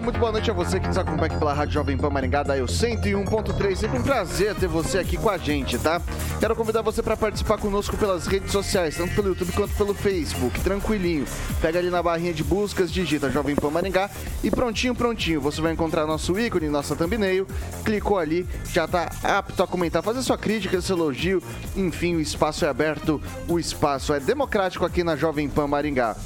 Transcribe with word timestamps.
muito 0.00 0.18
boa 0.18 0.32
noite 0.32 0.50
a 0.50 0.54
você 0.54 0.80
que 0.80 0.86
nos 0.86 0.96
acompanha 0.96 1.26
aqui 1.26 1.36
pela 1.36 1.52
Rádio 1.52 1.74
Jovem 1.74 1.96
Pan 1.96 2.08
Maringá, 2.08 2.42
da 2.42 2.56
eu 2.56 2.66
101.3. 2.66 3.76
Sempre 3.76 3.98
um 3.98 4.02
prazer 4.02 4.54
ter 4.54 4.66
você 4.66 4.98
aqui 4.98 5.16
com 5.16 5.28
a 5.28 5.36
gente, 5.36 5.78
tá? 5.78 6.00
Quero 6.40 6.56
convidar 6.56 6.82
você 6.82 7.02
para 7.02 7.16
participar 7.16 7.58
conosco 7.58 7.96
pelas 7.96 8.26
redes 8.26 8.52
sociais, 8.52 8.96
tanto 8.96 9.14
pelo 9.14 9.28
YouTube 9.28 9.52
quanto 9.52 9.74
pelo 9.74 9.92
Facebook. 9.92 10.60
Tranquilinho. 10.60 11.24
Pega 11.60 11.78
ali 11.78 11.90
na 11.90 12.02
barrinha 12.02 12.32
de 12.32 12.42
buscas, 12.42 12.92
digita 12.92 13.30
Jovem 13.30 13.54
Pan 13.54 13.70
Maringá 13.70 14.10
e 14.42 14.50
prontinho, 14.50 14.94
prontinho. 14.94 15.40
Você 15.40 15.60
vai 15.60 15.72
encontrar 15.72 16.06
nosso 16.06 16.38
ícone, 16.38 16.68
nossa 16.68 16.96
thumbnail. 16.96 17.46
Clicou 17.84 18.18
ali, 18.18 18.46
já 18.72 18.88
tá 18.88 19.10
apto 19.22 19.62
a 19.62 19.66
comentar, 19.66 20.02
fazer 20.02 20.22
sua 20.22 20.38
crítica, 20.38 20.80
seu 20.80 20.96
elogio. 20.96 21.42
Enfim, 21.76 22.16
o 22.16 22.20
espaço 22.20 22.64
é 22.64 22.68
aberto, 22.68 23.20
o 23.48 23.58
espaço 23.58 24.14
é 24.14 24.20
democrático 24.20 24.84
aqui 24.84 25.04
na 25.04 25.16
Jovem 25.16 25.48
Pan 25.48 25.66
Maringá. 25.66 26.16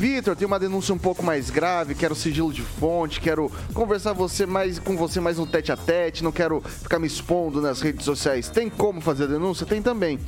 Vitor, 0.00 0.34
tem 0.34 0.46
uma 0.46 0.58
denúncia 0.58 0.94
um 0.94 0.98
pouco 0.98 1.22
mais 1.22 1.50
grave, 1.50 1.94
quero 1.94 2.14
sigilo 2.14 2.50
de 2.50 2.62
fonte, 2.62 3.20
quero 3.20 3.52
conversar 3.74 4.14
você 4.14 4.46
mais, 4.46 4.78
com 4.78 4.96
você 4.96 5.20
mais 5.20 5.36
no 5.36 5.46
tete 5.46 5.70
a 5.70 5.76
tete, 5.76 6.24
não 6.24 6.32
quero 6.32 6.62
ficar 6.62 6.98
me 6.98 7.06
expondo 7.06 7.60
nas 7.60 7.82
redes 7.82 8.06
sociais. 8.06 8.48
Tem 8.48 8.70
como 8.70 9.02
fazer 9.02 9.24
a 9.24 9.26
denúncia? 9.26 9.66
Tem 9.66 9.82
também. 9.82 10.18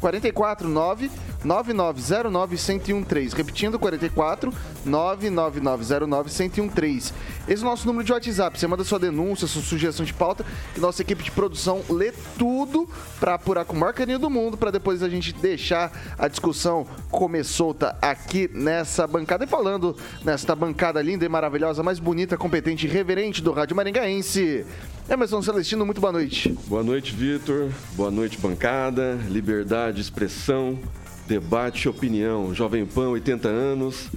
449 0.00 1.10
9909 1.44 2.56
1013. 2.56 3.36
Repetindo, 3.36 3.78
44 3.78 4.52
99909 4.84 6.30
1013. 6.30 7.12
Esse 7.48 7.62
é 7.62 7.66
o 7.66 7.70
nosso 7.70 7.86
número 7.86 8.04
de 8.04 8.12
WhatsApp. 8.12 8.58
Você 8.58 8.66
manda 8.66 8.84
sua 8.84 8.98
denúncia, 8.98 9.46
sua 9.46 9.62
sugestão 9.62 10.04
de 10.04 10.12
pauta, 10.12 10.44
e 10.76 10.80
nossa 10.80 11.02
equipe 11.02 11.22
de 11.22 11.30
produção 11.30 11.82
lê 11.88 12.12
tudo 12.38 12.88
para 13.18 13.34
apurar 13.34 13.64
com 13.64 13.74
o 13.74 13.78
maior 13.78 13.92
carinho 13.92 14.18
do 14.18 14.28
mundo, 14.28 14.56
para 14.56 14.70
depois 14.70 15.02
a 15.02 15.08
gente 15.08 15.32
deixar 15.32 15.92
a 16.18 16.28
discussão 16.28 16.86
comer 17.10 17.44
solta 17.44 17.96
aqui 18.02 18.50
nessa 18.52 19.06
bancada. 19.06 19.44
E 19.44 19.46
falando 19.46 19.96
nesta 20.24 20.54
bancada 20.54 21.00
linda 21.00 21.24
e 21.24 21.28
maravilhosa, 21.28 21.82
mais 21.82 21.98
bonita, 21.98 22.36
competente 22.36 22.86
e 22.86 22.90
reverente 22.90 23.42
do 23.42 23.52
Rádio 23.52 23.76
Maringaense. 23.76 24.66
Emerson 25.10 25.40
Celestino, 25.40 25.86
muito 25.86 26.02
boa 26.02 26.12
noite. 26.12 26.50
Boa 26.66 26.82
noite, 26.82 27.14
Vitor. 27.14 27.70
Boa 27.96 28.10
noite, 28.10 28.36
bancada. 28.36 29.18
Liberdade, 29.30 30.02
expressão, 30.02 30.78
debate 31.26 31.84
e 31.84 31.88
opinião. 31.88 32.54
Jovem 32.54 32.84
Pan, 32.84 33.08
80 33.08 33.48
anos. 33.48 34.10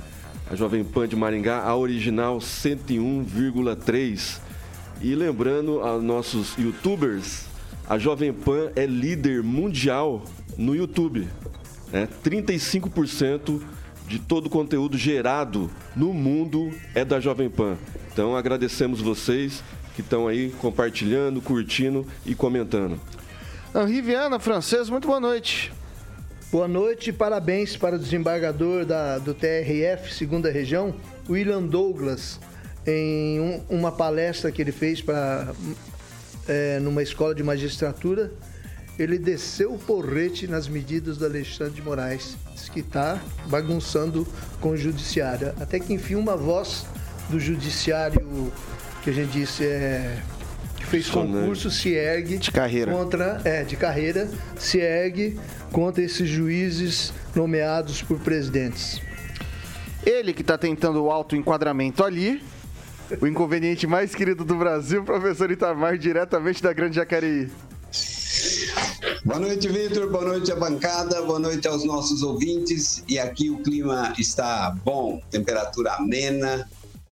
A 0.49 0.55
Jovem 0.55 0.83
Pan 0.83 1.07
de 1.07 1.15
Maringá, 1.15 1.63
a 1.63 1.77
original 1.77 2.39
101,3. 2.39 4.39
E 5.01 5.15
lembrando 5.15 5.79
aos 5.79 6.03
nossos 6.03 6.57
youtubers, 6.57 7.45
a 7.87 7.97
Jovem 7.97 8.33
Pan 8.33 8.69
é 8.75 8.85
líder 8.85 9.41
mundial 9.41 10.25
no 10.57 10.75
YouTube. 10.75 11.25
Né? 11.89 12.05
35% 12.21 13.61
de 14.09 14.19
todo 14.19 14.47
o 14.47 14.49
conteúdo 14.49 14.97
gerado 14.97 15.71
no 15.95 16.13
mundo 16.13 16.69
é 16.93 17.05
da 17.05 17.21
Jovem 17.21 17.49
Pan. 17.49 17.77
Então 18.11 18.35
agradecemos 18.35 18.99
vocês 18.99 19.63
que 20.01 20.07
estão 20.07 20.27
aí 20.27 20.49
compartilhando, 20.59 21.41
curtindo 21.41 22.05
e 22.25 22.33
comentando. 22.35 22.99
Henri 23.73 24.01
Viana, 24.01 24.39
francês, 24.39 24.89
muito 24.89 25.07
boa 25.07 25.19
noite. 25.19 25.71
Boa 26.51 26.67
noite 26.67 27.11
e 27.11 27.13
parabéns 27.13 27.77
para 27.77 27.95
o 27.95 27.99
desembargador 27.99 28.83
da, 28.83 29.17
do 29.17 29.33
TRF, 29.33 30.13
segunda 30.13 30.51
região, 30.51 30.93
William 31.29 31.63
Douglas, 31.63 32.41
em 32.85 33.39
um, 33.39 33.63
uma 33.69 33.91
palestra 33.91 34.51
que 34.51 34.61
ele 34.61 34.73
fez 34.73 35.01
para 35.01 35.53
é, 36.47 36.79
numa 36.79 37.01
escola 37.01 37.33
de 37.33 37.43
magistratura. 37.43 38.31
Ele 38.99 39.17
desceu 39.17 39.73
o 39.73 39.79
porrete 39.79 40.45
nas 40.47 40.67
medidas 40.67 41.17
do 41.17 41.25
Alexandre 41.25 41.73
de 41.73 41.81
Moraes. 41.81 42.35
Diz 42.53 42.67
que 42.67 42.81
está 42.81 43.21
bagunçando 43.47 44.27
com 44.59 44.71
o 44.71 44.77
judiciário. 44.77 45.53
Até 45.59 45.79
que 45.79 45.93
enfim 45.93 46.15
uma 46.15 46.35
voz 46.35 46.85
do 47.29 47.39
judiciário 47.39 48.51
que 49.01 49.09
a 49.09 49.13
gente 49.13 49.31
disse 49.31 49.65
é 49.65 50.21
que 50.77 50.85
fez 50.85 51.09
concurso 51.09 51.71
se 51.71 51.93
ergue 51.93 52.37
de 52.37 52.51
carreira 52.51 52.91
contra 52.91 53.41
é 53.43 53.63
de 53.63 53.75
carreira 53.75 54.29
se 54.57 54.79
ergue 54.79 55.39
contra 55.71 56.03
esses 56.03 56.29
juízes 56.29 57.13
nomeados 57.35 58.01
por 58.01 58.19
presidentes. 58.19 59.01
Ele 60.05 60.33
que 60.33 60.41
está 60.41 60.57
tentando 60.57 61.03
o 61.03 61.11
auto 61.11 61.35
enquadramento 61.35 62.03
ali, 62.03 62.43
o 63.21 63.27
inconveniente 63.27 63.87
mais 63.87 64.13
querido 64.13 64.43
do 64.43 64.55
Brasil, 64.55 65.03
professor 65.03 65.49
Itamar, 65.51 65.97
diretamente 65.97 66.61
da 66.61 66.73
Grande 66.73 66.95
Jacareí. 66.95 67.49
Boa 69.23 69.39
noite, 69.39 69.67
Vitor. 69.67 70.09
Boa 70.09 70.25
noite 70.25 70.51
à 70.51 70.55
bancada. 70.55 71.21
Boa 71.21 71.39
noite 71.39 71.67
aos 71.67 71.85
nossos 71.85 72.23
ouvintes. 72.23 73.03
E 73.07 73.19
aqui 73.19 73.51
o 73.51 73.59
clima 73.59 74.13
está 74.17 74.75
bom, 74.83 75.21
temperatura 75.29 75.93
amena, 75.93 76.67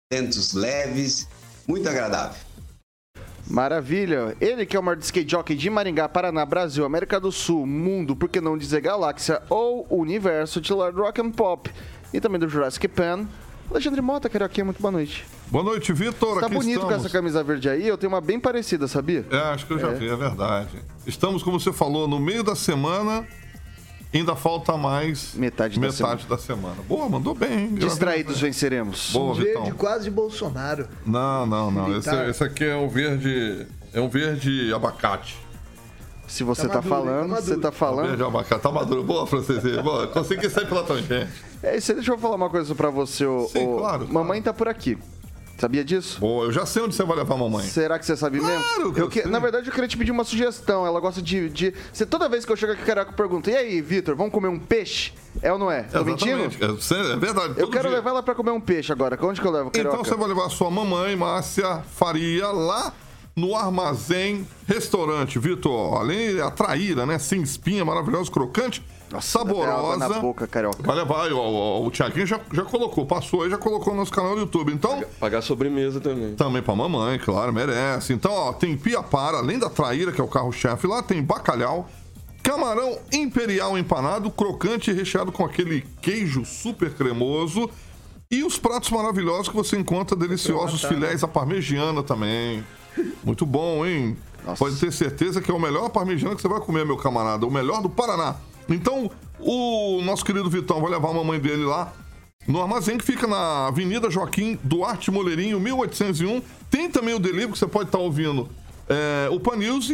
ventos 0.10 0.54
leves 0.54 1.28
muito 1.68 1.88
agradável. 1.90 2.38
Maravilha. 3.50 4.36
Ele 4.42 4.66
que 4.66 4.76
é 4.76 4.80
o 4.80 4.84
maior 4.84 4.98
skate 5.00 5.30
jockey 5.30 5.56
de 5.56 5.70
Maringá, 5.70 6.08
Paraná, 6.10 6.46
Brasil, 6.46 6.86
América 6.86 7.20
do 7.20 7.32
Sul, 7.32 7.66
mundo, 7.66 8.16
por 8.16 8.30
que 8.30 8.42
não 8.42 8.58
dizer 8.58 8.82
galáxia 8.82 9.42
ou 9.50 9.86
universo, 9.90 10.60
titular 10.60 10.92
do 10.92 11.02
Rock 11.02 11.22
and 11.22 11.32
Pop 11.32 11.72
e 12.14 12.20
também 12.20 12.40
do 12.40 12.50
Jurassic 12.50 12.88
Pan. 12.88 13.28
Alexandre 13.70 14.02
Mota, 14.02 14.30
Carioquinha, 14.30 14.64
muito 14.64 14.82
boa 14.82 14.92
noite. 14.92 15.26
Boa 15.48 15.64
noite, 15.64 15.92
Vitor. 15.92 16.40
Tá 16.40 16.48
bonito 16.48 16.68
estamos. 16.70 16.86
com 16.86 16.94
essa 16.94 17.10
camisa 17.10 17.44
verde 17.44 17.70
aí. 17.70 17.86
Eu 17.86 17.98
tenho 17.98 18.12
uma 18.12 18.22
bem 18.22 18.40
parecida, 18.40 18.88
sabia? 18.88 19.26
É, 19.30 19.38
acho 19.38 19.66
que 19.66 19.74
eu 19.74 19.80
já 19.80 19.90
é. 19.90 19.94
vi, 19.94 20.08
é 20.08 20.16
verdade. 20.16 20.70
Estamos, 21.06 21.44
como 21.44 21.60
você 21.60 21.74
falou, 21.74 22.08
no 22.08 22.20
meio 22.20 22.44
da 22.44 22.56
semana 22.56 23.28
Ainda 24.14 24.36
falta 24.36 24.78
mais 24.78 25.34
metade, 25.36 25.80
metade 25.80 25.92
da, 25.92 25.92
semana. 25.92 26.30
da 26.30 26.38
semana. 26.38 26.76
Boa, 26.88 27.10
mandou 27.10 27.36
bem. 27.36 27.76
Distraídos 27.76 28.40
venceremos. 28.40 29.12
Boa, 29.12 29.32
um 29.32 29.34
verde 29.34 29.60
Vitão. 29.62 29.72
quase 29.78 30.10
Bolsonaro. 30.10 30.88
Não, 31.06 31.46
não, 31.46 31.70
não. 31.70 31.98
Esse, 31.98 32.10
esse, 32.30 32.44
aqui 32.44 32.64
é 32.64 32.76
um 32.76 32.88
verde. 32.88 33.68
É 33.94 34.00
um 34.00 34.08
verde 34.08 34.74
abacate. 34.74 35.38
Se 36.28 36.44
você 36.44 36.64
tá, 36.64 36.82
tá 36.82 36.82
maduro, 36.82 37.06
falando, 37.06 37.30
tá 37.36 37.42
você 37.42 37.58
tá 37.58 37.72
falando. 37.72 38.06
É 38.06 38.08
verde 38.10 38.24
abacate, 38.24 38.62
tá 38.62 38.72
maduro. 38.72 39.04
Boa, 39.04 39.28
francês. 39.28 39.64
Boa, 39.82 40.08
consegui 40.08 40.50
sair 40.50 40.68
pela 40.68 40.84
tangente. 40.84 41.30
É 41.62 41.78
isso 41.78 41.92
aí, 41.92 41.96
deixa 41.96 42.12
eu 42.12 42.18
falar 42.18 42.36
uma 42.36 42.50
coisa 42.50 42.74
pra 42.76 42.90
você. 42.90 43.26
Sim, 43.50 43.68
o, 43.68 43.78
claro, 43.78 44.08
Mamãe 44.08 44.42
claro. 44.42 44.44
tá 44.44 44.54
por 44.54 44.68
aqui. 44.68 44.98
Sabia 45.58 45.84
disso? 45.84 46.20
Boa, 46.20 46.46
eu 46.46 46.52
já 46.52 46.68
sei 46.68 46.84
onde 46.84 46.94
você 46.94 47.04
vai 47.04 47.18
levar 47.18 47.34
a 47.34 47.38
mamãe. 47.38 47.66
Será 47.66 47.98
que 47.98 48.06
você 48.06 48.16
sabe 48.16 48.40
claro 48.40 48.60
mesmo? 48.78 48.94
Que 48.94 49.02
eu 49.02 49.10
que, 49.10 49.28
na 49.28 49.40
verdade, 49.40 49.68
eu 49.68 49.74
queria 49.74 49.88
te 49.88 49.98
pedir 49.98 50.12
uma 50.12 50.24
sugestão. 50.24 50.86
Ela 50.86 51.00
gosta 51.00 51.20
de. 51.20 51.50
de... 51.50 51.74
Você, 51.92 52.06
toda 52.06 52.30
vez 52.30 52.46
que 52.46 52.52
eu 52.52 52.56
chego 52.56 52.74
aqui, 52.74 52.84
Caraca, 52.84 53.12
pergunta: 53.12 53.50
E 53.50 53.56
aí, 53.56 53.82
Vitor, 53.82 54.16
vamos 54.16 54.32
comer 54.32 54.50
um 54.50 54.60
peixe? 54.60 55.14
É 55.42 55.52
ou 55.52 55.58
não 55.58 55.72
é? 55.72 55.84
Tô 55.84 56.04
mentindo? 56.04 56.44
É, 56.44 57.14
é 57.14 57.18
verdade. 57.18 57.56
Eu 57.58 57.70
quero 57.70 57.88
dia. 57.88 57.98
levar 57.98 58.12
ela 58.12 58.24
pra 58.24 58.36
comer 58.36 58.52
um 58.52 58.62
peixe 58.62 58.92
agora. 58.92 59.18
Onde 59.20 59.42
que 59.42 59.48
eu 59.48 59.52
levo? 59.52 59.72
Então 59.74 59.98
você 59.98 60.16
vai 60.16 60.28
levar 60.28 60.46
a 60.46 60.50
sua 60.50 60.70
mamãe, 60.70 61.16
Márcia 61.16 61.82
Faria, 61.96 62.48
lá 62.48 62.94
no 63.36 63.56
Armazém 63.56 64.48
Restaurante, 64.68 65.40
Vitor. 65.40 65.96
Além 66.00 66.40
a 66.40 66.52
traíra, 66.52 67.06
né? 67.06 67.18
Sem 67.18 67.42
espinha, 67.42 67.84
maravilhosa, 67.84 68.30
crocante 68.30 68.84
saborosa. 69.22 69.98
Na 69.98 70.20
boca, 70.20 70.48
carioca. 70.48 70.84
Vai 70.84 70.96
levar, 70.96 71.32
o, 71.32 71.38
o, 71.38 71.86
o 71.86 71.92
Tiaguinho 71.92 72.26
já, 72.26 72.40
já 72.52 72.64
colocou, 72.64 73.06
passou 73.06 73.44
aí, 73.44 73.50
já 73.50 73.58
colocou 73.58 73.94
no 73.94 74.00
nosso 74.00 74.12
canal 74.12 74.36
do 74.36 74.42
YouTube. 74.42 74.74
Então. 74.74 75.04
Pagar 75.20 75.42
sobremesa 75.42 76.00
também. 76.00 76.36
Também 76.36 76.62
pra 76.62 76.76
mamãe, 76.76 77.18
claro, 77.20 77.54
merece. 77.54 78.14
Então, 78.14 78.32
ó, 78.32 78.54
tem 78.54 78.78
pia 78.78 79.02
para, 79.02 79.38
além 79.38 79.58
da 79.58 79.70
traíra, 79.70 80.12
que 80.12 80.22
é 80.22 80.24
o 80.24 80.28
carro-chefe, 80.28 80.88
lá 80.88 81.02
tem 81.02 81.22
bacalhau, 81.22 81.90
camarão 82.44 82.98
imperial 83.12 83.78
empanado, 83.78 84.30
crocante 84.32 84.92
recheado 84.92 85.32
com 85.32 85.46
aquele 85.46 85.86
queijo 86.02 86.46
super 86.46 86.94
cremoso. 86.94 87.70
E 88.30 88.44
os 88.44 88.60
pratos 88.60 88.90
maravilhosos 88.90 89.48
que 89.48 89.56
você 89.56 89.78
encontra, 89.78 90.16
deliciosos 90.16 90.84
filés 90.84 91.24
à 91.24 91.28
parmegiana 91.28 92.04
também. 92.04 92.64
Muito 93.24 93.46
bom, 93.46 93.86
hein? 93.86 94.18
Nossa. 94.46 94.60
Pode 94.60 94.78
ter 94.78 94.92
certeza 94.92 95.42
que 95.42 95.50
é 95.52 95.54
o 95.54 95.60
melhor 95.60 95.90
parmegiana 95.90 96.36
que 96.36 96.42
você 96.42 96.48
vai 96.48 96.60
comer, 96.60 96.86
meu 96.86 96.98
camarada. 96.98 97.46
O 97.46 97.52
melhor 97.52 97.82
do 97.82 97.90
Paraná. 97.90 98.36
Então, 98.70 99.10
o 99.40 100.02
nosso 100.02 100.26
querido 100.26 100.50
Vitão 100.50 100.82
vai 100.82 100.92
levar 100.92 101.10
a 101.10 101.14
mamãe 101.14 101.40
dele 101.40 101.64
lá 101.64 101.94
no 102.48 102.62
armazém 102.62 102.98
que 102.98 103.06
fica 103.06 103.28
na 103.28 103.68
Avenida 103.68 104.10
Joaquim 104.10 104.58
Duarte 104.64 105.12
Moleirinho, 105.12 105.60
1801. 105.60 106.42
Tem 106.70 106.90
também 106.90 107.14
o 107.14 107.20
delivery 107.20 107.52
que 107.52 107.60
você 107.60 107.68
pode 107.68 107.90
estar 107.90 108.00
ouvindo 108.00 108.50
é, 108.88 109.30
o 109.30 109.40
Pan 109.40 109.58
News 109.58 109.90
e, 109.90 109.94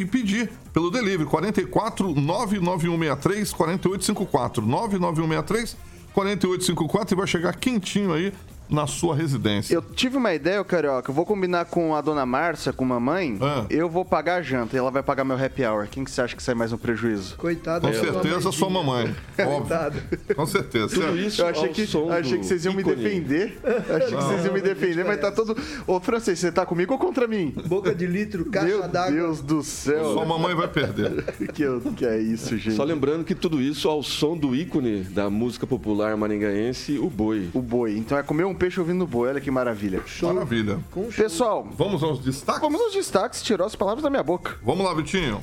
e, 0.00 0.06
pedir 0.06 0.50
pelo 0.72 0.90
delivery 0.90 1.28
44 1.28 2.14
99163 2.14 3.52
4854 3.52 4.64
99163 4.64 5.76
4854 6.14 7.14
e 7.14 7.16
vai 7.16 7.26
chegar 7.26 7.56
quentinho 7.56 8.12
aí 8.12 8.32
na 8.70 8.86
sua 8.86 9.14
residência. 9.14 9.74
Eu 9.74 9.82
tive 9.82 10.16
uma 10.16 10.34
ideia, 10.34 10.62
Carioca. 10.64 11.10
Eu 11.10 11.14
vou 11.14 11.24
combinar 11.24 11.64
com 11.64 11.94
a 11.94 12.00
dona 12.00 12.26
Márcia, 12.26 12.72
com 12.72 12.84
a 12.84 12.88
mamãe. 12.88 13.38
Ah. 13.40 13.64
Eu 13.70 13.88
vou 13.88 14.04
pagar 14.04 14.36
a 14.36 14.42
janta 14.42 14.76
e 14.76 14.78
ela 14.78 14.90
vai 14.90 15.02
pagar 15.02 15.24
meu 15.24 15.42
happy 15.42 15.64
hour. 15.64 15.88
Quem 15.88 16.04
que 16.04 16.10
você 16.10 16.22
acha 16.22 16.36
que 16.36 16.42
sai 16.42 16.54
mais 16.54 16.72
um 16.72 16.78
prejuízo? 16.78 17.36
Coitado. 17.36 17.86
Com 17.86 17.92
certeza 17.92 18.52
sua 18.52 18.70
mamãe. 18.70 19.14
Coitado. 19.36 19.98
Com 20.34 20.46
certeza. 20.46 20.88
Tudo 20.88 21.18
isso 21.18 21.42
eu 21.42 21.48
achei 21.48 21.68
que, 21.68 21.82
achei 21.82 22.38
que 22.38 22.46
vocês 22.46 22.64
iam 22.64 22.74
me 22.74 22.82
defender. 22.82 23.58
Achei 23.64 24.16
que 24.16 24.22
vocês 24.22 24.44
iam 24.44 24.54
me 24.54 24.60
defender, 24.60 25.04
mas 25.04 25.20
tá 25.20 25.32
todo... 25.32 25.56
Ô, 25.86 25.98
Francês, 26.00 26.38
você 26.38 26.52
tá 26.52 26.66
comigo 26.66 26.92
ou 26.92 26.98
contra 26.98 27.26
mim? 27.26 27.54
Boca 27.66 27.94
de 27.94 28.06
litro, 28.06 28.44
caixa 28.46 28.88
d'água. 28.88 29.10
Meu 29.10 29.30
Deus 29.30 29.40
do 29.40 29.62
céu. 29.62 30.12
Sua 30.12 30.24
mamãe 30.24 30.54
vai 30.54 30.66
perder. 30.66 31.24
que, 31.54 31.94
que 31.96 32.04
é 32.04 32.18
isso, 32.18 32.56
gente? 32.58 32.74
Só 32.74 32.84
lembrando 32.84 33.24
que 33.24 33.34
tudo 33.34 33.60
isso 33.60 33.88
ao 33.88 34.02
som 34.02 34.36
do 34.36 34.54
ícone 34.54 35.02
da 35.02 35.30
música 35.30 35.66
popular 35.66 36.16
maringaense, 36.16 36.98
o 36.98 37.08
boi. 37.08 37.48
O 37.54 37.62
boi. 37.62 37.96
Então 37.96 38.18
é 38.18 38.22
comer 38.22 38.44
um 38.44 38.54
peixe 38.60 38.78
ouvindo 38.78 39.04
o 39.04 39.06
boi. 39.06 39.30
Olha 39.30 39.40
que 39.40 39.50
maravilha. 39.50 40.02
Show. 40.04 40.34
Maravilha. 40.34 40.78
Pessoal, 41.16 41.66
vamos 41.72 42.02
aos 42.02 42.20
destaques? 42.20 42.60
Vamos 42.60 42.78
aos 42.78 42.92
destaques, 42.92 43.42
tirou 43.42 43.66
as 43.66 43.74
palavras 43.74 44.02
da 44.02 44.10
minha 44.10 44.22
boca. 44.22 44.58
Vamos 44.62 44.84
lá, 44.84 44.92
Vitinho. 44.92 45.42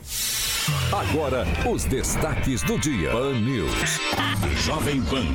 Agora, 0.91 1.45
os 1.67 1.83
destaques 1.85 2.61
do 2.61 2.77
dia. 2.77 3.09
Pan 3.09 3.33
News. 3.33 3.99
Jovem 4.63 5.01
Pan. 5.01 5.25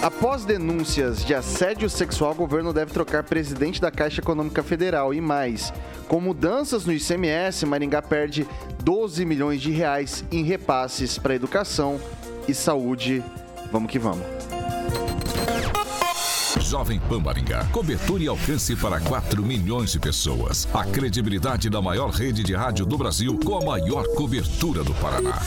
Após 0.00 0.44
denúncias 0.44 1.24
de 1.24 1.34
assédio 1.34 1.90
sexual, 1.90 2.32
o 2.32 2.36
governo 2.36 2.72
deve 2.72 2.92
trocar 2.92 3.22
presidente 3.22 3.80
da 3.80 3.90
Caixa 3.90 4.20
Econômica 4.20 4.62
Federal 4.62 5.12
e 5.12 5.20
mais. 5.20 5.72
Com 6.08 6.20
mudanças 6.20 6.86
no 6.86 6.92
ICMS, 6.92 7.66
Maringá 7.66 8.00
perde 8.00 8.48
12 8.82 9.24
milhões 9.24 9.60
de 9.60 9.70
reais 9.70 10.24
em 10.32 10.42
repasses 10.42 11.18
para 11.18 11.34
educação 11.34 12.00
e 12.48 12.54
saúde. 12.54 13.22
Vamos 13.70 13.90
que 13.90 13.98
vamos. 13.98 14.61
Jovem 16.72 16.98
Pan 17.00 17.20
Maringá. 17.20 17.66
Cobertura 17.66 18.22
e 18.22 18.28
alcance 18.28 18.74
para 18.74 18.98
4 18.98 19.42
milhões 19.42 19.92
de 19.92 20.00
pessoas. 20.00 20.66
A 20.72 20.82
credibilidade 20.86 21.68
da 21.68 21.82
maior 21.82 22.08
rede 22.08 22.42
de 22.42 22.54
rádio 22.54 22.86
do 22.86 22.96
Brasil 22.96 23.38
com 23.44 23.58
a 23.58 23.62
maior 23.62 24.06
cobertura 24.14 24.82
do 24.82 24.94
Paraná. 24.94 25.38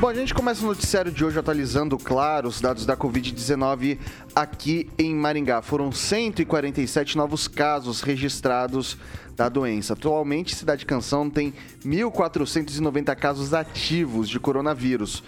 Bom, 0.00 0.08
a 0.08 0.14
gente 0.14 0.34
começa 0.34 0.64
o 0.64 0.66
noticiário 0.66 1.12
de 1.12 1.24
hoje 1.24 1.38
atualizando, 1.38 1.96
claro, 1.96 2.48
os 2.48 2.60
dados 2.60 2.84
da 2.84 2.96
Covid-19 2.96 4.00
aqui 4.34 4.90
em 4.98 5.14
Maringá. 5.14 5.62
Foram 5.62 5.92
147 5.92 7.16
novos 7.16 7.46
casos 7.46 8.00
registrados 8.00 8.98
da 9.36 9.48
doença. 9.48 9.92
Atualmente, 9.92 10.56
Cidade 10.56 10.84
Canção 10.84 11.30
tem 11.30 11.54
1.490 11.84 13.14
casos 13.14 13.54
ativos 13.54 14.28
de 14.28 14.40
coronavírus. 14.40 15.22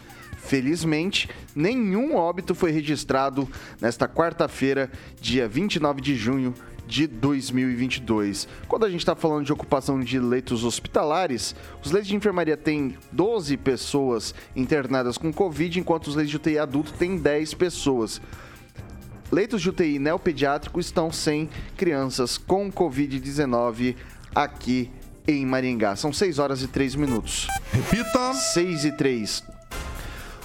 Felizmente, 0.49 1.29
nenhum 1.55 2.17
óbito 2.17 2.55
foi 2.55 2.71
registrado 2.71 3.47
nesta 3.83 4.09
quarta-feira, 4.09 4.91
dia 5.21 5.47
29 5.47 6.01
de 6.01 6.17
junho 6.17 6.55
de 6.87 7.07
2022. 7.07 8.49
Quando 8.67 8.87
a 8.87 8.89
gente 8.89 9.01
está 9.01 9.15
falando 9.15 9.45
de 9.45 9.53
ocupação 9.53 10.01
de 10.01 10.19
leitos 10.19 10.65
hospitalares, 10.65 11.55
os 11.85 11.93
leitos 11.93 12.09
de 12.09 12.17
enfermaria 12.17 12.57
têm 12.57 12.97
12 13.13 13.59
pessoas 13.59 14.35
internadas 14.57 15.19
com 15.19 15.31
Covid, 15.31 15.81
enquanto 15.81 16.07
os 16.07 16.15
leitos 16.15 16.31
de 16.31 16.37
UTI 16.39 16.59
adulto 16.59 16.95
têm 16.95 17.19
10 17.19 17.53
pessoas. 17.53 18.19
Leitos 19.31 19.61
de 19.61 19.69
UTI 19.69 19.99
neopediátrico 19.99 20.81
estão 20.81 21.13
sem 21.13 21.51
crianças 21.77 22.39
com 22.39 22.73
Covid-19 22.73 23.97
aqui 24.35 24.91
em 25.27 25.45
Maringá. 25.45 25.95
São 25.95 26.11
6 26.11 26.39
horas 26.39 26.63
e 26.63 26.69
3 26.69 26.95
minutos. 26.95 27.47
Repita! 27.71 28.33
6 28.33 28.87
e 28.87 28.93
3. 28.93 29.58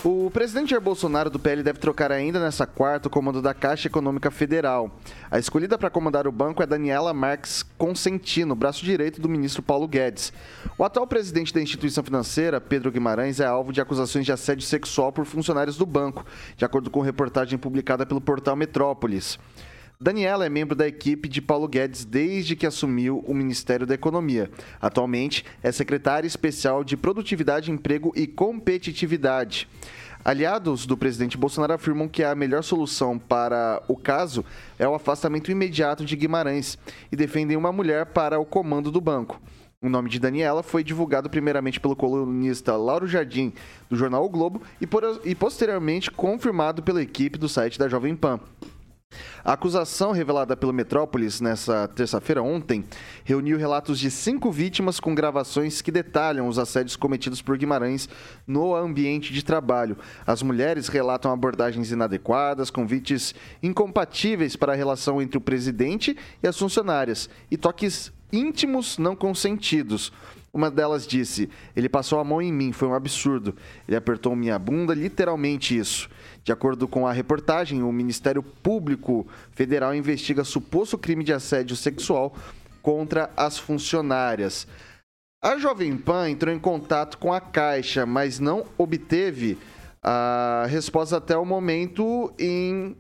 O 0.06 0.30
presidente 0.30 0.72
Jair 0.72 0.82
Bolsonaro 0.82 1.30
do 1.30 1.40
PL 1.40 1.64
deve 1.64 1.80
trocar 1.80 2.12
ainda 2.12 2.38
nessa 2.38 2.68
quarta 2.68 3.08
o 3.08 3.10
comando 3.10 3.42
da 3.42 3.54
Caixa 3.54 3.88
Econômica 3.88 4.30
Federal. 4.30 5.00
A 5.32 5.40
escolhida 5.40 5.78
para 5.78 5.90
comandar 5.90 6.28
o 6.28 6.32
banco 6.32 6.62
é 6.62 6.66
Daniela 6.66 7.14
Marques 7.14 7.64
Consentino, 7.78 8.54
braço 8.54 8.84
direito 8.84 9.22
do 9.22 9.30
ministro 9.30 9.64
Paulo 9.64 9.88
Guedes. 9.88 10.34
O 10.78 10.84
atual 10.84 11.08
presidente 11.08 11.54
da 11.54 11.62
instituição 11.62 12.04
financeira, 12.04 12.60
Pedro 12.60 12.92
Guimarães, 12.92 13.40
é 13.40 13.46
alvo 13.46 13.72
de 13.72 13.80
acusações 13.80 14.26
de 14.26 14.34
assédio 14.34 14.68
sexual 14.68 15.10
por 15.14 15.24
funcionários 15.24 15.78
do 15.78 15.86
banco, 15.86 16.26
de 16.58 16.66
acordo 16.66 16.90
com 16.90 17.00
reportagem 17.00 17.58
publicada 17.58 18.06
pelo 18.06 18.20
portal 18.20 18.58
Metrópolis. 18.58 19.40
Daniela 20.04 20.46
é 20.46 20.50
membro 20.50 20.76
da 20.76 20.86
equipe 20.86 21.30
de 21.30 21.42
Paulo 21.42 21.66
Guedes 21.66 22.04
desde 22.04 22.58
que 22.58 22.68
assumiu 22.68 23.24
o 23.26 23.34
Ministério 23.34 23.88
da 23.88 23.94
Economia. 23.94 24.52
Atualmente 24.82 25.46
é 25.64 25.72
secretária 25.72 26.28
especial 26.28 26.84
de 26.84 26.98
Produtividade, 26.98 27.72
Emprego 27.72 28.12
e 28.14 28.28
Competitividade. 28.28 29.66
Aliados 30.26 30.86
do 30.86 30.98
presidente 30.98 31.38
Bolsonaro 31.38 31.72
afirmam 31.72 32.10
que 32.10 32.22
a 32.22 32.36
melhor 32.36 32.64
solução 32.64 33.18
para 33.18 33.82
o 33.88 33.96
caso 33.96 34.44
é 34.78 34.86
o 34.86 34.94
afastamento 34.94 35.50
imediato 35.50 36.04
de 36.04 36.18
Guimarães 36.18 36.78
e 37.10 37.16
defendem 37.16 37.56
uma 37.56 37.72
mulher 37.72 38.08
para 38.08 38.38
o 38.38 38.46
comando 38.46 38.92
do 38.92 39.00
banco. 39.00 39.42
O 39.82 39.88
nome 39.88 40.10
de 40.10 40.20
Daniela 40.20 40.64
foi 40.64 40.84
divulgado 40.84 41.30
primeiramente 41.30 41.80
pelo 41.80 41.96
colunista 41.96 42.76
Lauro 42.76 43.08
Jardim, 43.08 43.54
do 43.90 43.96
jornal 43.96 44.26
O 44.26 44.30
Globo, 44.30 44.62
e, 44.82 44.88
por, 44.88 45.22
e 45.24 45.34
posteriormente 45.34 46.12
confirmado 46.12 46.84
pela 46.84 47.02
equipe 47.02 47.38
do 47.38 47.48
site 47.48 47.80
da 47.80 47.88
Jovem 47.88 48.18
Pan. 48.18 48.42
A 49.44 49.54
acusação 49.54 50.12
revelada 50.12 50.56
pelo 50.56 50.72
Metrópolis 50.72 51.42
nessa 51.42 51.88
terça-feira, 51.88 52.42
ontem, 52.42 52.84
reuniu 53.24 53.58
relatos 53.58 54.00
de 54.00 54.10
cinco 54.10 54.52
vítimas 54.52 55.00
com 55.00 55.14
gravações 55.14 55.82
que 55.82 55.92
detalham 55.92 56.48
os 56.48 56.58
assédios 56.58 56.96
cometidos 56.96 57.42
por 57.42 57.58
Guimarães 57.58 58.08
no 58.48 58.76
ambiente 58.76 59.34
de 59.34 59.44
trabalho. 59.44 59.98
As 60.26 60.42
mulheres 60.42 60.88
relatam 60.88 61.32
abordagens 61.32 61.92
inadequadas, 61.92 62.70
convites 62.70 63.36
incompatíveis 63.62 64.56
para 64.56 64.74
a 64.74 64.76
relação 64.76 65.22
entre 65.22 65.38
o 65.38 65.42
presidente 65.42 66.18
e 66.42 66.48
as 66.48 66.58
funcionárias 66.58 67.30
e 67.52 67.58
toques 67.58 68.12
íntimos 68.32 68.98
não 68.98 69.16
consentidos. 69.16 70.12
Uma 70.54 70.70
delas 70.70 71.08
disse: 71.08 71.50
Ele 71.76 71.90
passou 71.90 72.20
a 72.20 72.24
mão 72.24 72.42
em 72.42 72.54
mim, 72.54 72.72
foi 72.72 72.88
um 72.88 72.94
absurdo. 72.94 73.56
Ele 73.88 73.98
apertou 73.98 74.36
minha 74.36 74.60
bunda, 74.60 74.94
literalmente 74.94 75.78
isso. 75.78 76.10
De 76.44 76.52
acordo 76.52 76.88
com 76.88 77.08
a 77.08 77.14
reportagem, 77.14 77.82
o 77.82 77.92
Ministério 77.92 78.44
Público 78.44 79.26
Federal 79.52 79.96
investiga 79.96 80.44
suposto 80.44 80.98
crime 80.98 81.24
de 81.24 81.32
assédio 81.32 81.76
sexual 81.76 82.36
contra 82.82 83.30
as 83.38 83.58
funcionárias. 83.58 84.68
A 85.42 85.58
Jovem 85.58 85.98
Pan 85.98 86.30
entrou 86.30 86.54
em 86.54 86.60
contato 86.60 87.18
com 87.18 87.32
a 87.32 87.40
Caixa, 87.40 88.06
mas 88.06 88.40
não 88.40 88.66
obteve 88.78 89.58
a 90.02 90.66
resposta 90.68 91.18
até 91.18 91.38
o 91.38 91.46
momento 91.46 92.34
em 92.38 92.96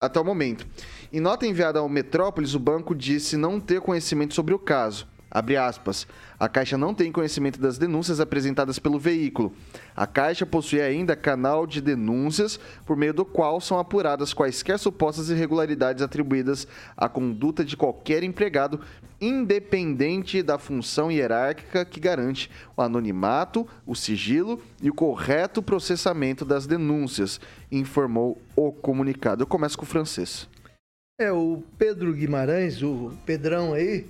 até 0.00 0.20
o 0.20 0.24
momento. 0.24 0.66
Em 1.10 1.20
nota 1.20 1.46
enviada 1.46 1.78
ao 1.78 1.88
Metrópolis, 1.88 2.54
o 2.54 2.58
banco 2.58 2.94
disse 2.94 3.38
não 3.38 3.58
ter 3.58 3.80
conhecimento 3.80 4.34
sobre 4.34 4.52
o 4.52 4.58
caso. 4.58 5.08
Abre 5.34 5.56
aspas. 5.56 6.06
A 6.38 6.48
Caixa 6.48 6.78
não 6.78 6.94
tem 6.94 7.10
conhecimento 7.10 7.60
das 7.60 7.76
denúncias 7.76 8.20
apresentadas 8.20 8.78
pelo 8.78 9.00
veículo. 9.00 9.52
A 9.96 10.06
Caixa 10.06 10.46
possui 10.46 10.80
ainda 10.80 11.16
canal 11.16 11.66
de 11.66 11.80
denúncias, 11.80 12.60
por 12.86 12.96
meio 12.96 13.12
do 13.12 13.24
qual 13.24 13.60
são 13.60 13.76
apuradas 13.76 14.32
quaisquer 14.32 14.78
supostas 14.78 15.30
irregularidades 15.30 16.04
atribuídas 16.04 16.68
à 16.96 17.08
conduta 17.08 17.64
de 17.64 17.76
qualquer 17.76 18.22
empregado, 18.22 18.80
independente 19.20 20.40
da 20.40 20.56
função 20.56 21.10
hierárquica 21.10 21.84
que 21.84 21.98
garante 21.98 22.48
o 22.76 22.82
anonimato, 22.82 23.66
o 23.84 23.96
sigilo 23.96 24.62
e 24.80 24.88
o 24.88 24.94
correto 24.94 25.60
processamento 25.60 26.44
das 26.44 26.64
denúncias, 26.64 27.40
informou 27.72 28.40
o 28.54 28.70
comunicado. 28.70 29.42
Eu 29.42 29.48
começo 29.48 29.76
com 29.76 29.84
o 29.84 29.88
francês. 29.88 30.48
É, 31.20 31.32
o 31.32 31.62
Pedro 31.76 32.12
Guimarães, 32.12 32.82
o 32.82 33.12
Pedrão 33.24 33.72
aí, 33.72 34.06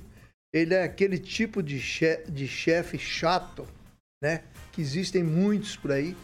ele 0.54 0.72
é 0.72 0.84
aquele 0.84 1.18
tipo 1.18 1.60
de 1.60 1.80
chefe, 1.80 2.30
de 2.30 2.46
chefe 2.46 2.96
chato, 2.96 3.66
né? 4.22 4.44
Que 4.70 4.80
existem 4.80 5.24
muitos 5.24 5.76
por 5.76 5.90
aí. 5.90 6.16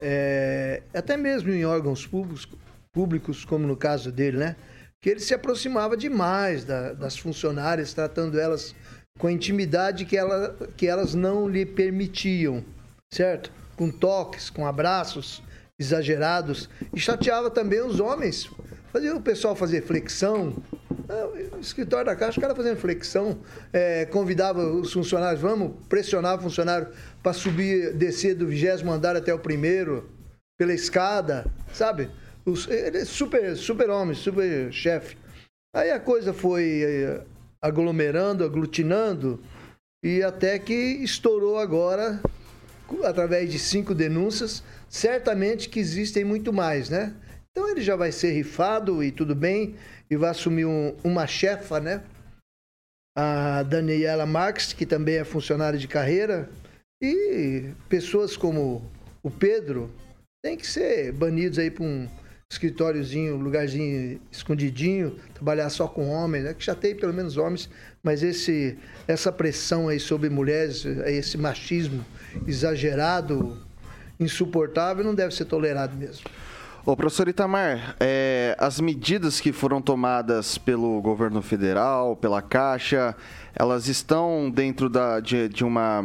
É, 0.00 0.80
até 0.94 1.16
mesmo 1.16 1.50
em 1.50 1.64
órgãos 1.64 2.06
públicos, 2.06 2.48
públicos, 2.92 3.44
como 3.44 3.66
no 3.66 3.76
caso 3.76 4.12
dele, 4.12 4.36
né? 4.36 4.56
Que 5.02 5.10
ele 5.10 5.18
se 5.18 5.34
aproximava 5.34 5.96
demais 5.96 6.64
da, 6.64 6.92
das 6.92 7.18
funcionárias, 7.18 7.92
tratando 7.92 8.38
elas 8.38 8.76
com 9.18 9.26
a 9.26 9.32
intimidade 9.32 10.04
que, 10.04 10.16
ela, 10.16 10.56
que 10.76 10.86
elas 10.86 11.12
não 11.12 11.48
lhe 11.48 11.66
permitiam, 11.66 12.64
certo? 13.12 13.50
Com 13.76 13.90
toques, 13.90 14.50
com 14.50 14.64
abraços 14.64 15.42
exagerados. 15.80 16.70
E 16.94 17.00
chateava 17.00 17.50
também 17.50 17.82
os 17.82 17.98
homens. 17.98 18.48
Fazia 18.92 19.16
o 19.16 19.22
pessoal 19.22 19.56
fazer 19.56 19.82
flexão, 19.82 20.54
O 21.54 21.58
escritório 21.58 22.06
da 22.06 22.14
Caixa, 22.14 22.38
o 22.38 22.42
cara 22.42 22.54
fazendo 22.54 22.76
flexão, 22.76 23.38
é, 23.72 24.04
convidava 24.04 24.64
os 24.66 24.92
funcionários, 24.92 25.40
vamos 25.40 25.72
pressionar 25.88 26.38
o 26.38 26.42
funcionário 26.42 26.88
para 27.22 27.32
subir, 27.32 27.94
descer 27.94 28.34
do 28.34 28.46
vigésimo 28.46 28.92
andar 28.92 29.16
até 29.16 29.32
o 29.32 29.38
primeiro, 29.38 30.10
pela 30.58 30.74
escada, 30.74 31.46
sabe? 31.72 32.10
Os, 32.44 32.68
ele 32.68 32.98
é 32.98 33.04
super, 33.06 33.56
super 33.56 33.88
homem, 33.88 34.14
super 34.14 34.70
chefe. 34.70 35.16
Aí 35.74 35.90
a 35.90 35.98
coisa 35.98 36.34
foi 36.34 36.82
é, 36.82 37.22
aglomerando, 37.62 38.44
aglutinando, 38.44 39.42
e 40.04 40.22
até 40.22 40.58
que 40.58 40.74
estourou 40.74 41.58
agora, 41.58 42.20
através 43.04 43.50
de 43.50 43.58
cinco 43.58 43.94
denúncias, 43.94 44.62
certamente 44.86 45.70
que 45.70 45.80
existem 45.80 46.24
muito 46.24 46.52
mais, 46.52 46.90
né? 46.90 47.14
Então 47.52 47.68
ele 47.68 47.82
já 47.82 47.96
vai 47.96 48.10
ser 48.10 48.32
rifado 48.32 49.04
e 49.04 49.12
tudo 49.12 49.34
bem, 49.34 49.76
e 50.10 50.16
vai 50.16 50.30
assumir 50.30 50.64
um, 50.64 50.96
uma 51.04 51.26
chefa, 51.26 51.78
né? 51.78 52.02
A 53.16 53.62
Daniela 53.62 54.24
Marx, 54.24 54.72
que 54.72 54.86
também 54.86 55.16
é 55.16 55.24
funcionária 55.24 55.78
de 55.78 55.86
carreira, 55.86 56.48
e 57.02 57.70
pessoas 57.90 58.38
como 58.38 58.90
o 59.22 59.30
Pedro 59.30 59.90
têm 60.42 60.56
que 60.56 60.66
ser 60.66 61.12
banidos 61.12 61.58
aí 61.58 61.70
para 61.70 61.84
um 61.84 62.08
escritóriozinho, 62.50 63.36
lugarzinho 63.36 64.20
escondidinho, 64.30 65.18
trabalhar 65.34 65.68
só 65.68 65.86
com 65.86 66.08
homens, 66.08 66.44
né? 66.44 66.54
Que 66.54 66.64
já 66.64 66.74
tem 66.74 66.96
pelo 66.96 67.12
menos 67.12 67.36
homens, 67.36 67.68
mas 68.02 68.22
esse, 68.22 68.78
essa 69.06 69.30
pressão 69.30 69.88
aí 69.88 70.00
sobre 70.00 70.30
mulheres, 70.30 70.86
esse 70.86 71.36
machismo 71.36 72.02
exagerado, 72.46 73.58
insuportável, 74.18 75.04
não 75.04 75.14
deve 75.14 75.34
ser 75.34 75.44
tolerado 75.44 75.94
mesmo. 75.96 76.24
Ô, 76.84 76.96
professor 76.96 77.28
Itamar, 77.28 77.96
é, 78.00 78.56
as 78.58 78.80
medidas 78.80 79.40
que 79.40 79.52
foram 79.52 79.80
tomadas 79.80 80.58
pelo 80.58 81.00
governo 81.00 81.40
federal, 81.40 82.16
pela 82.16 82.42
Caixa, 82.42 83.14
elas 83.54 83.86
estão 83.86 84.50
dentro 84.50 84.90
da, 84.90 85.20
de, 85.20 85.48
de 85.48 85.64
uma. 85.64 86.02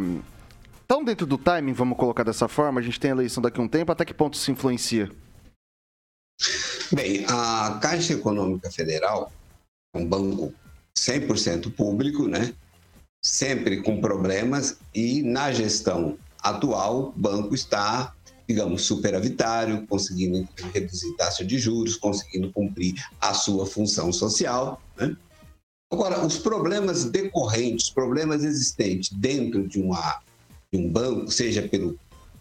Estão 0.79 1.03
dentro 1.03 1.25
do 1.25 1.35
timing, 1.35 1.73
vamos 1.73 1.97
colocar 1.97 2.23
dessa 2.23 2.47
forma? 2.47 2.79
A 2.79 2.83
gente 2.83 2.99
tem 2.99 3.09
eleição 3.09 3.41
daqui 3.41 3.59
a 3.59 3.63
um 3.63 3.67
tempo, 3.67 3.91
até 3.91 4.05
que 4.05 4.13
ponto 4.13 4.37
se 4.37 4.51
influencia? 4.51 5.09
Bem, 6.91 7.25
a 7.27 7.79
Caixa 7.81 8.13
Econômica 8.13 8.69
Federal 8.69 9.31
é 9.95 9.97
um 9.97 10.05
banco 10.05 10.53
100% 10.95 11.73
público, 11.73 12.27
né? 12.27 12.53
Sempre 13.25 13.81
com 13.81 13.99
problemas 13.99 14.77
e 14.93 15.23
na 15.23 15.51
gestão 15.51 16.19
atual, 16.43 17.07
o 17.07 17.13
banco 17.19 17.55
está 17.55 18.13
digamos, 18.47 18.83
superavitário, 18.83 19.85
conseguindo 19.87 20.47
reduzir 20.73 21.13
taxa 21.17 21.43
de 21.43 21.59
juros, 21.59 21.97
conseguindo 21.97 22.51
cumprir 22.51 22.95
a 23.19 23.33
sua 23.33 23.65
função 23.65 24.11
social. 24.13 24.81
Né? 24.95 25.15
Agora, 25.91 26.25
os 26.25 26.37
problemas 26.37 27.05
decorrentes, 27.05 27.89
problemas 27.89 28.43
existentes 28.43 29.11
dentro 29.11 29.67
de, 29.67 29.81
uma, 29.81 30.21
de 30.71 30.79
um 30.79 30.89
banco, 30.89 31.29
seja 31.29 31.61
pelo 31.61 31.99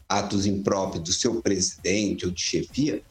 atos 0.08 0.46
impróprios 0.46 1.02
do 1.02 1.12
seu 1.12 1.42
presidente 1.42 2.24
ou 2.24 2.30
de 2.30 2.40
chefia, 2.40 3.02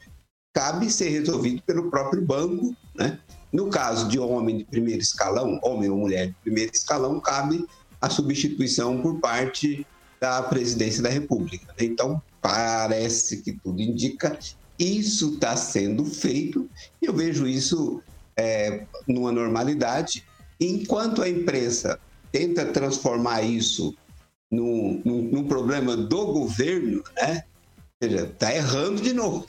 cabe 0.54 0.90
ser 0.90 1.10
resolvido 1.10 1.62
pelo 1.62 1.90
próprio 1.90 2.24
banco. 2.24 2.74
Né? 2.94 3.18
No 3.52 3.68
caso 3.68 4.08
de 4.08 4.18
homem 4.18 4.58
de 4.58 4.64
primeiro 4.64 5.02
escalão, 5.02 5.60
homem 5.62 5.90
ou 5.90 5.98
mulher 5.98 6.28
de 6.28 6.34
primeiro 6.42 6.72
escalão, 6.72 7.20
cabe 7.20 7.66
a 8.00 8.08
substituição 8.08 9.00
por 9.02 9.20
parte 9.20 9.86
da 10.20 10.42
presidência 10.42 11.02
da 11.02 11.10
República. 11.10 11.66
Né? 11.78 11.86
Então, 11.86 12.22
parece 12.46 13.42
que 13.42 13.52
tudo 13.54 13.82
indica, 13.82 14.38
isso 14.78 15.34
está 15.34 15.56
sendo 15.56 16.04
feito 16.04 16.70
e 17.02 17.06
eu 17.06 17.12
vejo 17.12 17.44
isso 17.44 18.00
é, 18.36 18.86
numa 19.08 19.32
normalidade. 19.32 20.24
Enquanto 20.60 21.22
a 21.22 21.28
imprensa 21.28 21.98
tenta 22.30 22.64
transformar 22.66 23.42
isso 23.42 23.96
num, 24.48 25.02
num, 25.04 25.22
num 25.22 25.48
problema 25.48 25.96
do 25.96 26.26
governo, 26.26 27.02
né? 27.16 27.42
Está 28.00 28.54
errando 28.54 29.02
de 29.02 29.12
novo. 29.12 29.46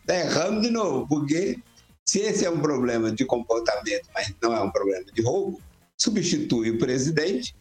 Está 0.00 0.16
errando 0.18 0.62
de 0.62 0.70
novo, 0.70 1.06
porque 1.06 1.60
se 2.04 2.18
esse 2.18 2.44
é 2.44 2.50
um 2.50 2.60
problema 2.60 3.12
de 3.12 3.24
comportamento, 3.24 4.08
mas 4.12 4.34
não 4.42 4.52
é 4.52 4.60
um 4.60 4.70
problema 4.70 5.04
de 5.12 5.22
roubo, 5.22 5.60
substitui 5.96 6.70
o 6.70 6.78
presidente 6.78 7.54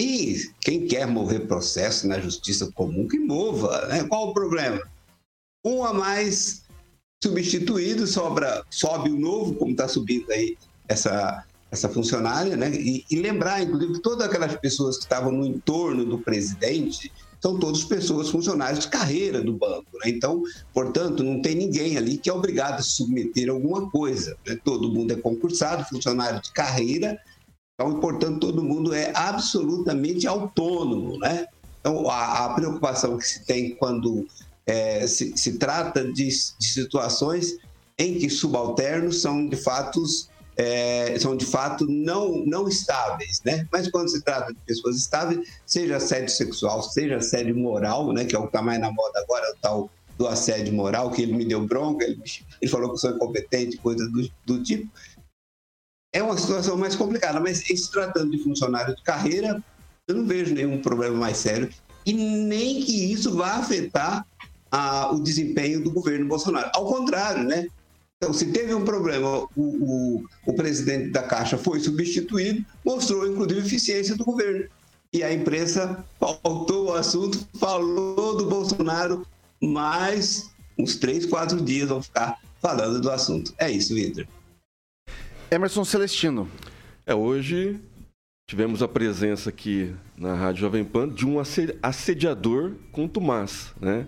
e 0.00 0.50
quem 0.62 0.86
quer 0.86 1.06
mover 1.06 1.46
processo 1.46 2.08
na 2.08 2.18
justiça 2.18 2.70
comum, 2.72 3.06
que 3.06 3.18
mova. 3.18 3.86
Né? 3.88 4.04
Qual 4.04 4.28
o 4.28 4.32
problema? 4.32 4.80
Um 5.64 5.84
a 5.84 5.92
mais 5.92 6.62
substituído, 7.22 8.06
sobra, 8.06 8.64
sobe 8.70 9.10
o 9.10 9.18
novo, 9.18 9.54
como 9.54 9.72
está 9.72 9.86
subindo 9.86 10.30
aí 10.32 10.56
essa, 10.88 11.44
essa 11.70 11.86
funcionária, 11.86 12.56
né? 12.56 12.70
E, 12.70 13.04
e, 13.10 13.16
lembrar, 13.16 13.62
inclusive, 13.62 13.92
que 13.92 14.00
todas 14.00 14.26
aquelas 14.26 14.56
pessoas 14.56 14.96
que 14.96 15.02
estavam 15.02 15.32
no 15.32 15.44
entorno 15.44 16.06
do 16.06 16.18
presidente 16.18 17.12
são 17.38 17.58
todas 17.58 17.84
pessoas 17.84 18.30
funcionárias 18.30 18.80
de 18.80 18.88
carreira 18.88 19.42
do 19.42 19.52
banco. 19.52 19.86
Né? 20.02 20.10
Então, 20.10 20.42
portanto, 20.72 21.22
não 21.22 21.42
tem 21.42 21.54
ninguém 21.54 21.98
ali 21.98 22.16
que 22.16 22.30
é 22.30 22.32
obrigado 22.32 22.80
a 22.80 22.82
submeter 22.82 23.50
alguma 23.50 23.90
coisa. 23.90 24.36
Né? 24.46 24.58
Todo 24.64 24.92
mundo 24.92 25.12
é 25.12 25.16
concursado, 25.16 25.84
funcionário 25.84 26.40
de 26.40 26.52
carreira, 26.52 27.18
então, 27.80 27.98
portanto, 27.98 28.38
todo 28.38 28.62
mundo 28.62 28.92
é 28.92 29.10
absolutamente 29.14 30.26
autônomo, 30.26 31.18
né? 31.18 31.46
Então, 31.80 32.10
a, 32.10 32.44
a 32.44 32.48
preocupação 32.50 33.16
que 33.16 33.26
se 33.26 33.46
tem 33.46 33.74
quando 33.74 34.28
é, 34.66 35.06
se, 35.06 35.34
se, 35.34 35.56
trata 35.56 36.04
de, 36.04 36.28
de, 36.28 36.68
situações 36.68 37.56
em 37.96 38.18
que 38.18 38.28
subalternos 38.28 39.22
são 39.22 39.48
de 39.48 39.56
fato 39.56 40.02
é, 40.58 41.18
são 41.18 41.34
de 41.34 41.46
fato 41.46 41.86
não, 41.88 42.44
não 42.44 42.68
estáveis, 42.68 43.40
né? 43.46 43.66
Mas 43.72 43.90
quando 43.90 44.10
se 44.10 44.20
trata 44.20 44.52
de 44.52 44.58
pessoas 44.60 44.98
estáveis, 44.98 45.48
seja 45.64 45.96
assédio 45.96 46.28
sexual, 46.28 46.82
seja 46.82 47.16
assédio 47.16 47.56
moral, 47.56 48.12
né? 48.12 48.26
Que 48.26 48.36
é 48.36 48.38
o 48.38 48.42
que 48.42 48.48
está 48.48 48.60
mais 48.60 48.78
na 48.78 48.92
moda 48.92 49.20
agora, 49.20 49.54
o 49.54 49.56
tal 49.58 49.90
do 50.18 50.28
assédio 50.28 50.74
moral, 50.74 51.10
que 51.10 51.22
ele 51.22 51.32
me 51.32 51.46
deu 51.46 51.66
bronca, 51.66 52.04
ele, 52.04 52.22
ele 52.60 52.70
falou 52.70 52.92
que 52.92 52.98
sou 52.98 53.12
incompetente, 53.12 53.78
coisa 53.78 54.06
do, 54.06 54.30
do 54.44 54.62
tipo 54.62 54.86
é 56.12 56.22
uma 56.22 56.36
situação 56.36 56.76
mais 56.76 56.96
complicada, 56.96 57.40
mas 57.40 57.58
se 57.58 57.90
tratando 57.90 58.30
de 58.30 58.42
funcionário 58.42 58.94
de 58.94 59.02
carreira, 59.02 59.62
eu 60.08 60.14
não 60.14 60.26
vejo 60.26 60.54
nenhum 60.54 60.80
problema 60.80 61.16
mais 61.16 61.36
sério 61.36 61.70
e 62.04 62.12
nem 62.12 62.82
que 62.82 63.12
isso 63.12 63.34
vá 63.34 63.54
afetar 63.54 64.26
a, 64.70 65.12
o 65.12 65.20
desempenho 65.20 65.82
do 65.82 65.90
governo 65.90 66.26
Bolsonaro. 66.26 66.70
Ao 66.74 66.84
contrário, 66.84 67.44
né? 67.44 67.66
Então, 68.16 68.32
se 68.32 68.46
teve 68.46 68.74
um 68.74 68.84
problema, 68.84 69.28
o, 69.28 69.48
o, 69.56 70.24
o 70.46 70.52
presidente 70.52 71.10
da 71.10 71.22
Caixa 71.22 71.56
foi 71.56 71.80
substituído, 71.80 72.64
mostrou, 72.84 73.26
inclusive, 73.26 73.60
eficiência 73.60 74.14
do 74.14 74.24
governo. 74.24 74.68
E 75.12 75.22
a 75.22 75.32
imprensa 75.32 76.04
pautou 76.18 76.88
o 76.88 76.94
assunto, 76.94 77.46
falou 77.58 78.36
do 78.36 78.46
Bolsonaro, 78.46 79.26
mas 79.60 80.50
uns 80.78 80.96
três, 80.96 81.24
quatro 81.26 81.60
dias 81.60 81.88
vão 81.88 82.02
ficar 82.02 82.38
falando 82.60 83.00
do 83.00 83.10
assunto. 83.10 83.54
É 83.58 83.70
isso, 83.70 83.94
Vitor. 83.94 84.26
Emerson 85.52 85.84
Celestino. 85.84 86.48
É, 87.04 87.12
hoje 87.12 87.80
tivemos 88.48 88.84
a 88.84 88.88
presença 88.88 89.50
aqui 89.50 89.92
na 90.16 90.32
Rádio 90.34 90.60
Jovem 90.60 90.84
Pan 90.84 91.08
de 91.08 91.26
um 91.26 91.38
assediador 91.82 92.74
com 92.92 93.08
Tomás, 93.08 93.74
né? 93.80 94.06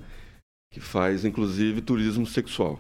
Que 0.73 0.79
faz, 0.79 1.25
inclusive, 1.25 1.81
turismo 1.81 2.25
sexual. 2.25 2.79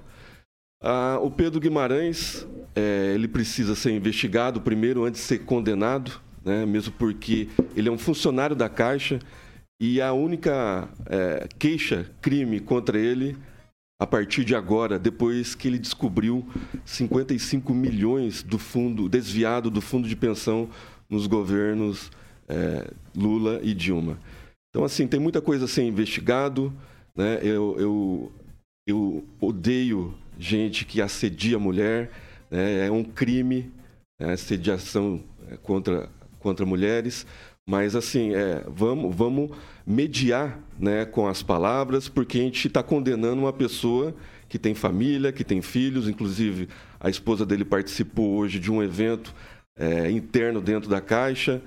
Ah, 0.80 1.18
o 1.20 1.28
Pedro 1.28 1.58
Guimarães, 1.58 2.46
é, 2.76 3.12
ele 3.12 3.26
precisa 3.26 3.74
ser 3.74 3.90
investigado 3.90 4.60
primeiro 4.60 5.04
antes 5.04 5.20
de 5.20 5.26
ser 5.26 5.38
condenado, 5.40 6.20
né? 6.44 6.64
Mesmo 6.64 6.92
porque 6.92 7.48
ele 7.74 7.88
é 7.88 7.92
um 7.92 7.98
funcionário 7.98 8.54
da 8.54 8.68
Caixa 8.68 9.18
e 9.80 10.00
a 10.00 10.12
única 10.12 10.88
é, 11.06 11.48
queixa, 11.58 12.08
crime 12.20 12.60
contra 12.60 12.96
ele 12.96 13.36
a 14.02 14.06
partir 14.06 14.44
de 14.44 14.56
agora, 14.56 14.98
depois 14.98 15.54
que 15.54 15.68
ele 15.68 15.78
descobriu 15.78 16.44
55 16.84 17.72
milhões 17.72 18.42
do 18.42 18.58
fundo 18.58 19.08
desviado 19.08 19.70
do 19.70 19.80
fundo 19.80 20.08
de 20.08 20.16
pensão 20.16 20.68
nos 21.08 21.28
governos 21.28 22.10
é, 22.48 22.90
Lula 23.16 23.60
e 23.62 23.72
Dilma. 23.72 24.18
Então, 24.70 24.84
assim, 24.84 25.06
tem 25.06 25.20
muita 25.20 25.40
coisa 25.40 25.66
a 25.66 25.68
ser 25.68 25.84
investigado. 25.84 26.74
Né? 27.14 27.38
Eu, 27.44 27.76
eu, 27.78 28.32
eu 28.88 29.24
odeio 29.40 30.12
gente 30.36 30.84
que 30.84 31.00
assedia 31.00 31.54
a 31.54 31.60
mulher. 31.60 32.10
Né? 32.50 32.88
É 32.88 32.90
um 32.90 33.04
crime 33.04 33.70
né? 34.20 34.32
assediação 34.32 35.22
é, 35.48 35.56
contra, 35.58 36.10
contra 36.40 36.66
mulheres. 36.66 37.24
Mas, 37.72 37.96
assim, 37.96 38.34
é, 38.34 38.62
vamos, 38.68 39.16
vamos 39.16 39.50
mediar 39.86 40.58
né, 40.78 41.06
com 41.06 41.26
as 41.26 41.42
palavras, 41.42 42.06
porque 42.06 42.36
a 42.36 42.42
gente 42.42 42.66
está 42.66 42.82
condenando 42.82 43.40
uma 43.40 43.52
pessoa 43.52 44.14
que 44.46 44.58
tem 44.58 44.74
família, 44.74 45.32
que 45.32 45.42
tem 45.42 45.62
filhos, 45.62 46.06
inclusive 46.06 46.68
a 47.00 47.08
esposa 47.08 47.46
dele 47.46 47.64
participou 47.64 48.36
hoje 48.36 48.58
de 48.58 48.70
um 48.70 48.82
evento 48.82 49.34
é, 49.74 50.10
interno 50.10 50.60
dentro 50.60 50.90
da 50.90 51.00
Caixa. 51.00 51.62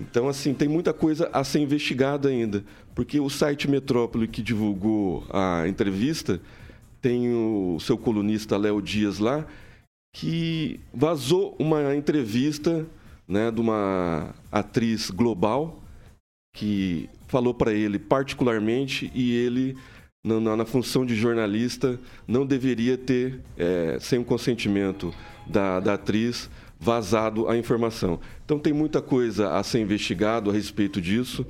Então, 0.00 0.26
assim, 0.26 0.54
tem 0.54 0.68
muita 0.68 0.94
coisa 0.94 1.28
a 1.30 1.44
ser 1.44 1.58
investigada 1.58 2.30
ainda, 2.30 2.64
porque 2.94 3.20
o 3.20 3.28
site 3.28 3.68
Metrópole 3.68 4.26
que 4.26 4.40
divulgou 4.40 5.22
a 5.28 5.68
entrevista 5.68 6.40
tem 7.02 7.28
o 7.28 7.76
seu 7.78 7.98
colunista 7.98 8.56
Léo 8.56 8.80
Dias 8.80 9.18
lá, 9.18 9.46
que 10.14 10.80
vazou 10.94 11.54
uma 11.58 11.94
entrevista 11.94 12.86
né, 13.26 13.50
de 13.50 13.60
uma 13.60 14.34
atriz 14.50 15.10
global 15.10 15.82
que 16.52 17.08
falou 17.26 17.52
para 17.52 17.72
ele 17.72 17.98
particularmente 17.98 19.10
e 19.14 19.34
ele 19.34 19.76
na, 20.24 20.56
na, 20.56 20.64
função 20.64 21.04
de 21.06 21.14
jornalista 21.14 22.00
não 22.26 22.44
deveria 22.44 22.96
ter 22.98 23.40
é, 23.56 23.98
sem 24.00 24.18
o 24.18 24.24
consentimento 24.24 25.14
da, 25.46 25.78
da 25.78 25.94
atriz 25.94 26.50
vazado 26.78 27.48
a 27.48 27.56
informação. 27.56 28.18
Então 28.44 28.58
tem 28.58 28.72
muita 28.72 29.00
coisa 29.00 29.52
a 29.54 29.62
ser 29.62 29.80
investigado 29.80 30.50
a 30.50 30.52
respeito 30.52 31.00
disso. 31.00 31.46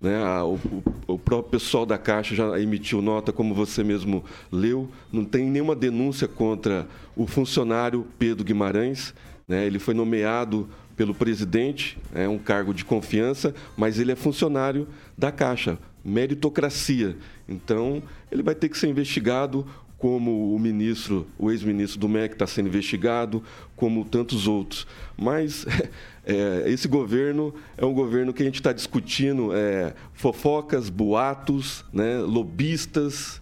Né? 0.00 0.18
O, 0.42 0.54
o, 0.54 0.82
o, 1.14 1.18
próprio 1.18 1.50
pessoal 1.50 1.84
da 1.84 1.98
Caixa 1.98 2.34
já 2.34 2.58
emitiu 2.58 3.02
nota, 3.02 3.32
como 3.32 3.54
você 3.54 3.84
mesmo 3.84 4.24
leu. 4.50 4.88
Não 5.12 5.24
tem 5.24 5.44
nenhuma 5.44 5.76
denúncia 5.76 6.26
contra 6.26 6.86
o 7.14 7.26
funcionário 7.26 8.06
Pedro 8.18 8.44
Guimarães. 8.44 9.14
Né? 9.46 9.66
Ele 9.66 9.78
foi 9.78 9.92
nomeado 9.92 10.68
pelo 11.00 11.14
presidente, 11.14 11.96
é 12.14 12.28
um 12.28 12.36
cargo 12.36 12.74
de 12.74 12.84
confiança, 12.84 13.54
mas 13.74 13.98
ele 13.98 14.12
é 14.12 14.14
funcionário 14.14 14.86
da 15.16 15.32
Caixa, 15.32 15.78
meritocracia. 16.04 17.16
Então, 17.48 18.02
ele 18.30 18.42
vai 18.42 18.54
ter 18.54 18.68
que 18.68 18.76
ser 18.76 18.86
investigado 18.86 19.66
como 19.96 20.54
o 20.54 20.58
ministro, 20.58 21.26
o 21.38 21.50
ex-ministro 21.50 21.98
do 21.98 22.06
MEC 22.06 22.34
está 22.34 22.46
sendo 22.46 22.68
investigado, 22.68 23.42
como 23.74 24.04
tantos 24.04 24.46
outros. 24.46 24.86
Mas 25.16 25.64
é, 26.22 26.64
esse 26.66 26.86
governo 26.86 27.54
é 27.78 27.86
um 27.86 27.94
governo 27.94 28.34
que 28.34 28.42
a 28.42 28.44
gente 28.44 28.56
está 28.60 28.70
discutindo 28.70 29.56
é, 29.56 29.94
fofocas, 30.12 30.90
boatos, 30.90 31.82
né, 31.94 32.18
lobistas. 32.18 33.40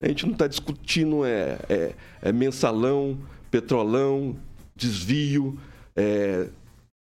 A 0.00 0.06
gente 0.06 0.24
não 0.26 0.32
está 0.32 0.46
discutindo 0.46 1.24
é, 1.24 1.58
é, 1.68 1.92
é, 2.22 2.32
mensalão, 2.32 3.18
petrolão, 3.50 4.36
desvio, 4.76 5.58
é, 5.96 6.46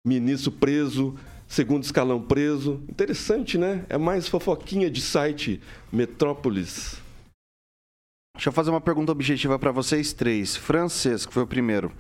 ministro 0.07 0.53
preso, 0.53 1.17
segundo 1.49 1.83
escalão 1.83 2.23
preso. 2.23 2.81
Interessante, 2.89 3.59
né? 3.59 3.85
É 3.89 3.99
mais 3.99 4.29
fofoquinha 4.29 4.89
de 4.89 5.01
site 5.01 5.61
Metrópolis. 5.93 7.03
Deixa 8.37 8.51
eu 8.51 8.53
fazer 8.53 8.71
uma 8.71 8.81
pergunta 8.81 9.11
objetiva 9.11 9.59
para 9.59 9.73
vocês 9.73 10.13
três. 10.13 10.55
Francês, 10.55 11.27
que 11.27 11.33
foi 11.33 11.43
o 11.43 11.47
primeiro. 11.47 11.91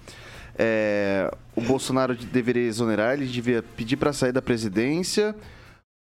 É, 0.59 1.31
o 1.55 1.61
Bolsonaro 1.61 2.15
deveria 2.15 2.63
exonerar, 2.63 3.15
ele 3.15 3.27
devia 3.27 3.63
pedir 3.63 3.97
para 3.97 4.13
sair 4.13 4.33
da 4.33 4.41
presidência 4.41 5.35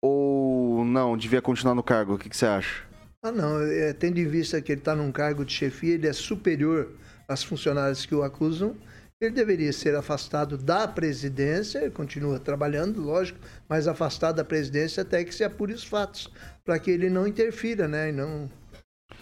ou 0.02 0.86
não, 0.86 1.18
devia 1.18 1.42
continuar 1.42 1.76
no 1.76 1.84
cargo? 1.84 2.14
O 2.14 2.18
que, 2.18 2.30
que 2.30 2.38
você 2.38 2.46
acha? 2.46 2.84
Ah, 3.22 3.32
não. 3.32 3.62
É, 3.62 3.92
tendo 3.92 4.18
em 4.18 4.28
vista 4.28 4.62
que 4.62 4.72
ele 4.72 4.80
está 4.80 4.96
num 4.96 5.12
cargo 5.12 5.44
de 5.44 5.52
chefia, 5.52 5.96
ele 5.96 6.08
é 6.08 6.14
superior 6.14 6.90
às 7.28 7.44
funcionárias 7.44 8.06
que 8.06 8.16
o 8.16 8.24
acusam. 8.24 8.76
Ele 9.22 9.32
deveria 9.32 9.74
ser 9.74 9.96
afastado 9.96 10.58
da 10.58 10.88
presidência, 10.88 11.80
ele 11.80 11.92
continua 11.92 12.40
trabalhando, 12.40 13.02
lógico, 13.02 13.38
mas 13.68 13.86
afastado 13.86 14.38
da 14.38 14.46
presidência 14.46 15.02
até 15.02 15.26
que 15.26 15.36
se 15.36 15.44
apure 15.44 15.74
os 15.74 15.84
fatos, 15.84 16.32
para 16.64 16.80
que 16.80 16.90
ele 16.90 17.10
não 17.10 17.28
interfira, 17.28 17.86
né? 17.86 18.10
E 18.10 18.12
não 18.14 18.50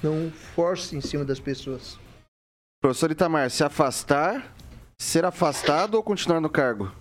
não 0.04 0.32
force 0.32 0.96
em 0.96 1.02
cima 1.02 1.26
das 1.26 1.40
pessoas. 1.40 1.98
Professor 2.80 3.10
Itamar, 3.10 3.50
se 3.50 3.64
afastar, 3.64 4.56
ser 5.00 5.26
afastado 5.26 5.96
ou 5.96 6.04
continuar 6.04 6.40
no 6.40 6.50
cargo? 6.50 6.94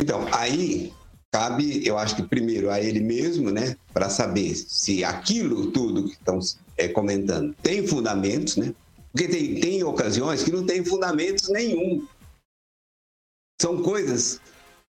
Então, 0.00 0.28
aí 0.32 0.92
cabe, 1.32 1.84
eu 1.84 1.98
acho 1.98 2.16
que 2.16 2.22
primeiro 2.22 2.70
a 2.70 2.80
ele 2.80 3.00
mesmo, 3.00 3.50
né, 3.50 3.76
para 3.92 4.08
saber 4.08 4.54
se 4.54 5.04
aquilo 5.04 5.70
tudo 5.70 6.04
que 6.04 6.12
estão 6.12 6.38
é, 6.76 6.88
comentando 6.88 7.54
tem 7.62 7.86
fundamentos, 7.86 8.56
né? 8.56 8.74
Porque 9.12 9.28
tem, 9.28 9.60
tem 9.60 9.82
ocasiões 9.82 10.42
que 10.42 10.52
não 10.52 10.64
tem 10.64 10.84
fundamentos 10.84 11.48
nenhum. 11.48 12.06
São 13.60 13.82
coisas 13.82 14.40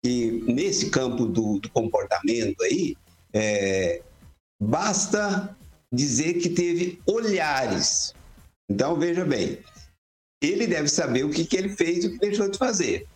que, 0.03 0.43
nesse 0.47 0.89
campo 0.89 1.25
do, 1.25 1.59
do 1.59 1.69
comportamento 1.69 2.61
aí, 2.63 2.97
é, 3.33 4.01
basta 4.61 5.55
dizer 5.91 6.35
que 6.35 6.49
teve 6.49 7.01
olhares. 7.05 8.13
Então, 8.69 8.99
veja 8.99 9.23
bem, 9.23 9.59
ele 10.41 10.67
deve 10.67 10.89
saber 10.89 11.23
o 11.23 11.29
que, 11.29 11.45
que 11.45 11.55
ele 11.55 11.69
fez 11.69 12.03
e 12.03 12.07
o 12.07 12.11
que 12.13 12.19
deixou 12.19 12.49
de 12.49 12.57
fazer. 12.57 13.07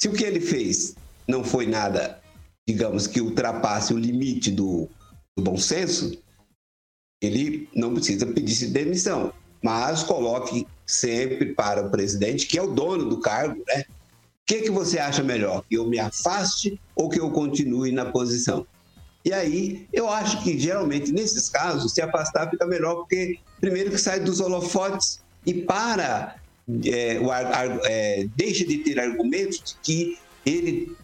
Se 0.00 0.08
o 0.08 0.12
que 0.12 0.24
ele 0.24 0.40
fez 0.40 0.94
não 1.28 1.44
foi 1.44 1.66
nada, 1.66 2.22
digamos, 2.66 3.06
que 3.06 3.20
ultrapasse 3.20 3.92
o 3.92 3.98
limite 3.98 4.50
do, 4.50 4.88
do 5.36 5.44
bom 5.44 5.58
senso, 5.58 6.20
ele 7.22 7.68
não 7.74 7.92
precisa 7.92 8.26
pedir 8.26 8.68
demissão. 8.68 9.32
Mas 9.62 10.02
coloque 10.02 10.66
sempre 10.86 11.54
para 11.54 11.86
o 11.86 11.90
presidente, 11.90 12.46
que 12.46 12.58
é 12.58 12.62
o 12.62 12.72
dono 12.72 13.08
do 13.08 13.20
cargo, 13.20 13.62
né? 13.66 13.84
O 13.88 14.46
que, 14.46 14.62
que 14.62 14.70
você 14.70 14.98
acha 14.98 15.22
melhor? 15.22 15.62
Que 15.68 15.76
eu 15.76 15.86
me 15.86 15.98
afaste 15.98 16.80
ou 16.96 17.08
que 17.08 17.20
eu 17.20 17.30
continue 17.30 17.92
na 17.92 18.06
posição? 18.06 18.66
E 19.24 19.32
aí, 19.32 19.86
eu 19.92 20.08
acho 20.08 20.42
que 20.42 20.58
geralmente 20.58 21.12
nesses 21.12 21.48
casos, 21.48 21.92
se 21.92 22.00
afastar 22.00 22.50
fica 22.50 22.66
melhor, 22.66 22.96
porque 22.96 23.38
primeiro 23.60 23.90
que 23.90 23.98
sai 23.98 24.18
dos 24.18 24.40
holofotes 24.40 25.20
e 25.44 25.54
para, 25.54 26.36
é, 26.86 27.20
o, 27.20 27.30
é, 27.84 28.26
deixa 28.34 28.64
de 28.66 28.78
ter 28.78 28.98
argumentos 28.98 29.58
de 29.58 29.74
que 29.82 30.18
ele 30.44 30.96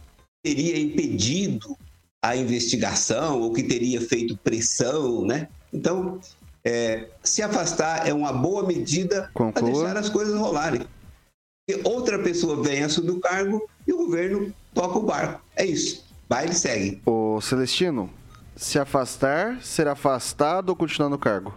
teria 0.43 0.79
impedido 0.79 1.77
a 2.23 2.35
investigação 2.35 3.41
ou 3.41 3.53
que 3.53 3.63
teria 3.63 4.01
feito 4.01 4.37
pressão, 4.39 5.25
né? 5.25 5.49
Então, 5.73 6.19
é, 6.67 7.09
se 7.23 7.43
afastar 7.43 8.09
é 8.09 8.13
uma 8.13 8.33
boa 8.33 8.67
medida 8.67 9.31
para 9.33 9.63
deixar 9.63 9.97
as 9.97 10.09
coisas 10.09 10.37
rolarem. 10.37 10.83
E 11.71 11.81
outra 11.85 12.19
pessoa 12.19 12.61
vem 12.61 12.83
assumir 12.83 13.13
o 13.13 13.21
cargo 13.21 13.69
e 13.87 13.93
o 13.93 13.97
governo 13.97 14.53
toca 14.75 14.99
o 14.99 15.03
barco. 15.03 15.41
É 15.55 15.65
isso. 15.65 16.05
Baile 16.29 16.55
segue. 16.55 17.01
O 17.07 17.41
Celestino, 17.41 18.11
se 18.57 18.81
afastar, 18.81 19.63
ser 19.63 19.87
afastado 19.87 20.71
ou 20.71 20.77
continuar 20.77 21.09
no 21.09 21.19
cargo? 21.19 21.55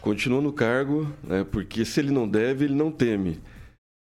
Continua 0.00 0.40
no 0.40 0.52
cargo, 0.52 1.08
né, 1.22 1.46
porque 1.48 1.84
se 1.84 2.00
ele 2.00 2.10
não 2.10 2.28
deve, 2.28 2.64
ele 2.64 2.74
não 2.74 2.90
teme. 2.90 3.40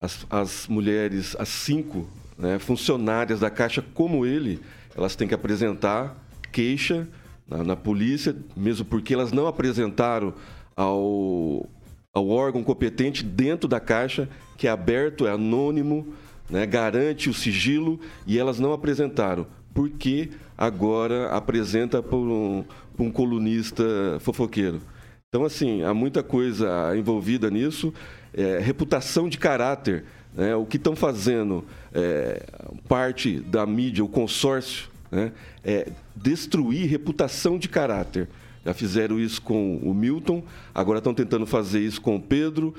As, 0.02 0.26
as 0.28 0.66
mulheres, 0.66 1.36
as 1.38 1.48
cinco 1.48 2.04
né, 2.36 2.58
funcionárias 2.58 3.38
da 3.38 3.48
Caixa 3.48 3.84
como 3.94 4.26
ele, 4.26 4.60
elas 4.96 5.14
têm 5.14 5.28
que 5.28 5.34
apresentar 5.34 6.16
queixa 6.50 7.06
na, 7.48 7.62
na 7.62 7.76
polícia, 7.76 8.34
mesmo 8.56 8.84
porque 8.84 9.14
elas 9.14 9.32
não 9.32 9.46
apresentaram 9.46 10.34
ao, 10.74 11.68
ao 12.12 12.28
órgão 12.28 12.62
competente 12.62 13.24
dentro 13.24 13.68
da 13.68 13.80
Caixa, 13.80 14.28
que 14.56 14.66
é 14.66 14.70
aberto, 14.70 15.26
é 15.26 15.30
anônimo, 15.30 16.14
né, 16.48 16.64
garante 16.66 17.28
o 17.28 17.34
sigilo, 17.34 18.00
e 18.26 18.38
elas 18.38 18.58
não 18.58 18.72
apresentaram 18.72 19.46
porque 19.76 20.30
agora 20.56 21.28
apresenta 21.28 22.02
por 22.02 22.26
um, 22.26 22.64
um 22.98 23.10
colunista 23.12 23.84
fofoqueiro. 24.20 24.80
Então, 25.28 25.44
assim, 25.44 25.82
há 25.82 25.92
muita 25.92 26.22
coisa 26.22 26.96
envolvida 26.96 27.50
nisso. 27.50 27.92
É, 28.32 28.58
reputação 28.58 29.28
de 29.28 29.36
caráter. 29.36 30.04
Né? 30.34 30.56
O 30.56 30.64
que 30.64 30.78
estão 30.78 30.96
fazendo 30.96 31.62
é, 31.92 32.42
parte 32.88 33.38
da 33.38 33.66
mídia, 33.66 34.02
o 34.02 34.08
consórcio, 34.08 34.88
né? 35.10 35.32
é 35.64 35.90
destruir 36.14 36.88
reputação 36.88 37.58
de 37.58 37.68
caráter. 37.68 38.28
Já 38.64 38.74
fizeram 38.74 39.20
isso 39.20 39.40
com 39.40 39.76
o 39.76 39.94
Milton, 39.94 40.42
agora 40.74 40.98
estão 40.98 41.14
tentando 41.14 41.46
fazer 41.46 41.80
isso 41.80 42.00
com 42.00 42.16
o 42.16 42.20
Pedro, 42.20 42.74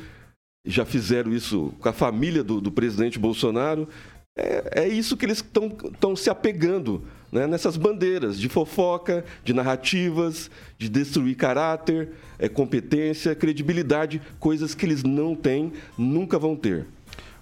já 0.66 0.84
fizeram 0.86 1.32
isso 1.34 1.74
com 1.80 1.88
a 1.88 1.94
família 1.94 2.44
do, 2.44 2.60
do 2.60 2.72
presidente 2.72 3.18
Bolsonaro. 3.18 3.88
É, 4.36 4.84
é 4.84 4.88
isso 4.88 5.16
que 5.16 5.26
eles 5.26 5.38
estão 5.38 6.16
se 6.16 6.30
apegando 6.30 7.04
né, 7.32 7.48
nessas 7.48 7.78
bandeiras 7.78 8.40
de 8.40 8.50
fofoca, 8.50 9.24
de 9.44 9.54
narrativas, 9.54 10.50
de 10.78 10.90
destruir 10.90 11.36
caráter, 11.36 12.10
é, 12.38 12.48
competência, 12.48 13.34
credibilidade, 13.34 14.22
coisas 14.40 14.76
que 14.76 14.86
eles 14.86 15.04
não 15.04 15.36
têm, 15.36 15.74
nunca 15.98 16.38
vão 16.38 16.56
ter. 16.56 16.86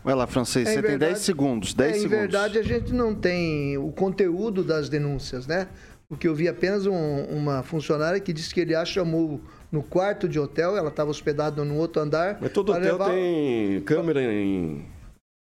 Vai 0.05 0.13
lá, 0.13 0.27
francês, 0.27 0.67
é, 0.67 0.73
você 0.75 0.81
verdade, 0.81 0.99
tem 0.99 1.09
10 1.09 1.19
segundos. 1.19 1.73
10 1.73 1.91
é, 1.91 1.97
em 1.97 2.01
segundos. 2.01 2.19
verdade, 2.19 2.59
a 2.59 2.63
gente 2.63 2.93
não 2.93 3.15
tem 3.15 3.75
o 3.77 3.91
conteúdo 3.91 4.63
das 4.63 4.87
denúncias, 4.87 5.47
né? 5.47 5.67
Porque 6.07 6.27
eu 6.27 6.35
vi 6.35 6.47
apenas 6.47 6.85
um, 6.85 7.23
uma 7.23 7.63
funcionária 7.63 8.19
que 8.19 8.31
disse 8.31 8.53
que 8.53 8.59
ele 8.59 8.75
a 8.75 8.85
chamou 8.85 9.41
no 9.71 9.81
quarto 9.81 10.29
de 10.29 10.39
hotel, 10.39 10.77
ela 10.77 10.89
estava 10.89 11.09
hospedada 11.09 11.65
no 11.65 11.75
outro 11.75 12.01
andar. 12.03 12.37
Mas 12.39 12.51
todo 12.51 12.71
hotel 12.71 12.83
levar... 12.83 13.09
tem 13.09 13.81
câmera 13.81 14.21
em 14.21 14.85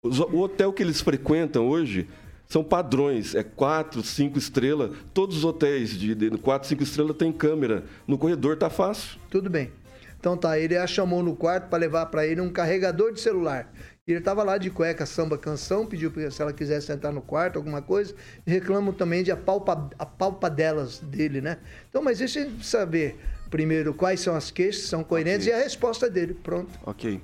o 0.03 0.39
hotel 0.39 0.73
que 0.73 0.81
eles 0.81 0.99
frequentam 0.99 1.67
hoje 1.67 2.07
são 2.47 2.63
padrões, 2.63 3.35
é 3.35 3.43
quatro, 3.43 4.03
cinco 4.03 4.37
estrelas. 4.37 4.91
Todos 5.13 5.37
os 5.37 5.45
hotéis 5.45 5.91
de, 5.91 6.15
de 6.15 6.29
quatro, 6.37 6.67
cinco 6.67 6.83
estrelas 6.83 7.15
têm 7.15 7.31
câmera. 7.31 7.83
No 8.07 8.17
corredor 8.17 8.57
tá 8.57 8.69
fácil. 8.69 9.19
Tudo 9.29 9.49
bem. 9.49 9.71
Então 10.19 10.35
tá, 10.37 10.59
ele 10.59 10.75
a 10.75 10.85
chamou 10.85 11.23
no 11.23 11.35
quarto 11.35 11.67
para 11.69 11.79
levar 11.79 12.05
para 12.07 12.27
ele 12.27 12.41
um 12.41 12.49
carregador 12.49 13.11
de 13.11 13.19
celular. 13.19 13.71
Ele 14.07 14.17
estava 14.17 14.43
lá 14.43 14.57
de 14.57 14.71
cueca, 14.71 15.05
samba, 15.05 15.37
canção, 15.37 15.85
pediu 15.85 16.11
se 16.31 16.41
ela 16.41 16.51
quisesse 16.51 16.87
sentar 16.87 17.13
no 17.13 17.21
quarto, 17.21 17.57
alguma 17.57 17.81
coisa. 17.81 18.15
E 18.45 18.51
reclamam 18.51 18.91
também 18.91 19.23
de 19.23 19.31
apalpa, 19.31 19.89
apalpadelas 19.97 20.99
dele, 20.99 21.39
né? 21.39 21.59
Então, 21.87 22.01
mas 22.01 22.17
deixa 22.17 22.39
eu 22.39 22.51
saber 22.63 23.19
primeiro 23.51 23.93
quais 23.93 24.19
são 24.19 24.35
as 24.35 24.49
queixas, 24.49 24.85
são 24.85 25.03
coerentes 25.03 25.45
okay. 25.45 25.59
e 25.59 25.61
a 25.61 25.63
resposta 25.63 26.09
dele. 26.09 26.33
Pronto. 26.33 26.71
Ok. 26.83 27.21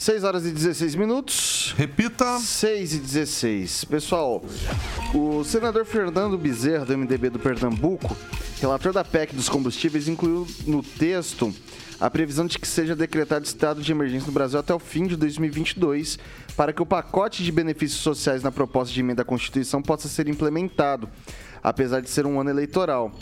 6 0.00 0.24
horas 0.24 0.46
e 0.46 0.50
16 0.50 0.94
minutos. 0.94 1.74
Repita. 1.76 2.38
6 2.38 2.94
e 2.94 2.98
16. 2.98 3.84
Pessoal, 3.84 4.42
o 5.14 5.44
senador 5.44 5.84
Fernando 5.84 6.38
Bezerra, 6.38 6.86
do 6.86 6.96
MDB 6.96 7.30
do 7.30 7.38
Pernambuco, 7.38 8.16
relator 8.58 8.92
da 8.92 9.04
PEC 9.04 9.34
dos 9.34 9.48
combustíveis, 9.48 10.08
incluiu 10.08 10.46
no 10.66 10.82
texto 10.82 11.54
a 12.00 12.10
previsão 12.10 12.46
de 12.46 12.58
que 12.58 12.66
seja 12.66 12.96
decretado 12.96 13.44
estado 13.44 13.80
de 13.80 13.92
emergência 13.92 14.26
no 14.26 14.32
Brasil 14.32 14.58
até 14.58 14.74
o 14.74 14.78
fim 14.78 15.06
de 15.06 15.16
2022, 15.16 16.18
para 16.56 16.72
que 16.72 16.82
o 16.82 16.86
pacote 16.86 17.44
de 17.44 17.52
benefícios 17.52 18.00
sociais 18.00 18.42
na 18.42 18.50
proposta 18.50 18.92
de 18.92 19.00
emenda 19.00 19.22
à 19.22 19.24
Constituição 19.24 19.80
possa 19.82 20.08
ser 20.08 20.28
implementado, 20.28 21.08
apesar 21.62 22.00
de 22.00 22.10
ser 22.10 22.26
um 22.26 22.40
ano 22.40 22.50
eleitoral. 22.50 23.12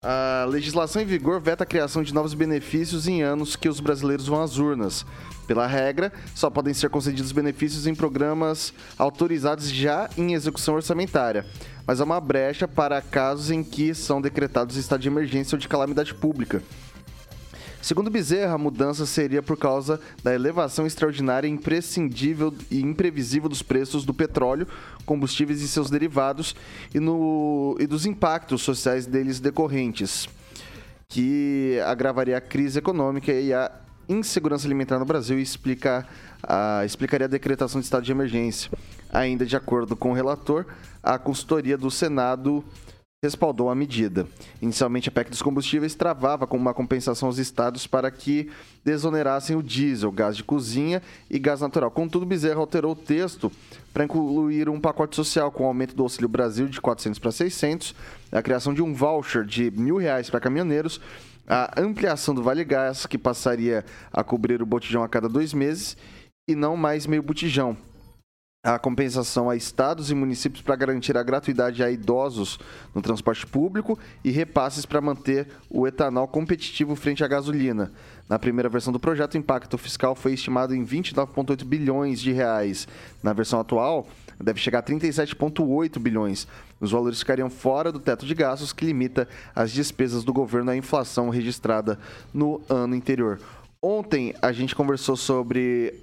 A 0.00 0.46
legislação 0.48 1.02
em 1.02 1.04
vigor 1.04 1.40
veta 1.40 1.64
a 1.64 1.66
criação 1.66 2.04
de 2.04 2.14
novos 2.14 2.32
benefícios 2.32 3.08
em 3.08 3.22
anos 3.22 3.56
que 3.56 3.68
os 3.68 3.80
brasileiros 3.80 4.28
vão 4.28 4.40
às 4.40 4.56
urnas. 4.56 5.04
Pela 5.48 5.66
regra, 5.66 6.12
só 6.34 6.48
podem 6.48 6.72
ser 6.72 6.88
concedidos 6.88 7.32
benefícios 7.32 7.86
em 7.86 7.94
programas 7.94 8.72
autorizados 8.96 9.68
já 9.70 10.08
em 10.16 10.34
execução 10.34 10.74
orçamentária, 10.74 11.44
mas 11.84 12.00
há 12.00 12.04
uma 12.04 12.20
brecha 12.20 12.68
para 12.68 13.02
casos 13.02 13.50
em 13.50 13.64
que 13.64 13.92
são 13.92 14.20
decretados 14.20 14.76
estado 14.76 15.00
de 15.00 15.08
emergência 15.08 15.56
ou 15.56 15.58
de 15.58 15.66
calamidade 15.66 16.14
pública. 16.14 16.62
Segundo 17.88 18.10
Bezerra, 18.10 18.52
a 18.52 18.58
mudança 18.58 19.06
seria 19.06 19.42
por 19.42 19.56
causa 19.56 19.98
da 20.22 20.34
elevação 20.34 20.86
extraordinária, 20.86 21.48
imprescindível 21.48 22.52
e 22.70 22.82
imprevisível 22.82 23.48
dos 23.48 23.62
preços 23.62 24.04
do 24.04 24.12
petróleo, 24.12 24.68
combustíveis 25.06 25.62
e 25.62 25.68
seus 25.68 25.88
derivados 25.88 26.54
e, 26.94 27.00
no, 27.00 27.78
e 27.80 27.86
dos 27.86 28.04
impactos 28.04 28.60
sociais 28.60 29.06
deles 29.06 29.40
decorrentes, 29.40 30.28
que 31.08 31.80
agravaria 31.86 32.36
a 32.36 32.42
crise 32.42 32.78
econômica 32.78 33.32
e 33.32 33.54
a 33.54 33.72
insegurança 34.06 34.68
alimentar 34.68 34.98
no 34.98 35.06
Brasil 35.06 35.38
e 35.38 35.42
explica, 35.42 36.06
explicaria 36.84 37.24
a 37.24 37.30
decretação 37.30 37.80
de 37.80 37.86
estado 37.86 38.04
de 38.04 38.12
emergência. 38.12 38.70
Ainda 39.10 39.46
de 39.46 39.56
acordo 39.56 39.96
com 39.96 40.10
o 40.10 40.14
relator, 40.14 40.66
a 41.02 41.18
consultoria 41.18 41.78
do 41.78 41.90
Senado 41.90 42.62
respaldou 43.20 43.68
a 43.68 43.74
medida. 43.74 44.28
Inicialmente, 44.62 45.08
a 45.08 45.12
PEC 45.12 45.30
dos 45.30 45.42
combustíveis 45.42 45.96
travava 45.96 46.46
com 46.46 46.56
uma 46.56 46.72
compensação 46.72 47.26
aos 47.26 47.38
estados 47.38 47.84
para 47.84 48.08
que 48.12 48.48
desonerassem 48.84 49.56
o 49.56 49.62
diesel, 49.62 50.12
gás 50.12 50.36
de 50.36 50.44
cozinha 50.44 51.02
e 51.28 51.36
gás 51.36 51.60
natural. 51.60 51.90
Contudo, 51.90 52.24
Bezerra 52.24 52.60
alterou 52.60 52.92
o 52.92 52.96
texto 52.96 53.50
para 53.92 54.04
incluir 54.04 54.68
um 54.68 54.80
pacote 54.80 55.16
social 55.16 55.50
com 55.50 55.64
o 55.64 55.66
aumento 55.66 55.96
do 55.96 56.04
Auxílio 56.04 56.28
Brasil 56.28 56.68
de 56.68 56.80
400 56.80 57.18
para 57.18 57.32
600, 57.32 57.92
a 58.30 58.40
criação 58.40 58.72
de 58.72 58.82
um 58.82 58.94
voucher 58.94 59.44
de 59.44 59.68
mil 59.72 59.96
reais 59.96 60.30
para 60.30 60.38
caminhoneiros, 60.38 61.00
a 61.44 61.80
ampliação 61.80 62.32
do 62.32 62.42
Vale 62.42 62.62
Gás, 62.62 63.04
que 63.04 63.18
passaria 63.18 63.84
a 64.12 64.22
cobrir 64.22 64.62
o 64.62 64.66
botijão 64.66 65.02
a 65.02 65.08
cada 65.08 65.28
dois 65.28 65.52
meses, 65.52 65.96
e 66.48 66.54
não 66.54 66.76
mais 66.76 67.04
meio 67.04 67.22
botijão 67.22 67.76
a 68.62 68.78
compensação 68.78 69.48
a 69.48 69.54
estados 69.54 70.10
e 70.10 70.14
municípios 70.14 70.62
para 70.62 70.74
garantir 70.74 71.16
a 71.16 71.22
gratuidade 71.22 71.82
a 71.82 71.90
idosos 71.90 72.58
no 72.92 73.00
transporte 73.00 73.46
público 73.46 73.96
e 74.24 74.32
repasses 74.32 74.84
para 74.84 75.00
manter 75.00 75.46
o 75.70 75.86
etanol 75.86 76.26
competitivo 76.26 76.96
frente 76.96 77.22
à 77.22 77.28
gasolina. 77.28 77.92
Na 78.28 78.36
primeira 78.36 78.68
versão 78.68 78.92
do 78.92 78.98
projeto, 78.98 79.34
o 79.34 79.38
impacto 79.38 79.78
fiscal 79.78 80.14
foi 80.16 80.32
estimado 80.32 80.74
em 80.74 80.84
29,8 80.84 81.64
bilhões 81.64 82.20
de 82.20 82.32
reais. 82.32 82.88
Na 83.22 83.32
versão 83.32 83.60
atual, 83.60 84.08
deve 84.42 84.58
chegar 84.60 84.80
a 84.80 84.82
37,8 84.82 85.98
bilhões. 86.00 86.48
Os 86.80 86.90
valores 86.90 87.20
ficariam 87.20 87.48
fora 87.48 87.92
do 87.92 88.00
teto 88.00 88.26
de 88.26 88.34
gastos 88.34 88.72
que 88.72 88.84
limita 88.84 89.28
as 89.54 89.70
despesas 89.70 90.24
do 90.24 90.32
governo 90.32 90.72
à 90.72 90.76
inflação 90.76 91.30
registrada 91.30 91.96
no 92.34 92.60
ano 92.68 92.94
anterior. 92.94 93.38
Ontem 93.80 94.34
a 94.42 94.50
gente 94.50 94.74
conversou 94.74 95.16
sobre 95.16 95.94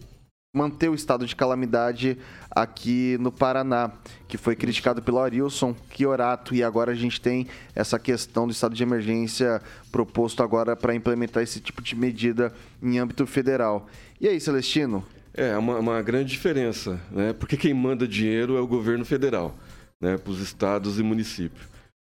manter 0.55 0.89
o 0.89 0.95
estado 0.95 1.27
de 1.27 1.35
calamidade 1.35 2.17
aqui 2.49 3.17
no 3.19 3.31
Paraná, 3.31 3.91
que 4.27 4.37
foi 4.37 4.55
criticado 4.55 5.01
pelo 5.01 5.19
Arilson 5.19 5.75
Chiorato, 5.93 6.55
e 6.55 6.63
agora 6.63 6.93
a 6.93 6.95
gente 6.95 7.19
tem 7.19 7.45
essa 7.75 7.99
questão 7.99 8.47
do 8.47 8.51
estado 8.51 8.73
de 8.73 8.81
emergência 8.81 9.61
proposto 9.91 10.41
agora 10.41 10.73
para 10.75 10.95
implementar 10.95 11.43
esse 11.43 11.59
tipo 11.59 11.81
de 11.81 11.95
medida 11.95 12.53
em 12.81 12.97
âmbito 12.97 13.27
federal. 13.27 13.87
E 14.19 14.29
aí, 14.29 14.39
Celestino? 14.39 15.05
É, 15.33 15.57
uma, 15.57 15.77
uma 15.79 16.01
grande 16.01 16.31
diferença, 16.31 17.01
né? 17.11 17.33
Porque 17.33 17.57
quem 17.57 17.73
manda 17.73 18.07
dinheiro 18.07 18.55
é 18.55 18.61
o 18.61 18.67
governo 18.67 19.03
federal, 19.03 19.53
né? 19.99 20.17
Para 20.17 20.31
os 20.31 20.39
estados 20.39 20.97
e 20.97 21.03
municípios. 21.03 21.67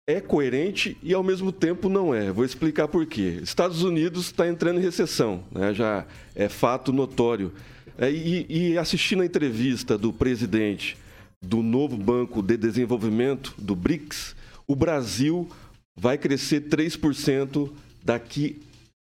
É 0.07 0.21
coerente 0.21 0.97
e 1.03 1.15
ao 1.15 1.23
mesmo 1.23 1.51
tempo 1.51 1.89
não 1.89 2.15
é. 2.15 2.31
Vou 2.31 2.45
explicar 2.45 2.87
por 2.87 3.07
quê. 3.07 3.41
Estados 3.43 3.83
Unidos 3.83 4.27
está 4.27 4.47
entrando 4.47 4.79
em 4.79 4.83
recessão, 4.83 5.43
né? 5.51 5.75
já 5.75 6.05
é 6.35 6.49
fato 6.49 6.93
notório. 6.93 7.53
É, 7.99 8.11
e, 8.11 8.47
e 8.49 8.79
assistindo 8.79 9.23
a 9.23 9.27
entrevista 9.27 9.97
do 9.97 10.13
presidente 10.13 10.97
do 11.41 11.63
novo 11.63 11.97
Banco 11.97 12.43
de 12.43 12.57
Desenvolvimento, 12.57 13.55
do 13.57 13.75
BRICS, 13.75 14.37
o 14.67 14.75
Brasil 14.75 15.49
vai 15.95 16.19
crescer 16.19 16.69
3% 16.69 17.71
daqui 18.05 18.61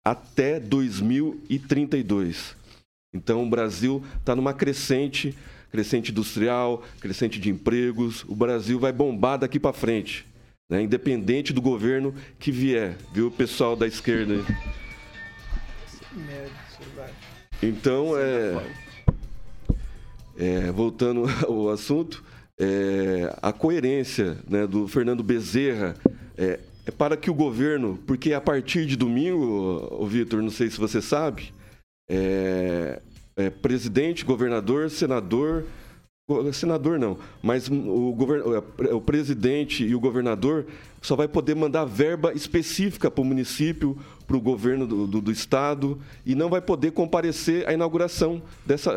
até 0.03 0.59
2032. 0.59 2.55
Então, 3.13 3.43
o 3.43 3.49
Brasil 3.49 4.03
está 4.19 4.35
numa 4.35 4.53
crescente, 4.53 5.35
crescente 5.71 6.11
industrial, 6.11 6.83
crescente 6.99 7.39
de 7.39 7.49
empregos. 7.49 8.23
O 8.27 8.35
Brasil 8.35 8.79
vai 8.79 8.91
bombar 8.91 9.37
daqui 9.37 9.59
para 9.59 9.73
frente, 9.73 10.25
né? 10.69 10.81
independente 10.81 11.53
do 11.53 11.61
governo 11.61 12.13
que 12.39 12.51
vier, 12.51 12.97
viu, 13.13 13.29
pessoal 13.29 13.75
da 13.75 13.87
esquerda? 13.87 14.35
Então, 17.61 18.17
é, 18.17 18.65
é, 20.37 20.71
voltando 20.71 21.25
ao 21.45 21.69
assunto, 21.69 22.23
é, 22.57 23.35
a 23.41 23.51
coerência 23.51 24.37
né, 24.47 24.65
do 24.65 24.87
Fernando 24.87 25.21
Bezerra 25.21 25.95
é, 26.37 26.59
é, 26.85 26.91
para 26.91 27.17
que 27.17 27.29
o 27.29 27.33
governo, 27.33 27.99
porque 28.07 28.33
a 28.33 28.41
partir 28.41 28.85
de 28.85 28.95
domingo, 28.95 29.87
o 29.91 30.07
Vitor, 30.07 30.41
não 30.41 30.49
sei 30.49 30.69
se 30.69 30.79
você 30.79 31.01
sabe, 31.01 31.53
é, 32.09 33.01
é, 33.35 33.49
presidente, 33.49 34.23
governador, 34.23 34.89
senador, 34.89 35.65
senador 36.53 36.97
não, 36.97 37.17
mas 37.41 37.67
o, 37.69 38.13
govern, 38.15 38.43
é, 38.55 38.93
o 38.93 39.01
presidente 39.01 39.83
e 39.83 39.95
o 39.95 39.99
governador 39.99 40.65
só 41.01 41.15
vai 41.15 41.27
poder 41.27 41.55
mandar 41.55 41.85
verba 41.85 42.33
específica 42.33 43.09
para 43.09 43.21
o 43.21 43.25
município, 43.25 43.97
para 44.29 44.37
o 44.37 44.41
governo 44.41 44.85
do, 44.85 45.07
do, 45.07 45.21
do, 45.21 45.31
estado 45.31 45.99
e 46.23 46.35
não 46.35 46.51
vai 46.51 46.61
poder 46.61 46.91
comparecer 46.91 47.67
à 47.67 47.73
inauguração 47.73 48.39
dessa, 48.63 48.91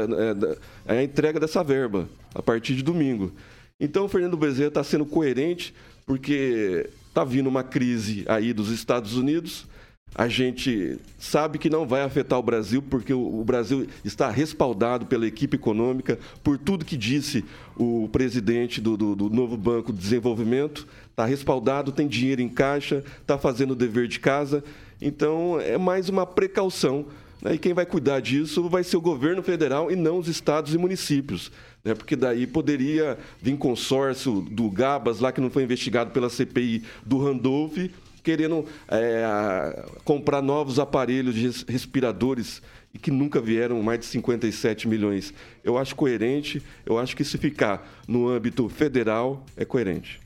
é, 0.87 0.99
a 0.99 1.03
entrega 1.03 1.41
dessa 1.41 1.65
verba 1.65 2.07
a 2.35 2.43
partir 2.43 2.75
de 2.75 2.83
domingo. 2.83 3.33
Então, 3.81 4.05
o 4.05 4.09
Fernando 4.09 4.37
Bezerra 4.37 4.69
está 4.69 4.85
sendo 4.85 5.07
coerente 5.07 5.75
porque 6.05 6.87
está 7.09 7.25
vindo 7.25 7.47
uma 7.47 7.65
crise 7.65 8.27
aí 8.29 8.53
dos 8.53 8.69
Estados 8.69 9.17
Unidos 9.17 9.67
a 10.15 10.29
gente 10.29 10.99
sabe 11.19 11.59
que 11.59 11.71
não 11.71 11.87
vai 11.87 12.03
afetar 12.03 12.39
o 12.39 12.43
Brasil, 12.43 12.83
porque 12.83 13.15
o 13.15 13.43
Brasil 13.45 13.87
está 14.05 14.31
respaldado 14.31 15.07
pela 15.07 15.27
equipe 15.27 15.57
econômica, 15.57 16.19
por 16.45 16.59
tudo 16.59 16.85
que 16.85 16.99
disse 16.99 17.45
o 17.79 18.09
presidente 18.13 18.79
do, 18.79 18.95
do, 18.97 19.17
do 19.17 19.31
novo 19.31 19.57
Banco 19.57 19.91
de 19.91 19.99
Desenvolvimento. 19.99 20.87
Está 21.11 21.25
respaldado, 21.25 21.93
tem 21.93 22.07
dinheiro 22.07 22.43
em 22.43 22.49
caixa, 22.49 23.03
está 23.21 23.39
fazendo 23.39 23.71
o 23.71 23.77
dever 23.77 24.07
de 24.07 24.21
casa. 24.21 24.63
Então, 25.03 25.61
é 25.61 25.77
mais 25.77 26.09
uma 26.09 26.25
precaução. 26.25 27.07
Né? 27.43 27.55
E 27.55 27.59
quem 27.59 27.75
vai 27.75 27.85
cuidar 27.85 28.21
disso 28.21 28.69
vai 28.69 28.85
ser 28.85 28.97
o 28.97 29.01
governo 29.01 29.43
federal 29.43 29.91
e 29.91 29.97
não 29.97 30.19
os 30.19 30.29
estados 30.29 30.75
e 30.75 30.79
municípios. 30.79 31.51
Né? 31.85 31.95
Porque 31.95 32.15
daí 32.15 32.47
poderia 32.47 33.19
vir 33.41 33.57
consórcio 33.57 34.41
do 34.41 34.71
Gabas, 34.71 35.21
lá 35.21 35.33
que 35.33 35.41
não 35.41 35.51
foi 35.51 35.65
investigado 35.65 36.13
pela 36.13 36.31
CPI 36.31 36.85
do 37.05 37.19
Randolph 37.19 37.79
querendo 38.23 38.65
é, 38.89 39.85
comprar 40.05 40.41
novos 40.41 40.79
aparelhos 40.79 41.35
de 41.35 41.65
respiradores 41.67 42.63
e 42.95 42.99
que 42.99 43.11
nunca 43.11 43.41
vieram 43.41 43.83
mais 43.83 44.01
de 44.01 44.07
57 44.07 44.87
milhões. 44.87 45.35
Eu 45.65 45.77
acho 45.79 45.97
coerente, 45.97 46.63
eu 46.87 46.99
acho 46.99 47.17
que 47.17 47.25
se 47.25 47.37
ficar 47.39 48.01
no 48.07 48.29
âmbito 48.29 48.69
federal, 48.69 49.45
é 49.57 49.65
coerente. 49.65 50.22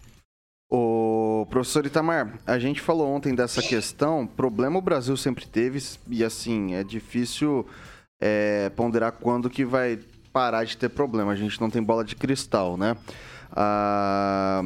O 0.68 1.46
professor 1.48 1.86
Itamar, 1.86 2.38
a 2.44 2.58
gente 2.58 2.80
falou 2.80 3.08
ontem 3.08 3.34
dessa 3.34 3.62
questão, 3.62 4.26
problema 4.26 4.78
o 4.78 4.82
Brasil 4.82 5.16
sempre 5.16 5.46
teve, 5.46 5.80
e 6.08 6.24
assim, 6.24 6.74
é 6.74 6.82
difícil 6.82 7.64
é, 8.20 8.68
ponderar 8.70 9.12
quando 9.12 9.48
que 9.48 9.64
vai 9.64 10.00
parar 10.32 10.64
de 10.64 10.76
ter 10.76 10.88
problema, 10.88 11.32
a 11.32 11.36
gente 11.36 11.60
não 11.60 11.70
tem 11.70 11.82
bola 11.82 12.04
de 12.04 12.16
cristal, 12.16 12.76
né? 12.76 12.96
Ah, 13.52 14.60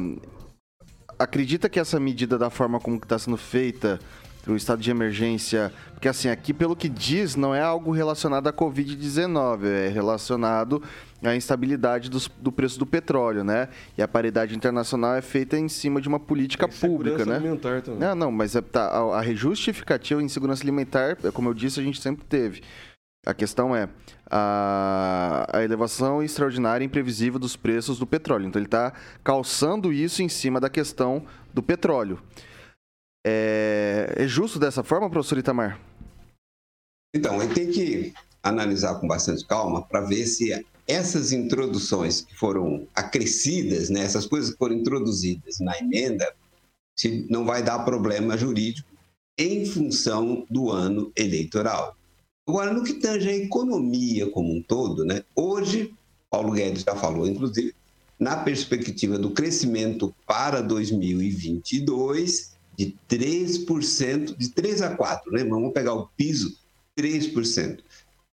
acredita 1.19 1.69
que 1.69 1.79
essa 1.79 1.99
medida, 1.99 2.37
da 2.37 2.49
forma 2.49 2.79
como 2.79 2.97
está 2.97 3.17
sendo 3.19 3.37
feita, 3.37 3.99
o 4.47 4.55
estado 4.55 4.81
de 4.81 4.89
emergência, 4.89 5.71
porque 5.93 6.07
assim, 6.07 6.29
aqui 6.29 6.53
pelo 6.53 6.75
que 6.75 6.89
diz, 6.89 7.35
não 7.35 7.53
é 7.53 7.61
algo 7.61 7.91
relacionado 7.91 8.47
à 8.47 8.53
Covid-19, 8.53 9.65
é 9.65 9.87
relacionado 9.89 10.81
à 11.23 11.35
instabilidade 11.35 12.09
dos, 12.09 12.27
do 12.39 12.51
preço 12.51 12.79
do 12.79 12.85
petróleo, 12.85 13.43
né? 13.43 13.69
E 13.95 14.01
a 14.01 14.07
paridade 14.07 14.55
internacional 14.55 15.15
é 15.15 15.21
feita 15.21 15.57
em 15.57 15.69
cima 15.69 16.01
de 16.01 16.07
uma 16.07 16.19
política 16.19 16.67
pública, 16.67 17.23
né? 17.23 17.35
alimentar 17.35 17.81
também. 17.81 17.99
Não, 17.99 18.15
não, 18.15 18.31
mas 18.31 18.55
é, 18.55 18.61
tá, 18.61 18.87
a, 18.87 19.19
a 19.19 19.33
justificativa 19.33 20.23
em 20.23 20.27
segurança 20.27 20.63
alimentar, 20.63 21.17
é 21.23 21.31
como 21.31 21.49
eu 21.49 21.53
disse, 21.53 21.79
a 21.79 21.83
gente 21.83 22.01
sempre 22.01 22.25
teve. 22.25 22.61
A 23.23 23.35
questão 23.35 23.75
é 23.75 23.87
a, 24.25 25.45
a 25.53 25.63
elevação 25.63 26.23
extraordinária 26.23 26.83
e 26.83 26.87
imprevisível 26.87 27.37
dos 27.37 27.55
preços 27.55 27.99
do 27.99 28.07
petróleo. 28.07 28.47
Então 28.47 28.59
ele 28.59 28.65
está 28.65 28.93
calçando 29.23 29.93
isso 29.93 30.23
em 30.23 30.29
cima 30.29 30.59
da 30.59 30.69
questão 30.69 31.23
do 31.53 31.61
petróleo. 31.61 32.17
É, 33.25 34.13
é 34.17 34.27
justo 34.27 34.57
dessa 34.59 34.83
forma, 34.83 35.09
professor 35.09 35.37
Itamar? 35.37 35.79
Então, 37.15 37.41
ele 37.41 37.53
tem 37.53 37.71
que 37.71 38.13
analisar 38.41 38.95
com 38.95 39.07
bastante 39.07 39.45
calma 39.45 39.81
para 39.81 40.01
ver 40.01 40.25
se 40.25 40.65
essas 40.87 41.31
introduções 41.31 42.21
que 42.21 42.35
foram 42.35 42.87
acrescidas, 42.95 43.89
né, 43.89 44.01
essas 44.01 44.25
coisas 44.25 44.51
que 44.51 44.57
foram 44.57 44.75
introduzidas 44.75 45.59
na 45.59 45.77
emenda, 45.77 46.33
se 46.97 47.27
não 47.29 47.45
vai 47.45 47.63
dar 47.63 47.79
problema 47.85 48.37
jurídico 48.37 48.89
em 49.37 49.65
função 49.65 50.45
do 50.49 50.71
ano 50.71 51.11
eleitoral. 51.15 51.95
Agora, 52.47 52.73
no 52.73 52.83
que 52.83 52.95
tange 52.95 53.29
a 53.29 53.35
economia 53.35 54.29
como 54.29 54.53
um 54.53 54.61
todo, 54.61 55.05
né, 55.05 55.23
hoje, 55.35 55.93
Paulo 56.29 56.51
Guedes 56.51 56.83
já 56.83 56.95
falou, 56.95 57.27
inclusive, 57.27 57.73
na 58.19 58.37
perspectiva 58.37 59.17
do 59.17 59.31
crescimento 59.31 60.13
para 60.25 60.61
2022 60.61 62.50
de 62.77 62.95
3%, 63.09 64.35
de 64.37 64.49
3 64.49 64.81
a 64.81 64.95
4, 64.95 65.31
né? 65.31 65.43
Vamos 65.43 65.73
pegar 65.73 65.93
o 65.93 66.07
piso, 66.17 66.57
3%. 66.97 67.79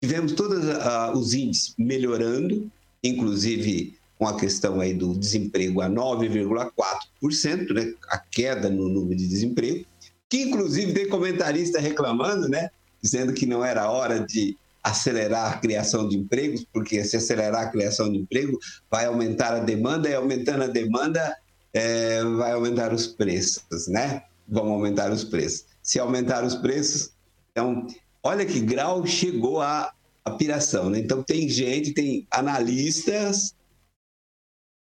Tivemos 0.02 0.32
todos 0.32 0.64
uh, 0.64 1.12
os 1.16 1.32
índices 1.32 1.74
melhorando, 1.78 2.70
inclusive 3.02 3.96
com 4.18 4.26
a 4.26 4.38
questão 4.38 4.80
aí 4.80 4.94
do 4.94 5.14
desemprego 5.14 5.80
a 5.80 5.88
9,4%, 5.88 7.72
né? 7.72 7.94
A 8.08 8.18
queda 8.18 8.68
no 8.68 8.88
número 8.88 9.16
de 9.16 9.26
desemprego, 9.26 9.84
que 10.28 10.42
inclusive 10.42 10.92
tem 10.92 11.08
comentarista 11.08 11.80
reclamando, 11.80 12.48
né? 12.48 12.70
Dizendo 13.02 13.32
que 13.32 13.46
não 13.46 13.64
era 13.64 13.90
hora 13.90 14.20
de 14.20 14.56
acelerar 14.82 15.52
a 15.52 15.56
criação 15.56 16.06
de 16.06 16.16
empregos, 16.16 16.66
porque 16.70 17.02
se 17.04 17.16
acelerar 17.16 17.62
a 17.62 17.70
criação 17.70 18.12
de 18.12 18.18
emprego 18.18 18.58
vai 18.90 19.06
aumentar 19.06 19.54
a 19.54 19.60
demanda 19.60 20.08
e 20.10 20.14
aumentando 20.14 20.64
a 20.64 20.66
demanda 20.66 21.34
é, 21.74 22.22
vai 22.22 22.52
aumentar 22.52 22.92
os 22.92 23.08
preços, 23.08 23.88
né? 23.88 24.22
Vão 24.48 24.72
aumentar 24.72 25.10
os 25.10 25.24
preços. 25.24 25.66
Se 25.82 25.98
aumentar 25.98 26.44
os 26.44 26.54
preços, 26.54 27.12
então 27.50 27.86
olha 28.22 28.46
que 28.46 28.60
grau 28.60 29.04
chegou 29.04 29.60
a, 29.60 29.92
a 30.24 30.30
piração. 30.30 30.88
Né? 30.88 31.00
Então, 31.00 31.22
tem 31.22 31.48
gente, 31.48 31.92
tem 31.92 32.26
analistas, 32.30 33.54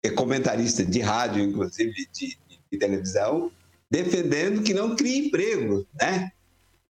é 0.05 0.11
comentarista 0.11 0.85
de 0.85 1.01
rádio, 1.01 1.43
inclusive 1.43 1.93
de, 1.93 2.09
de, 2.13 2.39
de, 2.73 2.79
televisão, 2.79 3.53
defendendo 3.91 4.63
que 4.63 4.73
não 4.73 4.97
cria 4.97 5.27
emprego. 5.27 5.87
Né? 6.01 6.31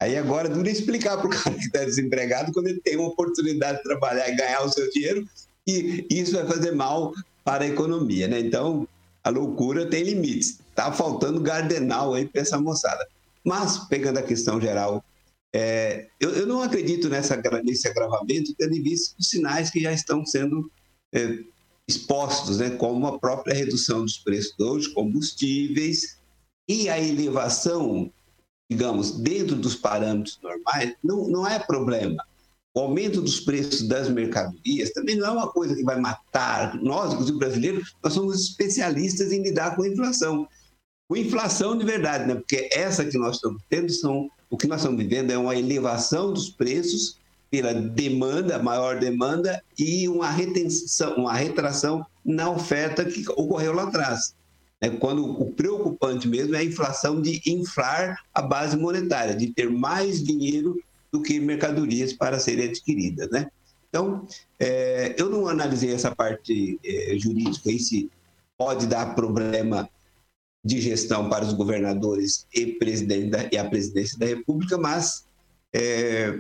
Aí 0.01 0.17
agora 0.17 0.49
dura 0.49 0.71
explicar 0.71 1.17
para 1.17 1.27
o 1.27 1.31
cara 1.31 1.57
que 1.57 1.65
está 1.65 1.85
desempregado 1.85 2.53
quando 2.53 2.69
ele 2.69 2.81
tem 2.81 2.97
uma 2.97 3.09
oportunidade 3.09 3.79
de 3.79 3.85
trabalhar 3.85 4.29
e 4.29 4.37
ganhar 4.37 4.63
o 4.63 4.69
seu 4.69 4.89
dinheiro, 4.91 5.27
e 5.67 6.07
isso 6.11 6.33
vai 6.33 6.47
fazer 6.47 6.73
mal 6.73 7.13
para 7.43 7.65
a 7.65 7.69
economia. 7.69 8.29
Né? 8.29 8.39
Então, 8.39 8.87
a 9.27 9.31
loucura 9.31 9.89
tem 9.91 10.05
limites. 10.05 10.61
Está 10.71 10.93
faltando 10.93 11.41
gardenal 11.41 12.15
aí 12.15 12.27
para 12.27 12.43
essa 12.43 12.61
moçada. 12.61 13.07
Mas, 13.45 13.79
pegando 13.89 14.19
a 14.19 14.23
questão 14.23 14.61
geral 14.61 15.05
é, 15.55 16.09
eu, 16.21 16.35
eu, 16.35 16.47
não 16.47 16.61
acredito 16.61 17.09
nessa, 17.09 17.41
nesse 17.65 17.89
agravamento, 17.89 18.55
tendo 18.59 18.75
em 18.75 18.83
vista 18.83 19.17
os 19.19 19.31
sinais 19.31 19.71
que 19.71 19.81
já 19.81 19.91
estão 19.91 20.23
sendo 20.27 20.71
é, 21.15 21.39
expostos, 21.89 22.59
né, 22.59 22.71
como 22.71 23.07
a 23.07 23.19
própria 23.19 23.55
redução 23.55 24.03
dos 24.03 24.19
preços 24.19 24.55
dos 24.59 24.87
combustíveis 24.89 26.19
e 26.69 26.91
a 26.91 27.01
elevação, 27.01 28.13
digamos, 28.71 29.13
dentro 29.13 29.57
dos 29.57 29.75
parâmetros 29.75 30.39
normais, 30.43 30.95
não, 31.03 31.27
não 31.27 31.49
é 31.49 31.59
problema. 31.59 32.23
O 32.77 32.81
aumento 32.81 33.23
dos 33.23 33.41
preços 33.41 33.89
das 33.89 34.07
mercadorias 34.11 34.91
também 34.91 35.17
não 35.17 35.27
é 35.29 35.31
uma 35.31 35.49
coisa 35.49 35.75
que 35.75 35.83
vai 35.83 35.99
matar. 35.99 36.75
Nós, 36.83 37.15
inclusive 37.15 37.39
brasileiros, 37.39 37.97
nós 38.05 38.13
somos 38.13 38.39
especialistas 38.39 39.33
em 39.33 39.43
lidar 39.43 39.75
com 39.75 39.83
a 39.83 39.89
inflação. 39.89 40.47
Com 41.09 41.17
inflação 41.17 41.79
de 41.79 41.87
verdade, 41.87 42.29
né? 42.29 42.35
porque 42.35 42.69
essa 42.71 43.03
que 43.07 43.17
nós 43.17 43.37
estamos 43.37 43.63
tendo 43.71 43.91
são 43.91 44.29
o 44.51 44.59
que 44.59 44.67
nós 44.67 44.81
estamos 44.81 45.03
vivendo 45.03 45.31
é 45.31 45.39
uma 45.39 45.57
elevação 45.57 46.35
dos 46.35 46.51
preços 46.51 47.17
pela 47.51 47.73
demanda, 47.73 48.63
maior 48.63 48.99
demanda 48.99 49.63
e 49.79 50.07
uma 50.07 50.29
retenção, 50.29 51.15
uma 51.15 51.33
retração 51.33 52.05
na 52.23 52.51
oferta 52.51 53.07
que 53.07 53.25
ocorreu 53.31 53.73
lá 53.73 53.85
atrás. 53.85 54.35
É 54.83 54.91
quando 54.91 55.25
o 55.25 55.51
preocupante 55.51 56.29
mesmo 56.29 56.55
é 56.55 56.59
a 56.59 56.65
inflação 56.65 57.23
de 57.23 57.41
inflar 57.47 58.21
a 58.35 58.43
base 58.43 58.77
monetária, 58.77 59.35
de 59.35 59.47
ter 59.47 59.71
mais 59.71 60.23
dinheiro 60.23 60.79
do 61.17 61.23
que 61.23 61.41
mercadorias 61.41 62.13
para 62.13 62.39
serem 62.39 62.69
adquiridas, 62.69 63.31
né? 63.31 63.51
Então, 63.89 64.27
é, 64.61 65.15
eu 65.19 65.31
não 65.31 65.49
analisei 65.49 65.93
essa 65.93 66.15
parte 66.15 66.79
é, 66.85 67.17
jurídica 67.19 67.71
aí 67.71 67.79
se 67.79 68.11
pode 68.59 68.87
dar 68.87 69.15
problema 69.15 69.89
de 70.63 70.81
gestão 70.81 71.31
para 71.31 71.45
os 71.45 71.55
governadores 71.55 72.47
e, 72.53 72.67
presidente 72.67 73.31
da, 73.31 73.49
e 73.51 73.57
a 73.57 73.69
presidência 73.69 74.19
da 74.19 74.27
República, 74.27 74.77
mas 74.77 75.25
é, 75.73 76.39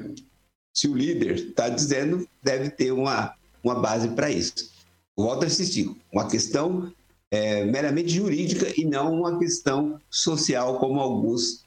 se 0.74 0.88
o 0.88 0.94
líder 0.94 1.36
está 1.36 1.68
dizendo, 1.68 2.28
deve 2.42 2.68
ter 2.70 2.92
uma, 2.92 3.34
uma 3.64 3.76
base 3.76 4.08
para 4.08 4.30
isso. 4.30 4.70
Volto 5.16 5.44
a 5.44 5.46
insistir, 5.46 5.96
uma 6.12 6.28
questão 6.28 6.92
é, 7.30 7.64
meramente 7.64 8.10
jurídica 8.10 8.66
e 8.76 8.84
não 8.84 9.14
uma 9.14 9.38
questão 9.38 9.98
social, 10.10 10.78
como 10.78 11.00
alguns 11.00 11.65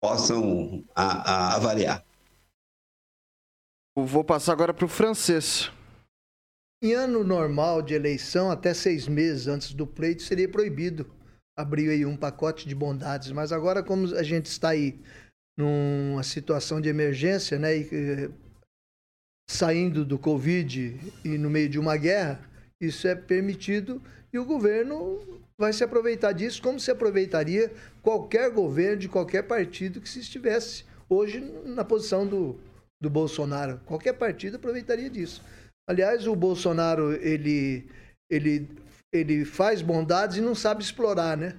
possam 0.00 0.84
a, 0.94 1.04
a 1.04 1.54
avaliar. 1.56 2.04
vou 3.96 4.24
passar 4.24 4.52
agora 4.52 4.72
para 4.72 4.84
o 4.84 4.88
francês. 4.88 5.70
Em 6.82 6.92
ano 6.92 7.24
normal 7.24 7.82
de 7.82 7.94
eleição, 7.94 8.50
até 8.50 8.72
seis 8.72 9.08
meses 9.08 9.48
antes 9.48 9.74
do 9.74 9.86
pleito, 9.86 10.22
seria 10.22 10.48
proibido 10.48 11.18
abriu 11.58 11.90
aí 11.90 12.06
um 12.06 12.16
pacote 12.16 12.68
de 12.68 12.74
bondades, 12.74 13.32
mas 13.32 13.50
agora 13.50 13.82
como 13.82 14.14
a 14.14 14.22
gente 14.22 14.46
está 14.46 14.68
aí 14.68 14.96
numa 15.58 16.22
situação 16.22 16.80
de 16.80 16.88
emergência, 16.88 17.58
né, 17.58 17.76
e, 17.76 17.82
eh, 17.82 18.30
saindo 19.50 20.04
do 20.04 20.16
Covid 20.20 21.00
e 21.24 21.36
no 21.36 21.50
meio 21.50 21.68
de 21.68 21.76
uma 21.76 21.96
guerra, 21.96 22.40
isso 22.80 23.08
é 23.08 23.16
permitido 23.16 24.00
e 24.32 24.38
o 24.38 24.44
governo 24.44 25.42
vai 25.58 25.72
se 25.72 25.82
aproveitar 25.82 26.32
disso 26.32 26.62
como 26.62 26.78
se 26.78 26.90
aproveitaria 26.90 27.72
qualquer 28.02 28.50
governo 28.50 28.98
de 28.98 29.08
qualquer 29.08 29.42
partido 29.42 30.00
que 30.00 30.08
se 30.08 30.20
estivesse 30.20 30.84
hoje 31.08 31.40
na 31.40 31.84
posição 31.84 32.26
do, 32.26 32.58
do 33.00 33.10
Bolsonaro. 33.10 33.80
Qualquer 33.86 34.12
partido 34.12 34.56
aproveitaria 34.56 35.10
disso. 35.10 35.42
Aliás, 35.88 36.26
o 36.26 36.36
Bolsonaro, 36.36 37.12
ele, 37.14 37.88
ele 38.30 38.68
ele 39.12 39.44
faz 39.44 39.80
bondades 39.82 40.36
e 40.36 40.40
não 40.40 40.54
sabe 40.54 40.82
explorar, 40.82 41.36
né? 41.36 41.56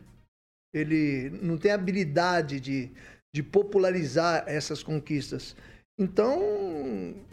Ele 0.74 1.30
não 1.42 1.58
tem 1.58 1.72
habilidade 1.72 2.60
de, 2.60 2.92
de 3.34 3.42
popularizar 3.42 4.44
essas 4.48 4.84
conquistas. 4.84 5.56
Então, 6.00 6.40
o 6.40 7.26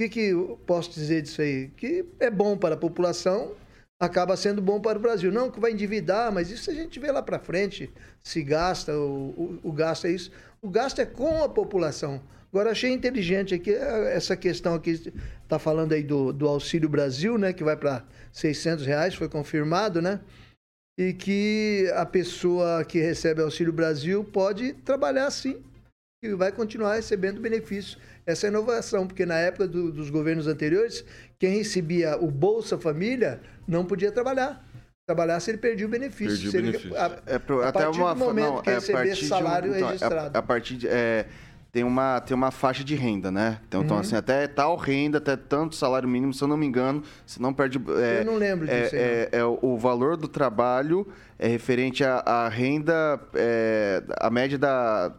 que, 0.00 0.08
que 0.08 0.20
eu 0.20 0.58
posso 0.66 0.90
dizer 0.90 1.22
disso 1.22 1.42
aí? 1.42 1.68
Que 1.76 2.04
é 2.18 2.30
bom 2.30 2.56
para 2.56 2.74
a 2.74 2.78
população, 2.78 3.54
acaba 3.98 4.36
sendo 4.36 4.60
bom 4.60 4.80
para 4.80 4.98
o 4.98 5.02
Brasil. 5.02 5.32
Não 5.32 5.50
que 5.50 5.60
vai 5.60 5.72
endividar, 5.72 6.32
mas 6.32 6.50
isso 6.50 6.70
a 6.70 6.74
gente 6.74 7.00
vê 7.00 7.10
lá 7.10 7.22
para 7.22 7.38
frente, 7.38 7.90
se 8.22 8.42
gasta, 8.42 8.96
o, 8.96 9.58
o, 9.62 9.70
o 9.70 9.72
gasto 9.72 10.06
é 10.06 10.10
isso. 10.10 10.30
O 10.60 10.68
gasto 10.68 11.00
é 11.00 11.06
com 11.06 11.42
a 11.42 11.48
população. 11.48 12.20
Agora, 12.52 12.70
achei 12.70 12.90
inteligente 12.90 13.54
aqui 13.54 13.72
é, 13.72 14.14
essa 14.14 14.36
questão 14.36 14.74
aqui, 14.74 14.90
está 15.42 15.58
falando 15.58 15.92
aí 15.92 16.02
do, 16.02 16.32
do 16.32 16.48
Auxílio 16.48 16.88
Brasil, 16.88 17.36
né, 17.36 17.52
que 17.52 17.64
vai 17.64 17.76
para 17.76 18.04
600 18.32 18.86
reais, 18.86 19.14
foi 19.14 19.28
confirmado, 19.28 20.00
né? 20.00 20.20
E 20.98 21.12
que 21.12 21.90
a 21.94 22.06
pessoa 22.06 22.82
que 22.84 22.98
recebe 22.98 23.42
Auxílio 23.42 23.72
Brasil 23.72 24.24
pode 24.24 24.72
trabalhar 24.72 25.30
sim, 25.30 25.62
e 26.22 26.34
vai 26.34 26.50
continuar 26.50 26.94
recebendo 26.94 27.40
benefício. 27.40 27.98
Essa 28.26 28.46
é 28.46 28.50
inovação, 28.50 29.06
porque 29.06 29.24
na 29.24 29.36
época 29.36 29.68
do, 29.68 29.92
dos 29.92 30.10
governos 30.10 30.48
anteriores, 30.48 31.04
quem 31.38 31.58
recebia 31.58 32.16
o 32.16 32.30
Bolsa 32.30 32.76
Família 32.76 33.40
não 33.66 33.84
podia 33.84 34.10
trabalhar 34.10 34.64
trabalhasse, 35.06 35.52
ele 35.52 35.58
perdia 35.58 35.86
o 35.86 35.88
benefício. 35.88 36.50
Perdia 36.50 36.60
o 36.60 36.62
benefício. 36.64 36.88
Ele, 36.88 36.98
a, 36.98 37.18
é, 37.26 37.38
pro, 37.38 37.62
a 37.62 37.68
até 37.68 37.84
partir 37.84 38.00
uma, 38.00 38.12
do 38.12 38.18
momento 38.18 38.54
não, 38.54 38.62
que 38.62 38.70
é 38.70 38.74
receber 38.74 39.14
salário 39.14 39.72
um, 39.72 39.76
então, 39.76 39.88
registrado. 39.88 40.36
A, 40.36 40.40
a 40.40 40.42
partir 40.42 40.76
de, 40.76 40.88
é, 40.88 41.26
tem 41.70 41.84
uma, 41.84 42.20
tem 42.20 42.34
uma 42.34 42.50
faixa 42.50 42.82
de 42.82 42.94
renda, 42.94 43.30
né? 43.30 43.60
Então, 43.68 43.80
então 43.80 43.80
uhum. 43.80 43.84
então, 43.84 43.98
assim, 43.98 44.16
até 44.16 44.48
tal 44.48 44.76
renda, 44.76 45.18
até 45.18 45.36
tanto 45.36 45.76
salário 45.76 46.08
mínimo, 46.08 46.32
se 46.32 46.42
eu 46.42 46.48
não 46.48 46.56
me 46.56 46.66
engano, 46.66 47.02
você 47.24 47.40
não 47.40 47.52
perde. 47.52 47.78
É, 48.02 48.20
eu 48.20 48.24
não 48.24 48.36
lembro 48.36 48.68
é, 48.68 48.82
disso. 48.82 48.96
É, 48.96 49.28
é, 49.30 49.44
o 49.44 49.76
valor 49.76 50.16
do 50.16 50.26
trabalho 50.26 51.06
é 51.38 51.46
referente 51.46 52.02
à, 52.02 52.16
à 52.24 52.48
renda, 52.48 53.20
é, 53.34 54.02
a 54.18 54.30
média 54.30 54.58
da. 54.58 55.12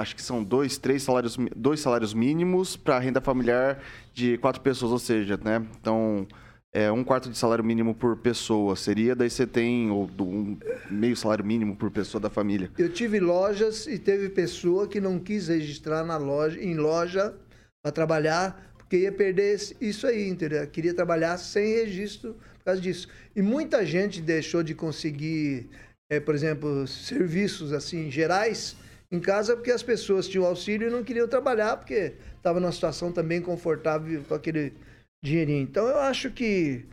Acho 0.00 0.16
que 0.16 0.22
são 0.22 0.42
dois, 0.42 0.78
três 0.78 1.02
salários, 1.02 1.36
dois 1.54 1.80
salários 1.80 2.14
mínimos 2.14 2.76
para 2.76 2.98
renda 2.98 3.20
familiar 3.20 3.82
de 4.14 4.38
quatro 4.38 4.60
pessoas, 4.60 4.92
ou 4.92 4.98
seja, 4.98 5.38
né? 5.42 5.66
Então 5.80 6.26
é, 6.72 6.92
um 6.92 7.02
quarto 7.02 7.30
de 7.30 7.38
salário 7.38 7.64
mínimo 7.64 7.94
por 7.94 8.16
pessoa 8.18 8.76
seria, 8.76 9.16
daí 9.16 9.30
você 9.30 9.46
tem 9.46 9.90
ou, 9.90 10.08
um 10.20 10.58
meio 10.90 11.16
salário 11.16 11.44
mínimo 11.44 11.74
por 11.74 11.90
pessoa 11.90 12.20
da 12.20 12.28
família. 12.28 12.70
Eu 12.78 12.92
tive 12.92 13.18
lojas 13.18 13.86
e 13.86 13.98
teve 13.98 14.28
pessoa 14.28 14.86
que 14.86 15.00
não 15.00 15.18
quis 15.18 15.48
registrar 15.48 16.04
na 16.04 16.18
loja, 16.18 16.60
em 16.60 16.74
loja 16.74 17.34
para 17.82 17.90
trabalhar, 17.90 18.74
porque 18.76 18.98
ia 18.98 19.12
perder 19.12 19.58
isso 19.80 20.06
aí, 20.06 20.28
entendeu? 20.28 20.66
Queria 20.66 20.92
trabalhar 20.92 21.38
sem 21.38 21.74
registro 21.74 22.34
por 22.58 22.64
causa 22.66 22.80
disso. 22.80 23.08
E 23.34 23.40
muita 23.40 23.84
gente 23.86 24.20
deixou 24.20 24.62
de 24.62 24.74
conseguir, 24.74 25.70
é, 26.10 26.20
por 26.20 26.34
exemplo, 26.34 26.86
serviços 26.86 27.72
assim 27.72 28.10
gerais 28.10 28.76
em 29.10 29.20
casa 29.20 29.56
porque 29.56 29.70
as 29.70 29.82
pessoas 29.82 30.28
tinham 30.28 30.46
auxílio 30.46 30.88
e 30.88 30.90
não 30.90 31.02
queriam 31.02 31.26
trabalhar 31.26 31.76
porque 31.76 32.14
estava 32.36 32.60
numa 32.60 32.72
situação 32.72 33.10
também 33.10 33.40
confortável 33.40 34.22
com 34.24 34.34
aquele 34.34 34.74
dinheirinho. 35.22 35.62
Então 35.62 35.86
eu 35.86 35.98
acho 35.98 36.30
que 36.30 36.84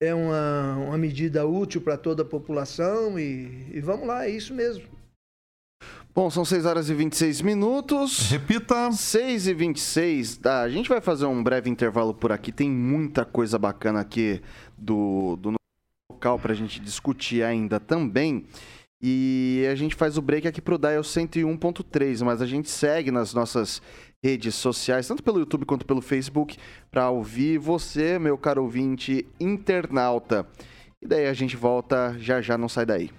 é 0.00 0.14
uma, 0.14 0.76
uma 0.76 0.98
medida 0.98 1.46
útil 1.46 1.80
para 1.80 1.96
toda 1.96 2.22
a 2.22 2.26
população 2.26 3.18
e, 3.18 3.68
e 3.72 3.80
vamos 3.80 4.06
lá, 4.06 4.26
é 4.26 4.30
isso 4.30 4.54
mesmo. 4.54 4.84
Bom, 6.14 6.30
são 6.30 6.44
6 6.44 6.64
horas 6.64 6.88
e 6.88 6.94
26 6.94 7.40
minutos. 7.40 8.30
Repita. 8.30 8.92
6 8.92 9.48
e 9.48 9.54
26. 9.54 10.36
Tá, 10.36 10.60
a 10.60 10.68
gente 10.68 10.88
vai 10.88 11.00
fazer 11.00 11.26
um 11.26 11.42
breve 11.42 11.68
intervalo 11.68 12.14
por 12.14 12.30
aqui. 12.30 12.52
Tem 12.52 12.70
muita 12.70 13.24
coisa 13.24 13.58
bacana 13.58 14.00
aqui 14.00 14.40
do, 14.78 15.34
do 15.34 15.54
local 16.08 16.38
para 16.38 16.52
a 16.52 16.54
gente 16.54 16.78
discutir 16.78 17.42
ainda 17.42 17.80
também. 17.80 18.46
E 19.06 19.68
a 19.70 19.74
gente 19.74 19.94
faz 19.94 20.16
o 20.16 20.22
break 20.22 20.48
aqui 20.48 20.62
pro 20.62 20.78
Dial 20.78 21.02
101.3, 21.02 22.24
mas 22.24 22.40
a 22.40 22.46
gente 22.46 22.70
segue 22.70 23.10
nas 23.10 23.34
nossas 23.34 23.82
redes 24.24 24.54
sociais, 24.54 25.06
tanto 25.06 25.22
pelo 25.22 25.40
YouTube 25.40 25.66
quanto 25.66 25.84
pelo 25.84 26.00
Facebook, 26.00 26.56
para 26.90 27.10
ouvir 27.10 27.58
você, 27.58 28.18
meu 28.18 28.38
caro 28.38 28.62
ouvinte 28.62 29.26
internauta. 29.38 30.46
E 31.02 31.06
daí 31.06 31.26
a 31.26 31.34
gente 31.34 31.54
volta 31.54 32.16
já 32.18 32.40
já, 32.40 32.56
não 32.56 32.66
sai 32.66 32.86
daí. 32.86 33.10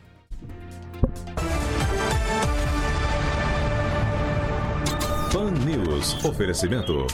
Pan 5.32 5.52
News. 5.52 6.24
Oferecimento. 6.24 7.08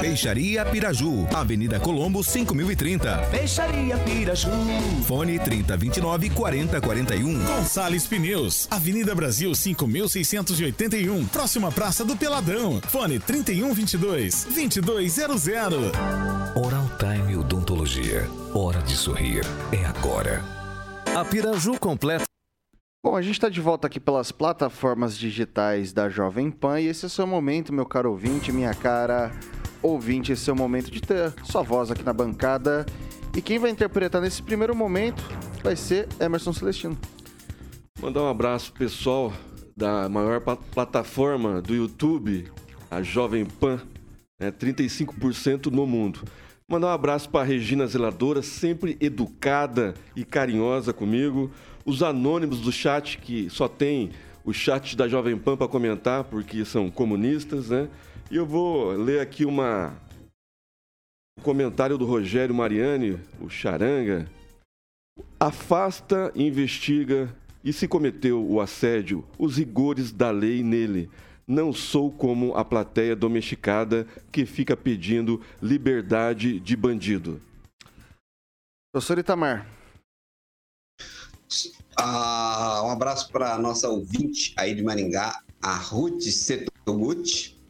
Peixaria 0.00 0.64
Piraju. 0.64 1.26
Avenida 1.34 1.78
Colombo, 1.80 2.22
5030. 2.22 3.16
Peixaria 3.30 3.96
Piraju. 3.98 4.50
Fone 5.06 5.38
3029 5.38 6.30
4041. 6.30 7.44
Gonçalves 7.44 8.06
Pneus. 8.06 8.66
Avenida 8.70 9.14
Brasil, 9.14 9.54
5681. 9.54 11.26
Próxima 11.26 11.70
Praça 11.70 12.04
do 12.04 12.16
Peladão. 12.16 12.80
Fone 12.88 13.18
3122 13.18 14.44
2200. 14.44 15.92
Oral 16.54 16.90
Time 16.98 17.36
Odontologia. 17.36 18.28
Hora 18.54 18.80
de 18.82 18.94
sorrir. 18.96 19.44
É 19.72 19.84
agora. 19.84 20.42
A 21.14 21.24
Piraju 21.24 21.78
completa. 21.78 22.31
Bom, 23.04 23.16
a 23.16 23.20
gente 23.20 23.32
está 23.32 23.48
de 23.48 23.60
volta 23.60 23.88
aqui 23.88 23.98
pelas 23.98 24.30
plataformas 24.30 25.18
digitais 25.18 25.92
da 25.92 26.08
Jovem 26.08 26.52
Pan 26.52 26.80
e 26.80 26.86
esse 26.86 27.04
é 27.04 27.08
o 27.08 27.10
seu 27.10 27.26
momento, 27.26 27.72
meu 27.72 27.84
caro 27.84 28.12
ouvinte, 28.12 28.52
minha 28.52 28.72
cara 28.72 29.32
ouvinte, 29.82 30.30
esse 30.30 30.48
é 30.48 30.52
o 30.52 30.56
momento 30.56 30.88
de 30.88 31.00
ter 31.00 31.34
sua 31.42 31.62
voz 31.62 31.90
aqui 31.90 32.04
na 32.04 32.12
bancada. 32.12 32.86
E 33.36 33.42
quem 33.42 33.58
vai 33.58 33.72
interpretar 33.72 34.22
nesse 34.22 34.40
primeiro 34.40 34.72
momento 34.72 35.20
vai 35.64 35.74
ser 35.74 36.06
Emerson 36.20 36.52
Celestino. 36.52 36.96
Mandar 38.00 38.22
um 38.22 38.28
abraço 38.28 38.72
pessoal 38.72 39.32
da 39.76 40.08
maior 40.08 40.40
plataforma 40.40 41.60
do 41.60 41.74
YouTube, 41.74 42.52
a 42.88 43.02
Jovem 43.02 43.44
Pan, 43.44 43.80
né, 44.40 44.52
35% 44.52 45.72
no 45.72 45.88
mundo. 45.88 46.20
Mandar 46.68 46.86
um 46.86 46.90
abraço 46.90 47.28
para 47.28 47.44
Regina 47.44 47.84
Zeladora, 47.84 48.42
sempre 48.42 48.96
educada 49.00 49.92
e 50.14 50.24
carinhosa 50.24 50.92
comigo 50.92 51.50
os 51.84 52.02
anônimos 52.02 52.60
do 52.60 52.72
chat, 52.72 53.18
que 53.18 53.48
só 53.50 53.68
tem 53.68 54.10
o 54.44 54.52
chat 54.52 54.96
da 54.96 55.08
Jovem 55.08 55.36
Pan 55.36 55.56
para 55.56 55.68
comentar, 55.68 56.24
porque 56.24 56.64
são 56.64 56.90
comunistas, 56.90 57.70
né? 57.70 57.88
E 58.30 58.36
eu 58.36 58.46
vou 58.46 58.92
ler 58.92 59.20
aqui 59.20 59.44
uma 59.44 59.94
um 61.38 61.42
comentário 61.42 61.96
do 61.96 62.04
Rogério 62.04 62.54
Mariani, 62.54 63.18
o 63.40 63.48
Charanga. 63.48 64.28
Afasta, 65.38 66.32
investiga 66.34 67.34
e 67.64 67.72
se 67.72 67.86
cometeu 67.86 68.44
o 68.44 68.60
assédio, 68.60 69.24
os 69.38 69.56
rigores 69.56 70.12
da 70.12 70.30
lei 70.30 70.62
nele. 70.62 71.10
Não 71.46 71.72
sou 71.72 72.10
como 72.10 72.54
a 72.54 72.64
plateia 72.64 73.16
domesticada 73.16 74.06
que 74.30 74.46
fica 74.46 74.76
pedindo 74.76 75.40
liberdade 75.60 76.60
de 76.60 76.76
bandido. 76.76 77.40
Professor 78.92 79.18
Itamar. 79.18 79.66
Ah, 81.96 82.82
um 82.84 82.90
abraço 82.90 83.30
para 83.30 83.54
a 83.54 83.58
nossa 83.58 83.88
ouvinte 83.88 84.54
aí 84.56 84.74
de 84.74 84.82
Maringá, 84.82 85.42
a 85.60 85.74
Ruth 85.74 86.22
Setoguchi, 86.22 87.60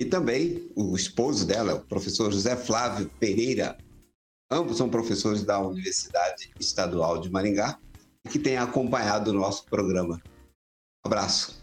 e 0.00 0.04
também 0.04 0.70
o 0.76 0.94
esposo 0.94 1.46
dela, 1.46 1.74
o 1.74 1.80
professor 1.80 2.30
José 2.30 2.56
Flávio 2.56 3.10
Pereira. 3.18 3.76
Ambos 4.50 4.76
são 4.76 4.88
professores 4.88 5.42
da 5.42 5.58
Universidade 5.58 6.50
Estadual 6.60 7.18
de 7.18 7.30
Maringá 7.30 7.78
e 8.24 8.28
que 8.28 8.38
têm 8.38 8.56
acompanhado 8.56 9.30
o 9.30 9.34
nosso 9.34 9.64
programa. 9.64 10.20
Um 11.04 11.08
abraço. 11.08 11.60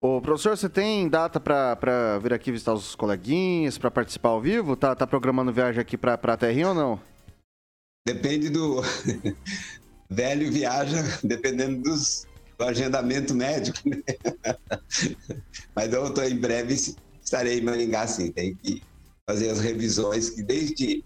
Ô, 0.00 0.20
professor, 0.20 0.56
você 0.56 0.68
tem 0.68 1.08
data 1.08 1.40
para 1.40 2.18
vir 2.18 2.32
aqui 2.32 2.52
visitar 2.52 2.72
os 2.72 2.94
coleguinhas, 2.94 3.78
para 3.78 3.90
participar 3.90 4.30
ao 4.30 4.40
vivo? 4.40 4.76
Tá, 4.76 4.94
tá 4.94 5.06
programando 5.06 5.52
viagem 5.52 5.80
aqui 5.80 5.96
para 5.96 6.14
a 6.14 6.36
Terrinha 6.36 6.68
ou 6.68 6.74
não? 6.74 7.00
Depende 8.06 8.48
do, 8.48 8.82
velho 10.10 10.50
viaja 10.50 11.02
dependendo 11.22 11.82
dos, 11.82 12.26
do 12.58 12.64
agendamento 12.64 13.34
médico, 13.34 13.78
né? 13.88 14.02
Mas 15.74 15.92
eu 15.92 16.12
tô, 16.12 16.22
em 16.22 16.38
breve 16.38 16.74
estarei 17.22 17.58
em 17.58 17.62
Maringá, 17.62 18.06
sim. 18.06 18.30
Tem 18.32 18.54
que 18.56 18.82
fazer 19.28 19.50
as 19.50 19.60
revisões 19.60 20.30
que 20.30 20.42
desde 20.42 21.04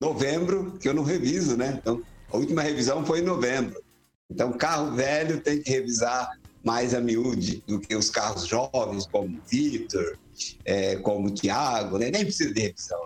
novembro 0.00 0.78
que 0.78 0.88
eu 0.88 0.94
não 0.94 1.02
reviso, 1.02 1.56
né? 1.56 1.76
Então, 1.80 2.02
a 2.30 2.36
última 2.36 2.62
revisão 2.62 3.04
foi 3.04 3.20
em 3.20 3.24
novembro. 3.24 3.82
Então, 4.30 4.56
carro 4.56 4.94
velho 4.94 5.40
tem 5.40 5.62
que 5.62 5.70
revisar 5.70 6.28
mais 6.64 6.94
a 6.94 7.00
miúde 7.00 7.62
do 7.66 7.80
que 7.80 7.94
os 7.94 8.10
carros 8.10 8.46
jovens, 8.46 9.06
como 9.06 9.40
Vitor, 9.48 10.18
é, 10.64 10.96
como 10.96 11.28
o 11.28 11.34
Tiago, 11.34 11.98
né? 11.98 12.10
Nem 12.10 12.24
precisa 12.24 12.52
de 12.52 12.60
revisão. 12.60 12.98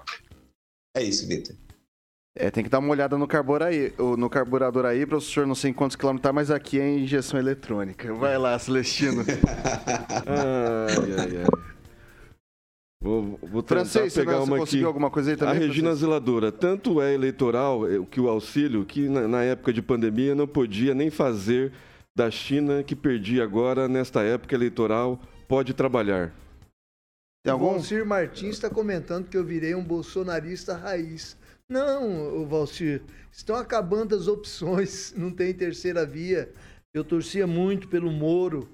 É 0.96 1.03
isso, 1.03 1.26
Vitor. 1.26 1.55
É, 2.37 2.49
tem 2.51 2.62
que 2.62 2.71
dar 2.71 2.79
uma 2.79 2.90
olhada 2.90 3.19
no 3.19 3.27
carburador 3.27 3.69
aí, 3.69 3.93
no 3.99 4.31
carburador 4.31 4.85
aí, 4.85 5.05
professor, 5.05 5.47
não 5.47 5.55
sei 5.55 5.71
em 5.71 5.75
quantos 5.75 5.97
quilômetros 5.97 6.23
tá, 6.23 6.33
mas 6.33 6.51
aqui 6.51 6.79
é 6.79 6.88
injeção 6.88 7.40
eletrônica. 7.40 8.14
Vai 8.14 8.38
lá, 8.38 8.57
Celestino. 8.59 9.25
ai, 10.27 11.12
ai, 11.19 11.37
ai. 11.38 11.71
Vou, 13.03 13.38
vou 13.43 13.62
Francês, 13.62 14.14
pegar 14.14 14.37
você 14.38 14.51
uma 14.51 14.59
conseguiu 14.59 14.81
aqui. 14.81 14.87
alguma 14.87 15.11
coisa 15.11 15.31
aí 15.31 15.37
também? 15.37 15.55
A 15.55 15.59
Regina 15.59 15.88
Francês? 15.88 15.99
Zeladora, 16.01 16.53
tanto 16.53 17.01
é 17.01 17.14
eleitoral 17.14 17.90
é, 17.90 17.99
que 18.05 18.21
o 18.21 18.29
auxílio, 18.29 18.85
que 18.85 19.09
na, 19.09 19.27
na, 19.27 19.43
época 19.43 19.73
de 19.73 19.81
pandemia 19.81 20.35
não 20.35 20.47
podia 20.47 20.95
nem 20.95 21.09
fazer 21.09 21.73
da 22.14 22.31
China, 22.31 22.83
que 22.83 22.95
perdia 22.95 23.43
agora, 23.43 23.88
nesta 23.88 24.23
época 24.23 24.55
eleitoral, 24.55 25.19
pode 25.49 25.73
trabalhar. 25.73 26.31
Tem 27.43 27.51
algum? 27.51 27.79
O 27.79 28.07
Martins 28.07 28.57
está 28.57 28.69
comentando 28.69 29.29
que 29.29 29.37
eu 29.37 29.45
virei 29.45 29.75
um 29.75 29.83
bolsonarista 29.83 30.77
raiz. 30.77 31.39
Não, 31.70 32.48
Valcir, 32.48 33.00
estão 33.30 33.54
acabando 33.54 34.16
as 34.16 34.26
opções, 34.26 35.14
não 35.16 35.30
tem 35.30 35.54
terceira 35.54 36.04
via. 36.04 36.52
Eu 36.92 37.04
torcia 37.04 37.46
muito 37.46 37.87
pelo 37.87 38.11
Moro, 38.11 38.68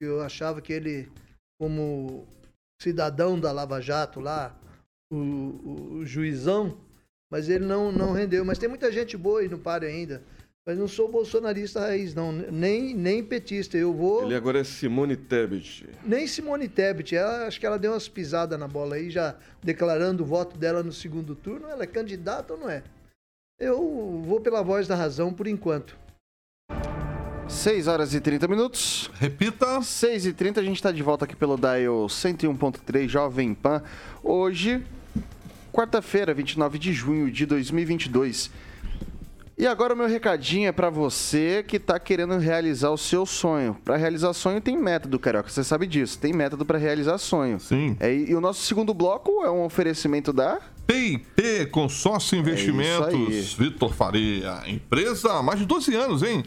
eu 0.00 0.22
achava 0.22 0.62
que 0.62 0.72
ele, 0.72 1.12
como 1.60 2.26
cidadão 2.80 3.38
da 3.38 3.52
Lava 3.52 3.78
Jato 3.82 4.20
lá, 4.20 4.58
o, 5.12 5.98
o, 5.98 6.06
juizão, 6.06 6.80
mas 7.30 7.50
ele 7.50 7.66
não, 7.66 7.92
não 7.92 8.12
rendeu. 8.12 8.42
Mas 8.42 8.58
tem 8.58 8.70
muita 8.70 8.90
gente 8.90 9.18
boa 9.18 9.40
aí 9.40 9.48
no 9.48 9.58
pare 9.58 9.84
ainda. 9.84 10.24
Mas 10.66 10.76
não 10.76 10.86
sou 10.86 11.10
bolsonarista 11.10 11.80
raiz, 11.80 12.14
não. 12.14 12.30
Nem, 12.30 12.94
nem 12.94 13.24
petista. 13.24 13.78
Eu 13.78 13.94
vou. 13.94 14.24
Ele 14.24 14.34
agora 14.34 14.60
é 14.60 14.64
Simone 14.64 15.16
Tebet. 15.16 15.88
Nem 16.04 16.26
Simone 16.26 16.68
Tebet. 16.68 17.16
Ela, 17.16 17.46
acho 17.46 17.58
que 17.58 17.64
ela 17.64 17.78
deu 17.78 17.92
umas 17.92 18.08
pisadas 18.08 18.58
na 18.58 18.68
bola 18.68 18.96
aí, 18.96 19.10
já 19.10 19.36
declarando 19.62 20.22
o 20.22 20.26
voto 20.26 20.58
dela 20.58 20.82
no 20.82 20.92
segundo 20.92 21.34
turno. 21.34 21.66
Ela 21.68 21.84
é 21.84 21.86
candidata 21.86 22.52
ou 22.52 22.60
não 22.60 22.68
é? 22.68 22.82
Eu 23.58 24.22
vou 24.24 24.40
pela 24.40 24.62
voz 24.62 24.86
da 24.86 24.94
razão 24.94 25.32
por 25.32 25.46
enquanto. 25.46 25.96
6 27.48 27.88
horas 27.88 28.14
e 28.14 28.20
30 28.20 28.46
minutos. 28.46 29.10
Repita. 29.14 29.82
6 29.82 30.26
e 30.26 30.32
30 30.32 30.60
a 30.60 30.62
gente 30.62 30.76
está 30.76 30.92
de 30.92 31.02
volta 31.02 31.24
aqui 31.24 31.34
pelo 31.34 31.56
Dial 31.56 32.06
101.3 32.06 33.08
Jovem 33.08 33.54
Pan. 33.54 33.82
Hoje, 34.22 34.84
quarta-feira, 35.72 36.32
29 36.32 36.78
de 36.78 36.92
junho 36.92 37.30
de 37.30 37.44
2022. 37.46 38.50
E 39.60 39.66
agora 39.66 39.92
o 39.92 39.96
meu 39.96 40.08
recadinho 40.08 40.68
é 40.68 40.72
para 40.72 40.88
você 40.88 41.62
que 41.68 41.76
está 41.76 42.00
querendo 42.00 42.38
realizar 42.38 42.88
o 42.88 42.96
seu 42.96 43.26
sonho. 43.26 43.76
Para 43.84 43.94
realizar 43.94 44.32
sonho 44.32 44.58
tem 44.58 44.74
método, 44.74 45.18
Carioca, 45.18 45.50
você 45.50 45.62
sabe 45.62 45.86
disso. 45.86 46.18
Tem 46.18 46.32
método 46.32 46.64
para 46.64 46.78
realizar 46.78 47.18
sonho. 47.18 47.60
Sim. 47.60 47.94
É, 48.00 48.10
e 48.10 48.34
o 48.34 48.40
nosso 48.40 48.62
segundo 48.62 48.94
bloco 48.94 49.44
é 49.44 49.50
um 49.50 49.62
oferecimento 49.62 50.32
da 50.32 50.58
PIP 50.86 51.66
Consórcio 51.66 52.38
Investimentos, 52.38 53.58
é 53.58 53.62
Vitor 53.62 53.92
Faria. 53.92 54.62
Empresa 54.66 55.30
há 55.30 55.42
mais 55.42 55.58
de 55.58 55.66
12 55.66 55.94
anos, 55.94 56.22
hein? 56.22 56.42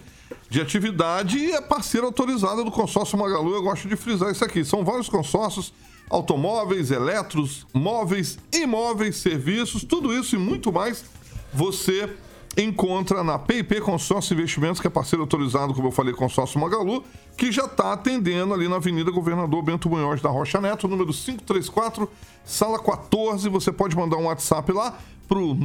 De 0.50 0.60
atividade 0.60 1.38
e 1.38 1.52
é 1.52 1.62
parceira 1.62 2.08
autorizada 2.08 2.64
do 2.64 2.72
consórcio 2.72 3.16
Magalu. 3.16 3.54
Eu 3.54 3.62
gosto 3.62 3.88
de 3.88 3.96
frisar 3.96 4.32
isso 4.32 4.44
aqui. 4.44 4.66
São 4.66 4.84
vários 4.84 5.08
consórcios 5.08 5.72
automóveis, 6.10 6.90
eletros, 6.90 7.68
móveis, 7.72 8.40
imóveis, 8.52 9.18
serviços, 9.18 9.84
tudo 9.84 10.12
isso 10.12 10.36
e 10.36 10.40
muito 10.40 10.74
mais 10.74 11.06
você 11.54 12.10
encontra 12.56 13.24
na 13.24 13.40
PIP 13.40 13.82
Consórcio 13.82 14.34
Investimentos, 14.34 14.80
que 14.80 14.88
é 14.88 14.90
parceiro 14.90 15.24
autorizado, 15.24 15.74
como 15.74 15.88
eu 15.88 15.92
falei, 15.92 16.14
Consórcio 16.14 16.60
Magalu, 16.60 17.04
que 17.36 17.52
já 17.52 17.66
está 17.66 17.94
atendendo 17.94 18.54
ali 18.54 18.68
na 18.68 18.76
Avenida 18.76 19.10
Governador 19.10 19.64
Bento 19.64 19.90
Munhoz 19.90 20.22
da 20.22 20.30
Rocha 20.30 20.62
Neto, 20.62 20.88
número 20.88 21.12
534, 21.12 22.08
sala 22.46 22.78
14. 22.78 23.50
Você 23.50 23.72
pode 23.72 23.96
mandar 23.96 24.18
um 24.18 24.26
WhatsApp 24.26 24.72
lá 24.72 24.96
para 25.28 25.40
o 25.40 25.56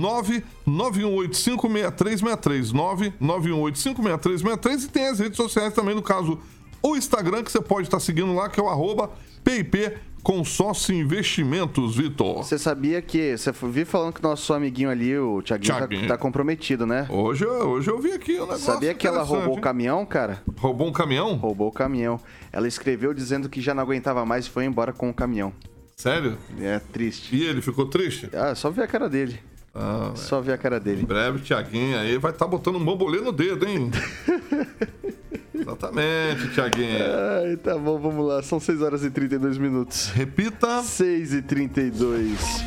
991856363, 0.66 2.72
991856363 3.20 4.84
e 4.84 4.88
tem 4.88 5.08
as 5.08 5.18
redes 5.18 5.36
sociais 5.36 5.74
também, 5.74 5.94
no 5.94 6.02
caso, 6.02 6.38
o 6.82 6.96
Instagram, 6.96 7.42
que 7.42 7.52
você 7.52 7.60
pode 7.60 7.86
estar 7.86 7.98
tá 7.98 8.02
seguindo 8.02 8.34
lá, 8.34 8.48
que 8.48 8.58
é 8.58 8.62
o 8.62 8.68
arroba 8.68 9.10
PIP 9.44 9.92
Consórcio 10.22 10.94
Investimentos, 10.94 11.96
Vitor. 11.96 12.36
Você 12.38 12.58
sabia 12.58 13.00
que. 13.00 13.36
Você 13.36 13.52
vi 13.52 13.84
falando 13.84 14.12
que 14.12 14.22
nosso 14.22 14.52
amiguinho 14.52 14.90
ali, 14.90 15.16
o 15.16 15.42
Thiaguinho, 15.42 16.02
tá, 16.02 16.08
tá, 16.08 16.18
comprometido, 16.18 16.86
né? 16.86 17.06
Hoje, 17.08 17.46
hoje 17.46 17.90
eu 17.90 17.98
vi 17.98 18.12
aqui 18.12 18.32
o 18.32 18.38
um 18.38 18.46
negócio. 18.46 18.64
Sabia 18.64 18.94
que 18.94 19.06
ela 19.06 19.22
roubou 19.22 19.56
o 19.56 19.60
caminhão, 19.60 20.04
cara? 20.04 20.42
Roubou 20.56 20.88
um 20.88 20.92
caminhão? 20.92 21.34
Roubou 21.36 21.68
o 21.68 21.72
caminhão. 21.72 22.20
Ela 22.52 22.68
escreveu 22.68 23.14
dizendo 23.14 23.48
que 23.48 23.60
já 23.60 23.72
não 23.72 23.82
aguentava 23.82 24.24
mais 24.26 24.46
e 24.46 24.50
foi 24.50 24.64
embora 24.64 24.92
com 24.92 25.08
o 25.08 25.14
caminhão. 25.14 25.52
Sério? 25.96 26.38
É 26.60 26.78
triste. 26.78 27.34
E 27.34 27.44
ele 27.44 27.60
ficou 27.60 27.86
triste? 27.86 28.28
Ah, 28.32 28.54
só 28.54 28.70
ver 28.70 28.82
a 28.82 28.86
cara 28.86 29.08
dele. 29.08 29.40
Ah, 29.74 30.12
só 30.14 30.40
ver 30.40 30.52
a 30.52 30.58
cara 30.58 30.78
dele. 30.78 31.02
Em 31.02 31.06
breve, 31.06 31.40
Thiaguinho 31.40 31.98
aí 31.98 32.18
vai 32.18 32.32
estar 32.32 32.44
tá 32.44 32.50
botando 32.50 32.76
um 32.76 32.84
bambolê 32.84 33.20
no 33.20 33.32
dedo, 33.32 33.66
hein? 33.66 33.90
Exatamente, 35.60 36.48
Tiaguinho. 36.54 37.04
Ai, 37.42 37.56
tá 37.56 37.76
bom, 37.76 37.98
vamos 37.98 38.26
lá. 38.26 38.42
São 38.42 38.60
6 38.60 38.82
horas 38.82 39.04
e 39.04 39.10
32 39.10 39.58
minutos. 39.58 40.08
Repita. 40.08 40.82
6 40.82 41.34
e 41.34 41.42
32. 41.42 42.64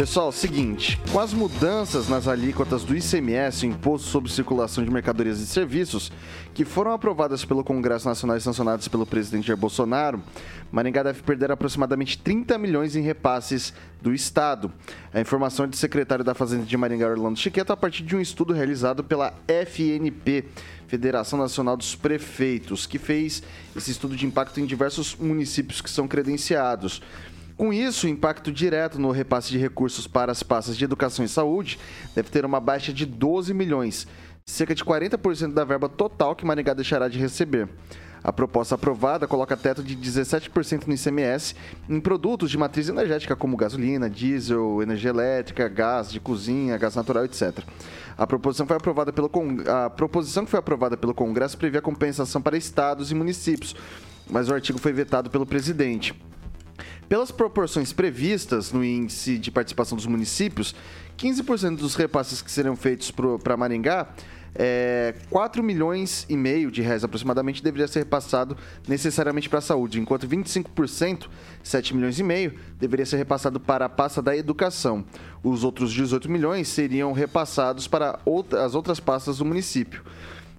Pessoal, 0.00 0.32
seguinte, 0.32 0.98
com 1.12 1.20
as 1.20 1.34
mudanças 1.34 2.08
nas 2.08 2.26
alíquotas 2.26 2.84
do 2.84 2.96
ICMS, 2.96 3.66
Imposto 3.66 4.08
sobre 4.08 4.32
Circulação 4.32 4.82
de 4.82 4.90
Mercadorias 4.90 5.40
e 5.40 5.46
Serviços, 5.46 6.10
que 6.52 6.64
foram 6.64 6.92
aprovadas 6.92 7.44
pelo 7.44 7.62
Congresso 7.62 8.08
Nacional 8.08 8.36
e 8.36 8.40
sancionadas 8.40 8.88
pelo 8.88 9.06
presidente 9.06 9.46
Jair 9.46 9.56
Bolsonaro, 9.58 10.22
Maringá 10.70 11.02
deve 11.02 11.22
perder 11.22 11.50
aproximadamente 11.50 12.18
30 12.18 12.56
milhões 12.58 12.94
em 12.94 13.02
repasses 13.02 13.72
do 14.00 14.12
Estado. 14.14 14.72
A 15.12 15.20
informação 15.20 15.64
é 15.64 15.68
do 15.68 15.76
secretário 15.76 16.24
da 16.24 16.34
Fazenda 16.34 16.64
de 16.64 16.76
Maringá, 16.76 17.08
Orlando 17.08 17.38
Chiqueto, 17.38 17.72
a 17.72 17.76
partir 17.76 18.02
de 18.02 18.14
um 18.14 18.20
estudo 18.20 18.52
realizado 18.52 19.02
pela 19.02 19.34
FNP, 19.46 20.44
Federação 20.86 21.38
Nacional 21.38 21.76
dos 21.76 21.94
Prefeitos, 21.94 22.86
que 22.86 22.98
fez 22.98 23.42
esse 23.76 23.90
estudo 23.90 24.16
de 24.16 24.26
impacto 24.26 24.60
em 24.60 24.66
diversos 24.66 25.16
municípios 25.16 25.80
que 25.80 25.90
são 25.90 26.06
credenciados. 26.06 27.00
Com 27.60 27.74
isso, 27.74 28.06
o 28.06 28.08
impacto 28.08 28.50
direto 28.50 28.98
no 28.98 29.10
repasse 29.10 29.50
de 29.50 29.58
recursos 29.58 30.06
para 30.06 30.32
as 30.32 30.42
pastas 30.42 30.78
de 30.78 30.84
educação 30.84 31.22
e 31.22 31.28
saúde 31.28 31.78
deve 32.14 32.30
ter 32.30 32.46
uma 32.46 32.58
baixa 32.58 32.90
de 32.90 33.04
12 33.04 33.52
milhões, 33.52 34.06
cerca 34.44 34.74
de 34.74 34.84
40% 34.84 35.52
da 35.52 35.64
verba 35.64 35.88
total 35.88 36.34
que 36.34 36.44
Maringá 36.44 36.74
deixará 36.74 37.08
de 37.08 37.18
receber. 37.18 37.68
A 38.22 38.32
proposta 38.32 38.74
aprovada 38.74 39.26
coloca 39.26 39.56
teto 39.56 39.82
de 39.82 39.96
17% 39.96 40.86
no 40.86 40.94
ICMS 40.94 41.54
em 41.88 41.98
produtos 41.98 42.50
de 42.50 42.58
matriz 42.58 42.88
energética 42.88 43.34
como 43.34 43.56
gasolina, 43.56 44.10
diesel, 44.10 44.82
energia 44.82 45.10
elétrica, 45.10 45.66
gás 45.68 46.10
de 46.10 46.20
cozinha, 46.20 46.76
gás 46.76 46.94
natural, 46.94 47.24
etc. 47.24 47.60
A 48.18 48.26
proposição 48.26 48.66
foi 48.66 48.76
aprovada 48.76 49.10
pelo 49.10 49.30
a 49.66 49.88
proposição 49.88 50.44
que 50.44 50.50
foi 50.50 50.60
aprovada 50.60 50.96
pelo 50.98 51.14
Congresso 51.14 51.56
prevê 51.56 51.78
a 51.78 51.82
compensação 51.82 52.42
para 52.42 52.58
estados 52.58 53.10
e 53.10 53.14
municípios, 53.14 53.74
mas 54.28 54.50
o 54.50 54.54
artigo 54.54 54.78
foi 54.78 54.92
vetado 54.92 55.30
pelo 55.30 55.46
presidente. 55.46 56.14
Pelas 57.08 57.30
proporções 57.32 57.92
previstas 57.92 58.70
no 58.70 58.84
índice 58.84 59.38
de 59.38 59.50
participação 59.50 59.96
dos 59.96 60.06
municípios, 60.06 60.76
15% 61.20 61.76
dos 61.76 61.94
repasses 61.94 62.40
que 62.40 62.50
serão 62.50 62.74
feitos 62.74 63.12
para 63.42 63.56
Maringá 63.56 64.08
é, 64.54 65.14
4 65.30 65.62
milhões 65.62 66.26
e 66.28 66.36
meio 66.36 66.70
de 66.70 66.82
reais 66.82 67.04
aproximadamente 67.04 67.62
deveria 67.62 67.86
ser 67.86 68.00
repassado 68.00 68.56
necessariamente 68.86 69.48
para 69.48 69.60
a 69.60 69.62
saúde, 69.62 70.00
enquanto 70.00 70.26
25%, 70.26 71.28
7 71.62 71.94
milhões 71.94 72.18
e 72.18 72.22
meio, 72.22 72.54
deveria 72.78 73.06
ser 73.06 73.16
repassado 73.16 73.60
para 73.60 73.84
a 73.84 73.88
pasta 73.88 74.20
da 74.20 74.36
educação. 74.36 75.04
Os 75.42 75.62
outros 75.62 75.92
18 75.92 76.28
milhões 76.30 76.68
seriam 76.68 77.12
repassados 77.12 77.86
para 77.86 78.18
outra, 78.24 78.64
as 78.64 78.74
outras 78.74 78.98
pastas 78.98 79.38
do 79.38 79.44
município. 79.44 80.02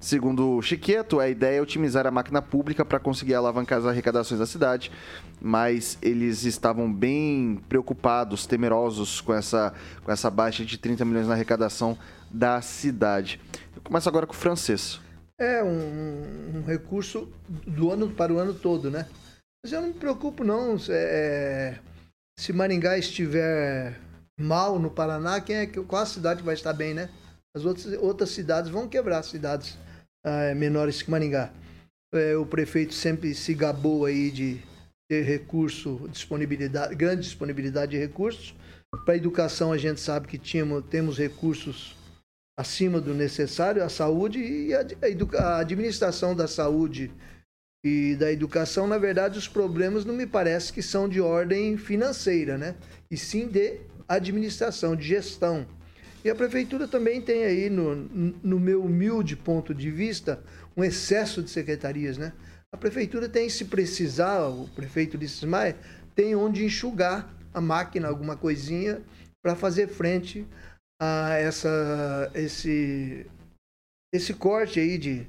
Segundo 0.02 0.60
Chiqueto, 0.64 1.20
a 1.20 1.30
ideia 1.30 1.60
é 1.60 1.62
otimizar 1.62 2.08
a 2.08 2.12
máquina 2.12 2.42
pública 2.42 2.84
para 2.84 3.00
conseguir 3.00 3.36
alavancar 3.36 3.78
as 3.78 3.86
arrecadações 3.86 4.40
da 4.40 4.48
cidade, 4.48 4.92
mas 5.40 5.96
eles 6.02 6.44
estavam 6.44 6.92
bem 6.92 7.62
preocupados, 7.70 8.48
temerosos 8.48 9.22
com 9.22 9.32
essa, 9.32 9.72
com 10.04 10.12
essa 10.12 10.28
baixa 10.32 10.66
de 10.66 10.80
30 10.80 11.06
milhões 11.06 11.28
na 11.28 11.36
arrecadação 11.36 11.96
da 12.32 12.60
cidade. 12.64 13.40
Eu 13.76 13.82
começo 13.84 14.10
agora 14.10 14.26
com 14.26 14.34
o 14.34 14.36
francês. 14.36 15.00
É 15.40 15.64
um, 15.64 16.58
um 16.58 16.64
recurso 16.66 17.32
do 17.68 17.92
ano 17.92 18.10
para 18.10 18.34
o 18.34 18.40
ano 18.40 18.56
todo, 18.56 18.90
né? 18.90 19.06
Mas 19.64 19.72
eu 19.72 19.82
não 19.82 19.90
me 19.90 19.94
preocupo 19.94 20.44
não. 20.44 20.78
É, 20.90 21.78
se 22.40 22.52
Maringá 22.52 22.98
estiver 22.98 24.00
mal 24.36 24.80
no 24.80 24.90
Paraná, 24.90 25.40
quem 25.40 25.58
é, 25.58 25.68
qual 25.68 26.02
a 26.02 26.08
cidade 26.08 26.42
vai 26.42 26.56
estar 26.56 26.74
bem, 26.74 26.96
né? 26.96 27.08
As 27.56 27.66
outras, 27.66 27.86
outras 28.00 28.32
cidades 28.32 28.72
vão 28.72 28.88
quebrar 28.88 29.22
cidades 29.22 29.78
uh, 30.26 30.56
menores 30.56 31.02
que 31.02 31.12
Maringá. 31.12 31.52
É, 32.14 32.36
o 32.36 32.46
prefeito 32.46 32.94
sempre 32.94 33.34
se 33.34 33.54
gabou 33.54 34.06
aí 34.06 34.32
de 34.32 34.60
ter 35.10 35.24
recurso, 35.24 36.10
disponibilidade, 36.12 36.94
grande 36.96 37.22
disponibilidade 37.24 37.92
de 37.92 37.98
recursos. 37.98 38.54
Para 39.06 39.14
a 39.14 39.18
educação 39.18 39.72
a 39.72 39.78
gente 39.78 40.02
sabe 40.02 40.28
que 40.28 40.38
tínhamos, 40.38 40.84
temos 40.90 41.18
recursos 41.18 41.96
acima 42.60 43.00
do 43.00 43.14
necessário, 43.14 43.84
a 43.84 43.90
saúde 43.90 44.40
e 44.40 44.74
a, 44.74 44.86
a, 45.40 45.60
administração 45.60 46.36
da 46.36 46.48
saúde 46.48 47.12
e 47.84 48.16
da 48.16 48.32
educação, 48.32 48.86
na 48.88 48.98
verdade, 48.98 49.40
os 49.40 49.48
problemas 49.48 50.06
não 50.06 50.14
me 50.14 50.28
parece 50.28 50.72
que 50.72 50.84
são 50.84 51.10
de 51.10 51.20
ordem 51.20 51.78
financeira, 51.78 52.58
né? 52.58 52.76
E 53.10 53.18
sim 53.18 53.48
de 53.48 53.82
administração, 54.08 54.96
de 54.96 55.08
gestão. 55.08 55.66
E 56.24 56.30
a 56.30 56.36
prefeitura 56.36 56.88
também 56.88 57.22
tem 57.22 57.44
aí, 57.44 57.70
no, 57.70 57.96
no 57.96 58.60
meu 58.60 58.84
humilde 58.84 59.36
ponto 59.36 59.74
de 59.74 59.90
vista, 59.90 60.44
um 60.78 60.84
excesso 60.84 61.42
de 61.42 61.50
secretarias, 61.50 62.18
né? 62.18 62.34
A 62.74 62.78
prefeitura 62.78 63.28
tem, 63.28 63.50
se 63.50 63.66
precisar, 63.66 64.48
o 64.48 64.68
prefeito 64.70 65.18
Ulisses 65.18 65.44
Maia, 65.44 65.76
tem 66.16 66.36
onde 66.36 66.64
enxugar 66.64 67.34
a 67.54 67.60
máquina, 67.60 68.08
alguma 68.08 68.38
coisinha, 68.38 69.02
para 69.44 69.56
fazer 69.56 69.88
frente 69.88 70.46
a 71.02 71.34
essa, 71.34 72.32
esse, 72.36 73.26
esse 74.14 74.34
corte 74.34 74.80
aí 74.80 74.98
de, 74.98 75.28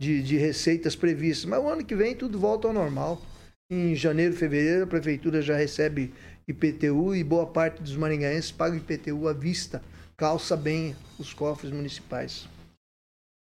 de, 0.00 0.22
de 0.22 0.36
receitas 0.36 0.96
previstas. 0.96 1.44
Mas 1.46 1.62
o 1.62 1.68
ano 1.68 1.84
que 1.84 1.94
vem 1.94 2.14
tudo 2.14 2.38
volta 2.38 2.66
ao 2.66 2.74
normal. 2.74 3.22
Em 3.70 3.94
janeiro, 3.94 4.34
fevereiro, 4.34 4.84
a 4.84 4.88
prefeitura 4.88 5.40
já 5.40 5.56
recebe 5.56 6.12
IPTU 6.46 7.14
e 7.14 7.24
boa 7.24 7.46
parte 7.46 7.82
dos 7.82 7.96
maringaenses 7.96 8.52
paga 8.52 8.76
IPTU 8.76 9.28
à 9.28 9.32
vista 9.32 9.82
calça 10.16 10.56
bem 10.56 10.96
os 11.18 11.32
cofres 11.32 11.72
municipais. 11.72 12.48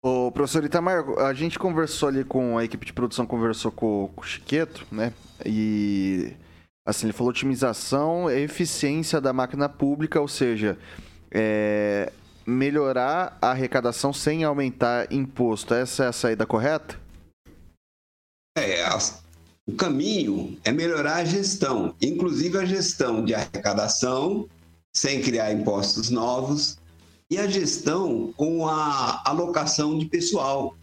O 0.05 0.33
professor 0.33 0.65
Itamar, 0.65 1.05
a 1.21 1.33
gente 1.33 1.59
conversou 1.59 2.09
ali 2.09 2.25
com 2.25 2.59
a 2.59 2.65
equipe 2.65 2.85
de 2.85 2.93
produção, 2.93 3.25
conversou 3.25 3.71
com, 3.71 4.11
com 4.15 4.21
o 4.21 4.25
Chiqueto, 4.25 4.85
né? 4.91 5.13
E 5.47 6.33
assim, 6.85 7.07
ele 7.07 7.13
falou 7.13 7.31
otimização 7.31 8.29
e 8.29 8.43
eficiência 8.43 9.21
da 9.21 9.33
máquina 9.33 9.69
pública, 9.69 10.21
ou 10.21 10.27
seja, 10.27 10.77
é, 11.31 12.13
melhorar 12.45 13.39
a 13.41 13.51
arrecadação 13.51 14.13
sem 14.13 14.43
aumentar 14.43 15.13
imposto. 15.13 15.73
Essa 15.73 16.05
é 16.05 16.09
a 16.09 16.13
saída 16.13 16.45
correta? 16.45 17.01
É, 18.59 18.83
o 19.67 19.73
caminho 19.73 20.59
é 20.65 20.73
melhorar 20.73 21.17
a 21.17 21.25
gestão, 21.25 21.95
inclusive 22.01 22.59
a 22.59 22.65
gestão 22.65 23.25
de 23.25 23.35
arrecadação 23.35 24.49
sem 24.93 25.23
criar 25.23 25.53
impostos 25.53 26.11
novos, 26.11 26.77
e 27.31 27.39
a 27.39 27.47
gestão 27.47 28.33
com 28.37 28.69
a 28.69 29.23
alocação 29.25 29.99
de 29.99 30.05
pessoal. 30.05 30.77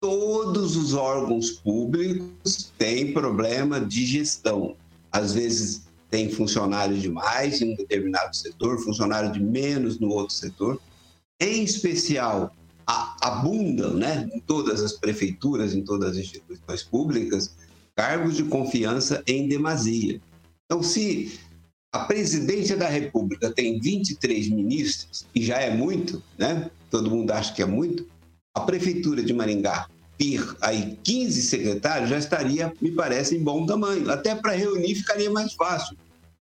Todos 0.00 0.76
os 0.76 0.94
órgãos 0.94 1.50
públicos 1.50 2.70
têm 2.78 3.12
problema 3.12 3.80
de 3.80 4.06
gestão. 4.06 4.76
Às 5.10 5.32
vezes 5.32 5.82
tem 6.10 6.30
funcionário 6.30 6.96
demais 6.96 7.60
em 7.60 7.72
um 7.72 7.76
determinado 7.76 8.36
setor, 8.36 8.78
funcionário 8.84 9.32
de 9.32 9.40
menos 9.40 9.98
no 9.98 10.10
outro 10.10 10.34
setor. 10.34 10.80
Em 11.40 11.64
especial, 11.64 12.54
abundam 12.86 13.94
né, 13.94 14.28
em 14.32 14.40
todas 14.40 14.80
as 14.80 14.92
prefeituras, 14.92 15.74
em 15.74 15.82
todas 15.82 16.10
as 16.10 16.18
instituições 16.18 16.82
públicas, 16.82 17.56
cargos 17.96 18.36
de 18.36 18.44
confiança 18.44 19.22
em 19.26 19.48
demasia. 19.48 20.20
Então, 20.64 20.82
se 20.82 21.38
a 21.92 22.00
presidência 22.00 22.76
da 22.76 22.88
República 22.88 23.50
tem 23.50 23.78
23 23.78 24.48
ministros, 24.48 25.26
e 25.34 25.42
já 25.42 25.58
é 25.58 25.74
muito, 25.74 26.22
né? 26.38 26.70
Todo 26.90 27.10
mundo 27.10 27.30
acha 27.30 27.52
que 27.52 27.62
é 27.62 27.66
muito. 27.66 28.06
A 28.54 28.60
prefeitura 28.60 29.22
de 29.22 29.32
Maringá 29.32 29.86
ter 30.18 30.56
aí 30.60 30.98
15 31.02 31.42
secretários 31.42 32.08
já 32.08 32.18
estaria, 32.18 32.72
me 32.80 32.90
parece, 32.90 33.36
em 33.36 33.42
bom 33.42 33.66
tamanho. 33.66 34.10
Até 34.10 34.34
para 34.34 34.52
reunir 34.52 34.94
ficaria 34.94 35.30
mais 35.30 35.52
fácil. 35.52 35.96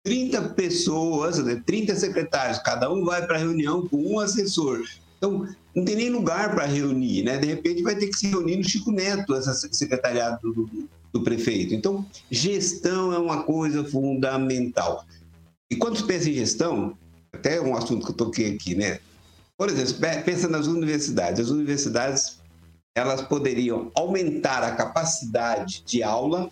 30 0.03 0.49
pessoas, 0.49 1.43
né, 1.43 1.61
30 1.65 1.95
secretários, 1.95 2.59
cada 2.59 2.91
um 2.91 3.03
vai 3.03 3.25
para 3.25 3.35
a 3.35 3.39
reunião 3.39 3.87
com 3.87 3.97
um 3.97 4.19
assessor. 4.19 4.83
Então, 5.17 5.47
não 5.75 5.83
tem 5.83 5.95
nem 5.95 6.09
lugar 6.09 6.53
para 6.53 6.65
reunir, 6.65 7.23
né? 7.23 7.37
De 7.37 7.47
repente 7.47 7.83
vai 7.83 7.95
ter 7.95 8.07
que 8.07 8.17
se 8.17 8.27
reunir 8.27 8.57
no 8.57 8.63
Chico 8.63 8.91
Neto, 8.91 9.35
essa 9.35 9.53
secretariado 9.53 10.53
do, 10.53 10.89
do 11.11 11.23
prefeito. 11.23 11.73
Então, 11.73 12.05
gestão 12.29 13.13
é 13.13 13.17
uma 13.17 13.43
coisa 13.43 13.83
fundamental. 13.83 15.05
E 15.71 15.75
quando 15.75 15.97
se 15.97 16.03
pensa 16.03 16.29
em 16.29 16.33
gestão, 16.33 16.97
até 17.33 17.61
um 17.61 17.75
assunto 17.75 18.05
que 18.05 18.11
eu 18.11 18.15
toquei 18.15 18.53
aqui, 18.53 18.75
né? 18.75 18.99
Por 19.57 19.69
exemplo, 19.69 19.95
pensa 20.23 20.47
nas 20.47 20.67
universidades. 20.67 21.39
As 21.39 21.49
universidades 21.49 22.39
elas 22.95 23.21
poderiam 23.21 23.91
aumentar 23.95 24.63
a 24.63 24.75
capacidade 24.75 25.83
de 25.85 26.03
aula 26.03 26.49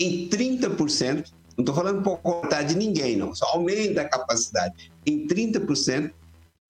em 0.00 0.28
30%. 0.28 1.30
Não 1.56 1.62
estou 1.62 1.74
falando 1.74 2.02
por 2.02 2.18
cortar 2.18 2.62
de 2.62 2.76
ninguém, 2.76 3.16
não. 3.16 3.34
Só 3.34 3.46
aumenta 3.46 4.02
a 4.02 4.08
capacidade 4.08 4.92
em 5.04 5.26
30%, 5.26 6.12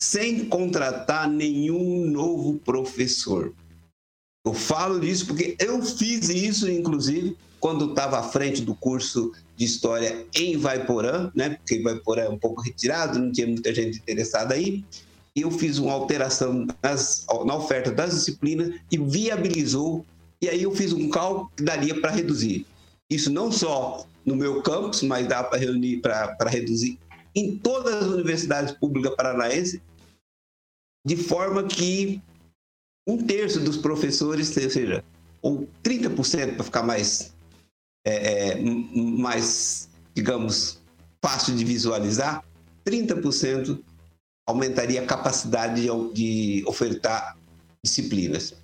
sem 0.01 0.49
contratar 0.49 1.29
nenhum 1.29 2.07
novo 2.07 2.59
professor. 2.59 3.53
Eu 4.45 4.55
falo 4.55 5.01
disso 5.01 5.27
porque 5.27 5.57
eu 5.59 5.83
fiz 5.83 6.29
isso, 6.29 6.71
inclusive, 6.71 7.37
quando 7.61 7.91
estava 7.91 8.19
à 8.19 8.23
frente 8.23 8.63
do 8.63 8.75
curso 8.75 9.33
de 9.57 9.65
História 9.65 10.25
em 10.35 10.57
Vaiporã, 10.57 11.31
né? 11.35 11.51
porque 11.51 11.83
Vaiporã 11.83 12.23
é 12.23 12.29
um 12.29 12.39
pouco 12.39 12.63
retirado, 12.63 13.19
não 13.19 13.33
tinha 13.33 13.47
muita 13.47 13.75
gente 13.75 13.99
interessada 13.99 14.55
aí. 14.55 14.85
E 15.35 15.43
eu 15.43 15.51
fiz 15.51 15.79
uma 15.79 15.93
alteração 15.93 16.67
nas, 16.83 17.27
na 17.45 17.57
oferta 17.57 17.91
das 17.91 18.15
disciplinas 18.15 18.75
e 18.91 18.99
viabilizou. 18.99 20.05
E 20.41 20.49
aí 20.49 20.63
eu 20.63 20.75
fiz 20.75 20.93
um 20.93 21.11
cálculo 21.11 21.51
que 21.57 21.63
daria 21.63 22.01
para 22.01 22.11
reduzir. 22.11 22.67
Isso 23.11 23.31
não 23.31 23.51
só 23.51 24.07
no 24.25 24.37
meu 24.37 24.63
campus, 24.63 25.03
mas 25.03 25.27
dá 25.27 25.43
para 25.43 25.59
reunir 25.59 25.99
para 25.99 26.37
reduzir 26.49 26.99
em 27.35 27.57
todas 27.57 27.95
as 27.95 28.09
universidades 28.09 28.75
públicas 28.75 29.15
paranaenses, 29.15 29.81
de 31.07 31.17
forma 31.17 31.63
que 31.63 32.21
um 33.09 33.17
terço 33.17 33.59
dos 33.59 33.79
professores, 33.79 34.55
ou 34.55 34.71
seja, 34.71 35.05
ou 35.41 35.67
30% 35.83 36.57
para 36.57 36.65
ficar 36.65 36.83
mais, 36.83 37.33
é, 38.05 38.51
é, 38.51 38.61
mais, 38.61 39.89
digamos, 40.15 40.79
fácil 41.25 41.57
de 41.57 41.65
visualizar, 41.65 42.45
30% 42.87 43.83
aumentaria 44.47 45.03
a 45.03 45.07
capacidade 45.07 45.83
de, 45.83 46.13
de 46.13 46.65
ofertar 46.67 47.39
disciplinas. 47.83 48.55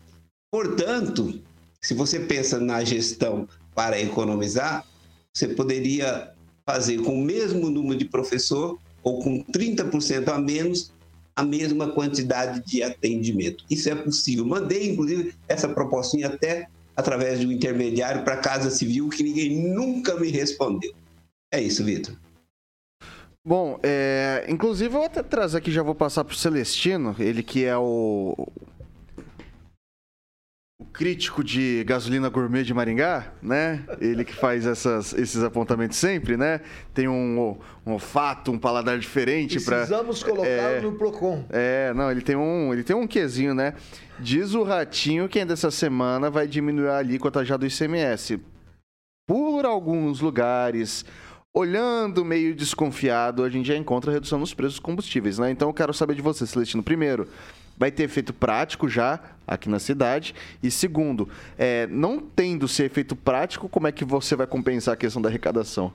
Portanto, 0.50 1.42
se 1.80 1.94
você 1.94 2.20
pensa 2.20 2.60
na 2.60 2.84
gestão 2.84 3.48
para 3.74 4.00
economizar, 4.00 4.86
você 5.34 5.48
poderia 5.48 6.32
fazer 6.68 7.02
com 7.02 7.18
o 7.18 7.24
mesmo 7.24 7.70
número 7.70 7.98
de 7.98 8.04
professor 8.04 8.78
ou 9.02 9.22
com 9.22 9.42
30% 9.44 10.28
a 10.28 10.38
menos 10.38 10.92
a 11.36 11.42
mesma 11.42 11.90
quantidade 11.90 12.64
de 12.64 12.82
atendimento. 12.82 13.64
Isso 13.70 13.88
é 13.88 13.94
possível. 13.94 14.44
Mandei, 14.44 14.90
inclusive, 14.90 15.34
essa 15.48 15.68
propostinha 15.68 16.28
até 16.28 16.68
através 16.96 17.40
de 17.40 17.46
um 17.46 17.52
intermediário 17.52 18.22
para 18.22 18.34
a 18.34 18.40
Casa 18.40 18.70
Civil, 18.70 19.08
que 19.08 19.22
ninguém 19.22 19.74
nunca 19.74 20.14
me 20.14 20.30
respondeu. 20.30 20.92
É 21.52 21.60
isso, 21.60 21.84
Vitor. 21.84 22.16
Bom, 23.46 23.78
é, 23.82 24.46
inclusive 24.48 24.88
eu 24.88 24.92
vou 24.92 25.04
até 25.04 25.22
trazer 25.22 25.58
aqui, 25.58 25.70
já 25.70 25.82
vou 25.82 25.94
passar 25.94 26.24
para 26.24 26.32
o 26.32 26.36
Celestino, 26.36 27.14
ele 27.18 27.42
que 27.42 27.64
é 27.64 27.76
o, 27.76 28.34
o 28.38 28.52
crítico 30.94 31.42
de 31.42 31.82
gasolina 31.84 32.28
gourmet 32.28 32.62
de 32.62 32.72
Maringá, 32.72 33.32
né? 33.42 33.84
Ele 34.00 34.24
que 34.24 34.32
faz 34.32 34.64
essas, 34.64 35.12
esses 35.12 35.42
apontamentos 35.42 35.98
sempre, 35.98 36.36
né? 36.36 36.60
Tem 36.94 37.08
um, 37.08 37.58
um 37.84 37.92
olfato, 37.92 38.52
um 38.52 38.58
paladar 38.58 38.96
diferente 38.96 39.60
para. 39.60 39.78
Precisamos 39.78 40.22
colocá-lo 40.22 40.46
é, 40.46 40.80
no 40.80 40.92
Procon. 40.92 41.44
É, 41.50 41.92
não, 41.94 42.10
ele 42.10 42.22
tem 42.22 42.36
um, 42.36 42.72
ele 42.72 42.84
tem 42.84 42.94
um 42.94 43.08
quesinho, 43.08 43.52
né? 43.52 43.74
Diz 44.20 44.54
o 44.54 44.62
ratinho 44.62 45.28
que 45.28 45.40
ainda 45.40 45.54
essa 45.54 45.70
semana 45.70 46.30
vai 46.30 46.46
diminuir 46.46 46.88
a 46.88 46.98
alíquota 46.98 47.44
já 47.44 47.56
do 47.56 47.66
ICMS. 47.66 48.40
Por 49.26 49.66
alguns 49.66 50.20
lugares, 50.20 51.04
olhando 51.52 52.24
meio 52.24 52.54
desconfiado, 52.54 53.42
a 53.42 53.50
gente 53.50 53.66
já 53.66 53.76
encontra 53.76 54.12
redução 54.12 54.38
nos 54.38 54.54
preços 54.54 54.74
dos 54.74 54.80
combustíveis, 54.80 55.40
né? 55.40 55.50
Então 55.50 55.68
eu 55.68 55.74
quero 55.74 55.92
saber 55.92 56.14
de 56.14 56.22
você, 56.22 56.46
Celestino. 56.46 56.84
Primeiro, 56.84 57.26
vai 57.76 57.90
ter 57.90 58.04
efeito 58.04 58.32
prático 58.32 58.88
já 58.88 59.20
aqui 59.46 59.68
na 59.68 59.78
cidade. 59.78 60.34
E 60.62 60.70
segundo, 60.70 61.28
é, 61.58 61.86
não 61.88 62.18
tendo 62.18 62.66
esse 62.66 62.82
efeito 62.82 63.14
prático, 63.14 63.68
como 63.68 63.86
é 63.86 63.92
que 63.92 64.04
você 64.04 64.36
vai 64.36 64.46
compensar 64.46 64.94
a 64.94 64.96
questão 64.96 65.20
da 65.20 65.28
arrecadação? 65.28 65.92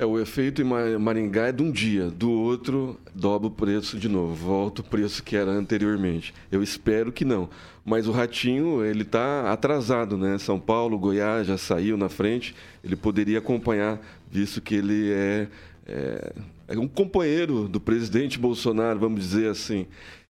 É, 0.00 0.06
o 0.06 0.18
efeito 0.18 0.62
em 0.62 0.98
Maringá 0.98 1.48
é 1.48 1.52
de 1.52 1.62
um 1.62 1.70
dia, 1.70 2.06
do 2.06 2.30
outro 2.30 2.98
dobra 3.14 3.48
o 3.48 3.50
preço 3.50 3.98
de 3.98 4.08
novo, 4.08 4.34
volta 4.34 4.80
o 4.80 4.84
preço 4.84 5.22
que 5.22 5.36
era 5.36 5.50
anteriormente. 5.50 6.32
Eu 6.50 6.62
espero 6.62 7.12
que 7.12 7.22
não. 7.22 7.50
Mas 7.84 8.06
o 8.06 8.10
Ratinho, 8.10 8.82
ele 8.82 9.02
está 9.02 9.52
atrasado, 9.52 10.16
né? 10.16 10.38
São 10.38 10.58
Paulo, 10.58 10.98
Goiás 10.98 11.46
já 11.46 11.58
saiu 11.58 11.98
na 11.98 12.08
frente, 12.08 12.54
ele 12.82 12.96
poderia 12.96 13.40
acompanhar, 13.40 14.00
visto 14.30 14.62
que 14.62 14.74
ele 14.74 15.12
é, 15.12 15.48
é, 15.86 16.32
é 16.68 16.78
um 16.78 16.88
companheiro 16.88 17.68
do 17.68 17.78
presidente 17.78 18.38
Bolsonaro, 18.38 18.98
vamos 18.98 19.20
dizer 19.20 19.50
assim. 19.50 19.86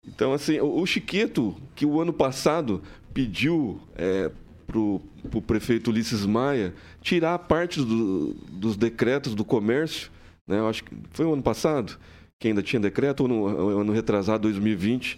Então, 0.05 0.33
assim, 0.33 0.59
o, 0.59 0.85
Chiqueto, 0.85 1.55
que 1.75 1.85
o 1.85 2.01
ano 2.01 2.11
passado 2.11 2.81
pediu 3.13 3.79
é, 3.95 4.29
para 4.67 4.79
o 4.79 5.41
prefeito 5.45 5.91
Ulisses 5.91 6.25
Maia 6.25 6.73
tirar 7.01 7.37
parte 7.39 7.79
do, 7.79 8.33
dos 8.49 8.75
decretos 8.75 9.33
do 9.33 9.45
comércio, 9.45 10.11
né? 10.47 10.59
Eu 10.59 10.67
acho 10.67 10.83
que 10.83 10.95
foi 11.11 11.25
o 11.25 11.33
ano 11.33 11.43
passado 11.43 11.97
que 12.39 12.49
ainda 12.49 12.61
tinha 12.61 12.79
decreto, 12.79 13.21
ou 13.21 13.29
no 13.29 13.79
ano 13.79 13.93
retrasado, 13.93 14.43
2020, 14.43 15.17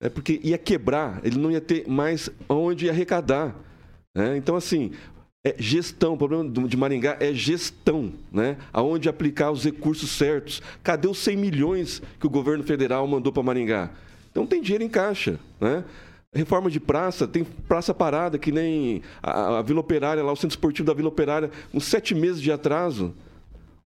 é 0.00 0.08
porque 0.08 0.40
ia 0.42 0.56
quebrar, 0.56 1.20
ele 1.22 1.38
não 1.38 1.50
ia 1.50 1.60
ter 1.60 1.86
mais 1.86 2.30
onde 2.48 2.88
arrecadar. 2.88 3.54
Né? 4.14 4.38
Então, 4.38 4.56
assim, 4.56 4.92
é 5.44 5.54
gestão. 5.58 6.14
O 6.14 6.16
problema 6.16 6.48
de 6.66 6.76
Maringá 6.76 7.16
é 7.20 7.32
gestão, 7.34 8.12
né? 8.32 8.56
Aonde 8.72 9.08
aplicar 9.08 9.50
os 9.50 9.64
recursos 9.64 10.10
certos. 10.10 10.62
Cadê 10.82 11.06
os 11.08 11.18
100 11.18 11.36
milhões 11.36 12.02
que 12.18 12.26
o 12.26 12.30
governo 12.30 12.64
federal 12.64 13.06
mandou 13.06 13.32
para 13.32 13.42
Maringá? 13.42 13.90
Então 14.32 14.46
tem 14.46 14.60
dinheiro 14.60 14.82
em 14.82 14.88
caixa, 14.88 15.38
né? 15.60 15.84
Reforma 16.34 16.70
de 16.70 16.80
praça, 16.80 17.28
tem 17.28 17.44
praça 17.44 17.92
parada, 17.92 18.38
que 18.38 18.50
nem 18.50 19.02
a, 19.22 19.58
a 19.58 19.62
Vila 19.62 19.80
Operária, 19.80 20.24
lá 20.24 20.32
o 20.32 20.36
Centro 20.36 20.56
Esportivo 20.56 20.86
da 20.86 20.94
Vila 20.94 21.08
Operária, 21.08 21.50
uns 21.74 21.84
sete 21.84 22.14
meses 22.14 22.40
de 22.40 22.50
atraso. 22.50 23.14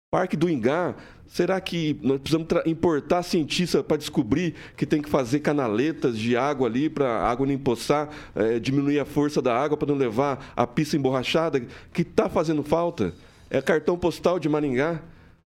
Parque 0.09 0.37
do 0.37 0.49
Ingá, 0.49 0.95
será 1.27 1.61
que 1.61 1.99
nós 2.01 2.21
precisamos 2.21 2.49
importar 2.65 3.25
cientistas 3.25 3.83
para 3.83 3.97
descobrir 3.97 4.55
que 4.77 4.87
tem 4.87 5.03
que 5.03 5.09
fazer 5.11 5.41
canaletas 5.41 6.17
de 6.17 6.37
água 6.37 6.69
ali 6.69 6.89
para 6.89 7.09
a 7.09 7.29
água 7.29 7.45
não 7.45 7.53
empoçar, 7.53 8.09
é, 8.37 8.61
diminuir 8.61 9.01
a 9.01 9.05
força 9.05 9.43
da 9.43 9.55
água 9.55 9.77
para 9.77 9.89
não 9.89 9.97
levar 9.97 10.53
a 10.57 10.67
pista 10.67 10.97
emborrachada, 10.97 11.61
que 11.93 12.03
está 12.03 12.29
fazendo 12.29 12.63
falta? 12.63 13.13
É 13.51 13.61
cartão 13.61 13.99
postal 13.99 14.39
de 14.39 14.49
Maringá. 14.49 15.03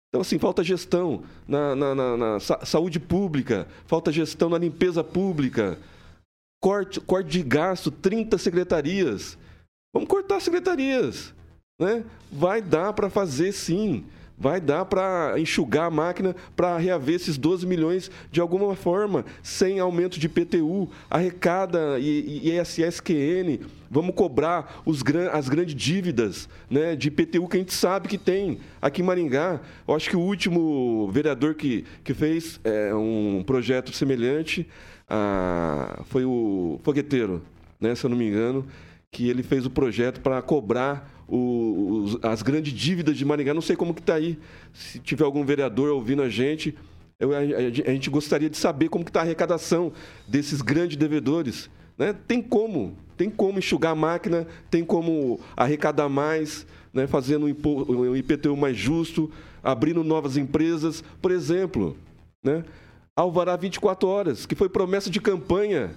Então, 0.09 0.23
assim, 0.23 0.39
falta 0.39 0.65
gestão 0.65 1.23
na, 1.47 1.77
na, 1.77 1.95
na, 1.95 2.17
na 2.17 2.41
saúde 2.41 2.99
pública, 2.99 3.69
falta 3.87 4.11
gestão 4.11 4.49
na 4.49 4.57
limpeza 4.57 5.05
pública, 5.05 5.79
corte, 6.63 6.99
corte 7.01 7.29
de 7.29 7.43
gasto, 7.43 7.91
30 7.91 8.39
secretarias. 8.39 9.37
Vamos 9.93 10.09
cortar 10.09 10.41
secretarias. 10.41 11.35
Né? 11.79 12.05
Vai 12.33 12.63
dar 12.63 12.93
para 12.95 13.11
fazer 13.11 13.53
sim 13.53 14.05
vai 14.39 14.61
dar 14.61 14.85
para 14.85 15.35
enxugar 15.37 15.87
a 15.87 15.91
máquina 15.91 16.37
para 16.55 16.77
reaver 16.79 17.17
esses 17.17 17.37
12 17.37 17.67
milhões 17.67 18.11
de 18.31 18.41
alguma 18.41 18.75
forma, 18.77 19.25
sem 19.43 19.81
aumento 19.81 20.19
de 20.19 20.29
PTU, 20.29 20.89
arrecada 21.11 21.99
e, 21.99 22.43
e 22.45 22.59
ISSQN, 22.59 23.59
vamos 23.91 24.15
cobrar 24.15 24.81
os, 24.85 25.03
as 25.33 25.49
grandes 25.49 25.75
dívidas 25.75 26.49
né, 26.71 26.95
de 26.95 27.11
PTU 27.11 27.49
que 27.49 27.57
a 27.57 27.61
gente 27.61 27.75
sabe 27.75 28.09
que 28.09 28.19
tem 28.19 28.59
aqui 28.81 29.03
em 29.03 29.05
Maringá. 29.05 29.61
Eu 29.87 29.95
acho 29.95 30.09
que 30.09 30.17
o 30.17 30.21
último 30.21 31.11
vereador 31.13 31.55
que, 31.55 31.85
que 32.05 32.15
fez 32.15 32.61
é, 32.63 32.95
um 32.95 33.43
projeto 33.45 33.93
semelhante 33.93 34.67
ah, 35.09 36.03
foi 36.07 36.25
o 36.25 36.79
Fogueteiro, 36.85 37.43
né, 37.81 37.95
se 37.95 38.05
eu 38.05 38.11
não 38.11 38.17
me 38.17 38.29
engano, 38.29 38.67
que 39.11 39.29
ele 39.29 39.43
fez 39.43 39.65
o 39.65 39.71
projeto 39.71 40.21
para 40.21 40.41
cobrar 40.43 41.18
os, 41.29 42.19
as 42.25 42.43
grandes 42.43 42.73
dívidas 42.73 43.17
de 43.17 43.25
Maringá. 43.25 43.53
Não 43.53 43.61
sei 43.61 43.77
como 43.77 43.95
que 43.95 44.01
está 44.01 44.15
aí. 44.15 44.39
Se 44.73 44.99
tiver 44.99 45.25
algum 45.25 45.45
vereador 45.45 45.91
ouvindo 45.91 46.23
a 46.23 46.29
gente, 46.29 46.75
eu, 47.21 47.33
a, 47.35 47.39
a, 47.39 47.93
gente 47.93 48.09
gostaria 48.09 48.49
de 48.49 48.57
saber 48.57 48.89
como 48.89 49.05
que 49.05 49.11
está 49.11 49.21
a 49.21 49.23
arrecadação 49.23 49.93
desses 50.27 50.63
grandes 50.63 50.97
devedores. 50.97 51.69
Né? 51.97 52.15
Tem 52.27 52.41
como, 52.41 52.97
tem 53.17 53.29
como 53.29 53.59
enxugar 53.59 53.93
a 53.93 53.97
máquina, 53.97 54.47
tem 54.71 54.85
como 54.85 55.39
arrecadar 55.57 56.09
mais, 56.09 56.67
né? 56.93 57.07
fazendo 57.07 57.47
um 57.47 58.17
IPTU 58.17 58.57
mais 58.57 58.77
justo, 58.77 59.31
abrindo 59.63 60.03
novas 60.03 60.37
empresas. 60.37 61.05
Por 61.21 61.31
exemplo, 61.31 61.97
né? 62.43 62.65
Alvará 63.15 63.57
24 63.57 64.09
horas, 64.09 64.47
que 64.47 64.55
foi 64.55 64.69
promessa 64.69 65.11
de 65.11 65.21
campanha 65.21 65.91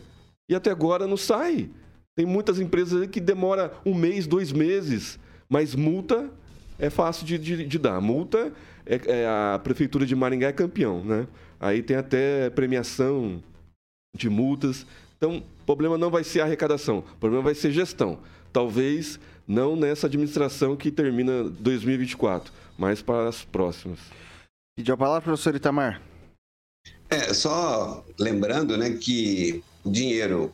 e 0.49 0.55
até 0.55 0.71
agora 0.71 1.05
não 1.05 1.15
sai. 1.15 1.69
Tem 2.15 2.25
muitas 2.25 2.59
empresas 2.59 3.01
aí 3.01 3.07
que 3.07 3.19
demora 3.19 3.73
um 3.85 3.93
mês, 3.93 4.27
dois 4.27 4.51
meses, 4.51 5.17
mas 5.49 5.75
multa 5.75 6.29
é 6.77 6.89
fácil 6.89 7.25
de, 7.25 7.37
de, 7.37 7.65
de 7.65 7.79
dar. 7.79 8.01
Multa, 8.01 8.51
é, 8.85 8.99
é, 9.05 9.27
a 9.27 9.59
Prefeitura 9.63 10.05
de 10.05 10.15
Maringá 10.15 10.47
é 10.47 10.53
campeão, 10.53 11.03
né? 11.03 11.27
Aí 11.59 11.83
tem 11.83 11.95
até 11.95 12.49
premiação 12.49 13.41
de 14.17 14.29
multas. 14.29 14.85
Então, 15.15 15.37
o 15.37 15.65
problema 15.65 15.97
não 15.97 16.09
vai 16.09 16.23
ser 16.23 16.41
a 16.41 16.45
arrecadação, 16.45 16.99
o 16.99 17.17
problema 17.19 17.43
vai 17.43 17.53
ser 17.53 17.71
gestão. 17.71 18.19
Talvez 18.51 19.19
não 19.47 19.75
nessa 19.75 20.07
administração 20.07 20.75
que 20.75 20.91
termina 20.91 21.43
2024, 21.43 22.51
mas 22.77 23.01
para 23.01 23.29
as 23.29 23.43
próximas. 23.43 23.99
Pediu 24.75 24.95
a 24.95 24.97
palavra, 24.97 25.21
professor 25.21 25.55
Itamar. 25.55 26.01
É, 27.09 27.33
só 27.33 28.03
lembrando 28.17 28.77
né, 28.77 28.97
que 28.99 29.63
o 29.83 29.91
dinheiro 29.91 30.51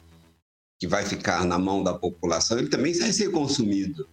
que 0.80 0.88
vai 0.88 1.06
ficar 1.06 1.46
na 1.46 1.58
mão 1.58 1.84
da 1.84 1.94
população, 1.94 2.58
ele 2.58 2.70
também 2.70 2.94
vai 2.94 3.12
ser 3.12 3.32
consumido, 3.32 4.08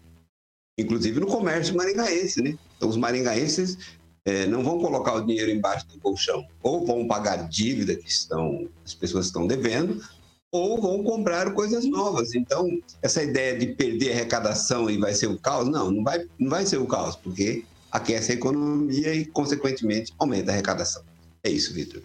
inclusive 0.78 1.20
no 1.20 1.26
comércio 1.26 1.76
maringaense, 1.76 2.42
né? 2.42 2.56
Então, 2.76 2.88
os 2.88 2.96
maringaenses 2.96 3.78
é, 4.24 4.46
não 4.46 4.64
vão 4.64 4.78
colocar 4.78 5.14
o 5.14 5.26
dinheiro 5.26 5.50
embaixo 5.50 5.86
do 5.88 5.98
colchão, 5.98 6.46
ou 6.62 6.86
vão 6.86 7.06
pagar 7.06 7.48
dívida 7.48 7.94
que 7.94 8.08
estão, 8.08 8.68
as 8.84 8.94
pessoas 8.94 9.26
estão 9.26 9.46
devendo, 9.46 10.02
ou 10.50 10.80
vão 10.80 11.02
comprar 11.02 11.52
coisas 11.52 11.84
novas. 11.84 12.34
Então, 12.34 12.80
essa 13.02 13.22
ideia 13.22 13.58
de 13.58 13.66
perder 13.74 14.12
arrecadação 14.12 14.88
e 14.88 14.96
vai 14.96 15.12
ser 15.12 15.26
o 15.26 15.38
caos, 15.38 15.68
não, 15.68 15.90
não 15.90 16.02
vai, 16.02 16.26
não 16.38 16.48
vai 16.48 16.64
ser 16.64 16.78
o 16.78 16.86
caos, 16.86 17.16
porque 17.16 17.64
aquece 17.90 18.32
a 18.32 18.34
economia 18.34 19.14
e, 19.14 19.26
consequentemente, 19.26 20.14
aumenta 20.18 20.50
a 20.50 20.54
arrecadação. 20.54 21.02
É 21.42 21.50
isso, 21.50 21.74
Vitor. 21.74 22.02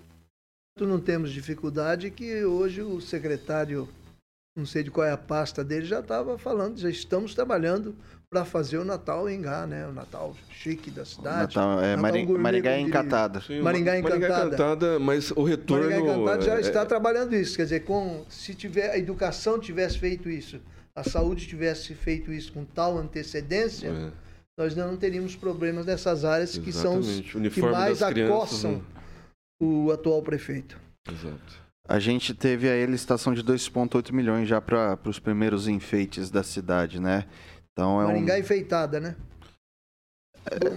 Não 0.80 1.00
temos 1.00 1.32
dificuldade 1.32 2.10
que 2.10 2.44
hoje 2.44 2.82
o 2.82 3.02
secretário 3.02 3.88
não 4.60 4.66
sei 4.66 4.84
de 4.84 4.92
qual 4.92 5.08
é 5.08 5.12
a 5.12 5.18
pasta 5.18 5.64
dele, 5.64 5.86
já 5.86 6.02
estava 6.02 6.38
falando, 6.38 6.78
já 6.78 6.90
estamos 6.90 7.34
trabalhando 7.34 7.96
para 8.30 8.46
fazer 8.46 8.78
o 8.78 8.86
Natal 8.86 9.28
em 9.28 9.42
Gá, 9.42 9.66
né? 9.66 9.88
O 9.88 9.92
Natal 9.92 10.36
chique 10.52 10.92
da 10.92 11.04
cidade. 11.04 11.56
Natal, 11.56 11.80
é, 11.80 11.96
Natal 11.96 12.02
Maring, 12.02 12.26
gourmet, 12.26 12.44
Maringá 12.44 12.72
como 12.72 12.84
diria. 12.84 12.90
Encantada. 12.90 13.42
Sim, 13.42 13.62
Maringá 13.62 13.98
Encantada. 13.98 14.20
Maringá 14.20 14.46
Encantada, 14.46 15.00
mas 15.00 15.32
o 15.32 15.44
retorno... 15.44 15.90
Maringá 15.90 16.14
Encantado 16.14 16.46
já 16.46 16.58
é- 16.58 16.62
está 16.62 16.86
trabalhando 16.86 17.36
isso, 17.36 17.56
quer 17.56 17.64
dizer, 17.64 17.80
com, 17.86 18.24
se 18.30 18.54
tiver, 18.54 18.92
a 18.92 18.98
educação 18.98 19.60
tivesse 19.60 19.98
feito 19.98 20.30
isso, 20.30 20.62
a 20.96 21.04
saúde 21.04 21.48
tivesse 21.48 21.96
feito 21.96 22.32
isso 22.32 22.54
com 22.54 22.64
tal 22.64 22.98
antecedência, 22.98 23.88
é, 23.88 24.12
nós 24.60 24.76
não 24.76 24.96
teríamos 24.96 25.36
problemas 25.36 25.86
nessas 25.86 26.24
áreas 26.24 26.58
que 26.58 26.72
são 26.72 27.00
os 27.00 27.08
exatamente. 27.08 27.32
que 27.32 27.38
Uniforme 27.38 27.72
mais 27.72 28.02
acossam 28.04 28.74
né? 28.74 28.82
o 29.62 29.92
atual 29.92 30.22
prefeito. 30.22 30.78
Exato. 31.10 31.69
A 31.90 31.98
gente 31.98 32.36
teve 32.36 32.70
aí 32.70 32.84
a 32.84 32.86
licitação 32.86 33.34
de 33.34 33.44
2,8 33.44 34.12
milhões 34.14 34.48
já 34.48 34.62
para 34.62 35.00
os 35.06 35.18
primeiros 35.18 35.68
enfeites 35.68 36.30
da 36.30 36.44
cidade, 36.44 37.00
né? 37.00 37.26
Então 37.74 38.00
é 38.00 38.06
Maringá 38.06 38.36
um... 38.36 38.38
enfeitada, 38.38 39.00
né? 39.00 39.16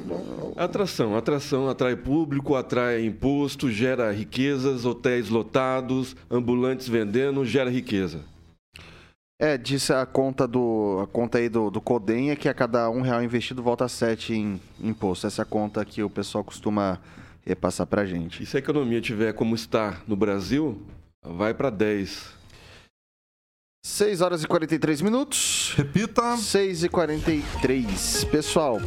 Bom, 0.07 0.19
bom. 0.19 0.55
Atração, 0.57 1.15
atração 1.15 1.69
atrai 1.69 1.97
público, 1.97 2.57
atrai 2.57 3.05
imposto, 3.05 3.71
gera 3.71 4.11
riquezas, 4.11 4.87
hotéis 4.87 5.29
lotados, 5.29 6.17
ambulantes 6.31 6.89
vendendo, 6.89 7.45
gera 7.45 7.69
riqueza. 7.69 8.21
É, 9.39 9.59
disse 9.59 9.93
a 9.93 10.07
conta 10.07 10.49
do 10.49 11.01
a 11.03 11.07
conta 11.07 11.37
aí 11.37 11.51
do, 11.51 11.71
do 11.71 11.81
Codem 11.83 12.31
é 12.31 12.37
que 12.37 12.49
a 12.49 12.55
cada 12.55 12.89
um 12.89 13.03
real 13.03 13.23
investido 13.23 13.63
volta 13.63 13.87
sete 13.87 14.33
em 14.33 14.59
imposto. 14.81 15.27
Essa 15.27 15.43
é 15.43 15.45
a 15.45 15.47
conta 15.47 15.85
que 15.85 16.03
o 16.03 16.09
pessoal 16.09 16.43
costuma 16.43 16.99
repassar 17.45 17.87
pra 17.87 18.07
gente. 18.07 18.43
E 18.43 18.47
se 18.47 18.57
a 18.57 18.61
economia 18.61 19.01
tiver 19.03 19.35
como 19.35 19.55
está 19.55 20.01
no 20.07 20.17
Brasil, 20.17 20.81
vai 21.25 21.55
para 21.55 21.71
10. 21.71 22.33
6 23.85 24.21
horas 24.21 24.43
e 24.43 24.47
43 24.47 25.01
minutos. 25.01 25.75
Repita. 25.77 26.37
6 26.37 26.85
e 26.85 26.89
43. 26.89 28.25
Pessoal, 28.25 28.79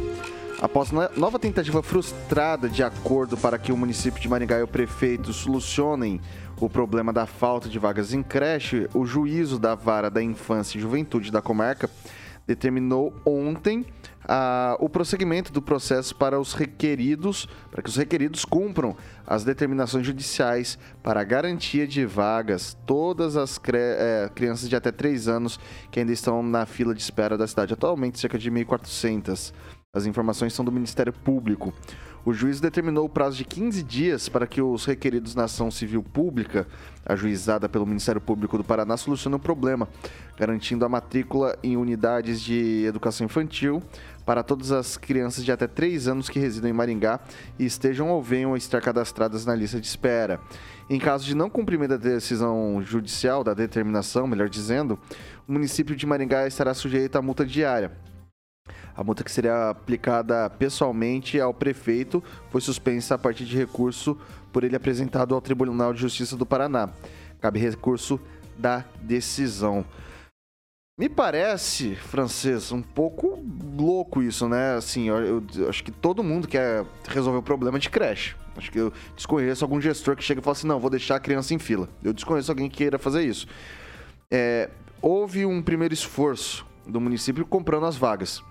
após 0.60 0.90
no- 0.90 1.08
nova 1.16 1.38
tentativa 1.38 1.82
frustrada 1.82 2.68
de 2.68 2.82
acordo 2.82 3.36
para 3.36 3.58
que 3.58 3.72
o 3.72 3.76
município 3.76 4.20
de 4.20 4.28
Maringá 4.28 4.58
e 4.58 4.62
o 4.62 4.68
prefeito 4.68 5.32
solucionem 5.32 6.20
o 6.58 6.70
problema 6.70 7.12
da 7.12 7.26
falta 7.26 7.68
de 7.68 7.78
vagas 7.78 8.14
em 8.14 8.22
creche, 8.22 8.88
o 8.94 9.04
juízo 9.04 9.58
da 9.58 9.74
Vara 9.74 10.10
da 10.10 10.22
Infância 10.22 10.78
e 10.78 10.80
Juventude 10.80 11.30
da 11.30 11.42
comarca 11.42 11.90
determinou 12.46 13.12
ontem 13.26 13.84
ah, 14.28 14.76
o 14.80 14.88
prosseguimento 14.88 15.52
do 15.52 15.62
processo 15.62 16.14
para 16.16 16.38
os 16.40 16.52
requeridos, 16.52 17.46
para 17.70 17.82
que 17.82 17.88
os 17.88 17.96
requeridos 17.96 18.44
cumpram 18.44 18.96
as 19.26 19.44
determinações 19.44 20.04
judiciais 20.06 20.78
para 21.02 21.20
a 21.20 21.24
garantia 21.24 21.86
de 21.86 22.04
vagas 22.04 22.76
todas 22.86 23.36
as 23.36 23.56
cre- 23.58 23.78
eh, 23.78 24.30
crianças 24.34 24.68
de 24.68 24.74
até 24.76 24.90
3 24.90 25.28
anos 25.28 25.58
que 25.90 26.00
ainda 26.00 26.12
estão 26.12 26.42
na 26.42 26.66
fila 26.66 26.94
de 26.94 27.00
espera 27.02 27.38
da 27.38 27.46
cidade, 27.46 27.72
atualmente 27.72 28.18
cerca 28.18 28.38
de 28.38 28.50
1.400. 28.50 29.52
As 29.94 30.06
informações 30.06 30.52
são 30.52 30.64
do 30.64 30.72
Ministério 30.72 31.12
Público. 31.12 31.72
O 32.26 32.32
juiz 32.32 32.60
determinou 32.60 33.04
o 33.04 33.08
prazo 33.08 33.36
de 33.36 33.44
15 33.44 33.84
dias 33.84 34.28
para 34.28 34.48
que 34.48 34.60
os 34.60 34.84
requeridos 34.84 35.36
na 35.36 35.44
ação 35.44 35.70
civil 35.70 36.02
pública, 36.02 36.66
ajuizada 37.04 37.68
pelo 37.68 37.86
Ministério 37.86 38.20
Público 38.20 38.58
do 38.58 38.64
Paraná, 38.64 38.96
solucionem 38.96 39.36
o 39.36 39.40
problema, 39.40 39.88
garantindo 40.36 40.84
a 40.84 40.88
matrícula 40.88 41.56
em 41.62 41.76
unidades 41.76 42.40
de 42.40 42.84
educação 42.84 43.26
infantil 43.26 43.80
para 44.24 44.42
todas 44.42 44.72
as 44.72 44.96
crianças 44.96 45.44
de 45.44 45.52
até 45.52 45.68
3 45.68 46.08
anos 46.08 46.28
que 46.28 46.40
residam 46.40 46.68
em 46.68 46.72
Maringá 46.72 47.20
e 47.60 47.64
estejam 47.64 48.10
ou 48.10 48.20
venham 48.20 48.54
a 48.54 48.58
estar 48.58 48.82
cadastradas 48.82 49.46
na 49.46 49.54
lista 49.54 49.80
de 49.80 49.86
espera. 49.86 50.40
Em 50.90 50.98
caso 50.98 51.24
de 51.24 51.32
não 51.36 51.48
cumprimento 51.48 51.90
da 51.90 51.96
decisão 51.96 52.82
judicial, 52.82 53.44
da 53.44 53.54
determinação, 53.54 54.26
melhor 54.26 54.48
dizendo, 54.48 54.98
o 55.46 55.52
município 55.52 55.94
de 55.94 56.04
Maringá 56.04 56.44
estará 56.48 56.74
sujeito 56.74 57.14
à 57.14 57.22
multa 57.22 57.46
diária. 57.46 57.92
A 58.96 59.04
multa 59.04 59.22
que 59.22 59.30
seria 59.30 59.70
aplicada 59.70 60.48
pessoalmente 60.48 61.38
ao 61.38 61.52
prefeito 61.52 62.24
foi 62.50 62.62
suspensa 62.62 63.14
a 63.14 63.18
partir 63.18 63.44
de 63.44 63.56
recurso 63.56 64.16
por 64.50 64.64
ele 64.64 64.74
apresentado 64.74 65.34
ao 65.34 65.40
Tribunal 65.40 65.92
de 65.92 66.00
Justiça 66.00 66.34
do 66.34 66.46
Paraná. 66.46 66.88
Cabe 67.38 67.58
recurso 67.58 68.18
da 68.56 68.84
decisão. 69.02 69.84
Me 70.98 71.10
parece, 71.10 71.94
francês, 71.94 72.72
um 72.72 72.80
pouco 72.80 73.38
louco 73.76 74.22
isso, 74.22 74.48
né? 74.48 74.76
Assim, 74.76 75.10
eu, 75.10 75.44
eu 75.54 75.68
acho 75.68 75.84
que 75.84 75.90
todo 75.90 76.24
mundo 76.24 76.48
quer 76.48 76.86
resolver 77.06 77.38
o 77.38 77.42
problema 77.42 77.78
de 77.78 77.90
creche. 77.90 78.34
Acho 78.56 78.72
que 78.72 78.80
eu 78.80 78.90
desconheço 79.14 79.62
algum 79.62 79.78
gestor 79.78 80.16
que 80.16 80.24
chega 80.24 80.40
e 80.40 80.42
fala 80.42 80.56
assim: 80.56 80.66
não, 80.66 80.80
vou 80.80 80.88
deixar 80.88 81.16
a 81.16 81.20
criança 81.20 81.52
em 81.52 81.58
fila. 81.58 81.86
Eu 82.02 82.14
desconheço 82.14 82.50
alguém 82.50 82.70
que 82.70 82.78
queira 82.78 82.98
fazer 82.98 83.22
isso. 83.22 83.46
É, 84.30 84.70
houve 85.02 85.44
um 85.44 85.60
primeiro 85.60 85.92
esforço 85.92 86.64
do 86.86 86.98
município 86.98 87.44
comprando 87.44 87.84
as 87.84 87.96
vagas 87.96 88.42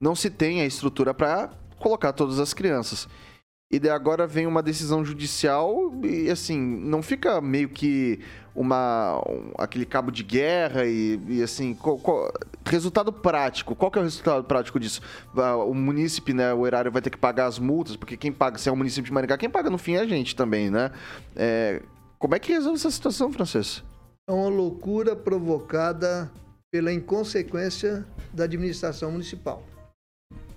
não 0.00 0.14
se 0.14 0.30
tem 0.30 0.60
a 0.60 0.66
estrutura 0.66 1.12
para 1.12 1.50
colocar 1.78 2.12
todas 2.12 2.38
as 2.38 2.52
crianças. 2.54 3.08
E 3.70 3.86
agora 3.90 4.26
vem 4.26 4.46
uma 4.46 4.62
decisão 4.62 5.04
judicial 5.04 5.92
e 6.02 6.30
assim, 6.30 6.58
não 6.58 7.02
fica 7.02 7.38
meio 7.38 7.68
que 7.68 8.18
uma 8.54 9.22
um- 9.28 9.52
aquele 9.58 9.84
cabo 9.84 10.10
de 10.10 10.22
guerra 10.22 10.86
e, 10.86 11.20
e, 11.28 11.42
assim, 11.42 11.76
resultado 12.64 13.12
prático. 13.12 13.76
Qual 13.76 13.90
que 13.90 13.98
é 13.98 14.00
o 14.00 14.04
resultado 14.04 14.42
prático 14.44 14.80
disso? 14.80 15.02
O 15.66 15.74
munícipe, 15.74 16.32
né, 16.32 16.54
o 16.54 16.66
erário 16.66 16.90
vai 16.90 17.02
ter 17.02 17.10
que 17.10 17.18
pagar 17.18 17.44
as 17.46 17.58
multas, 17.58 17.94
porque 17.94 18.16
quem 18.16 18.32
paga, 18.32 18.56
se 18.56 18.70
é 18.70 18.72
o 18.72 18.76
município 18.76 19.04
de 19.04 19.12
Maringá, 19.12 19.36
quem 19.36 19.50
paga 19.50 19.68
no 19.68 19.76
fim 19.76 19.96
é 19.96 20.00
a 20.00 20.06
gente 20.06 20.34
também, 20.34 20.70
né? 20.70 20.90
É, 21.36 21.82
como 22.18 22.34
é 22.34 22.38
que 22.38 22.52
resolve 22.52 22.78
essa 22.78 22.90
situação, 22.90 23.30
Francês? 23.30 23.84
É 24.26 24.32
uma 24.32 24.48
loucura 24.48 25.14
provocada 25.14 26.30
pela 26.70 26.90
inconsequência 26.90 28.06
da 28.32 28.44
administração 28.44 29.12
municipal. 29.12 29.62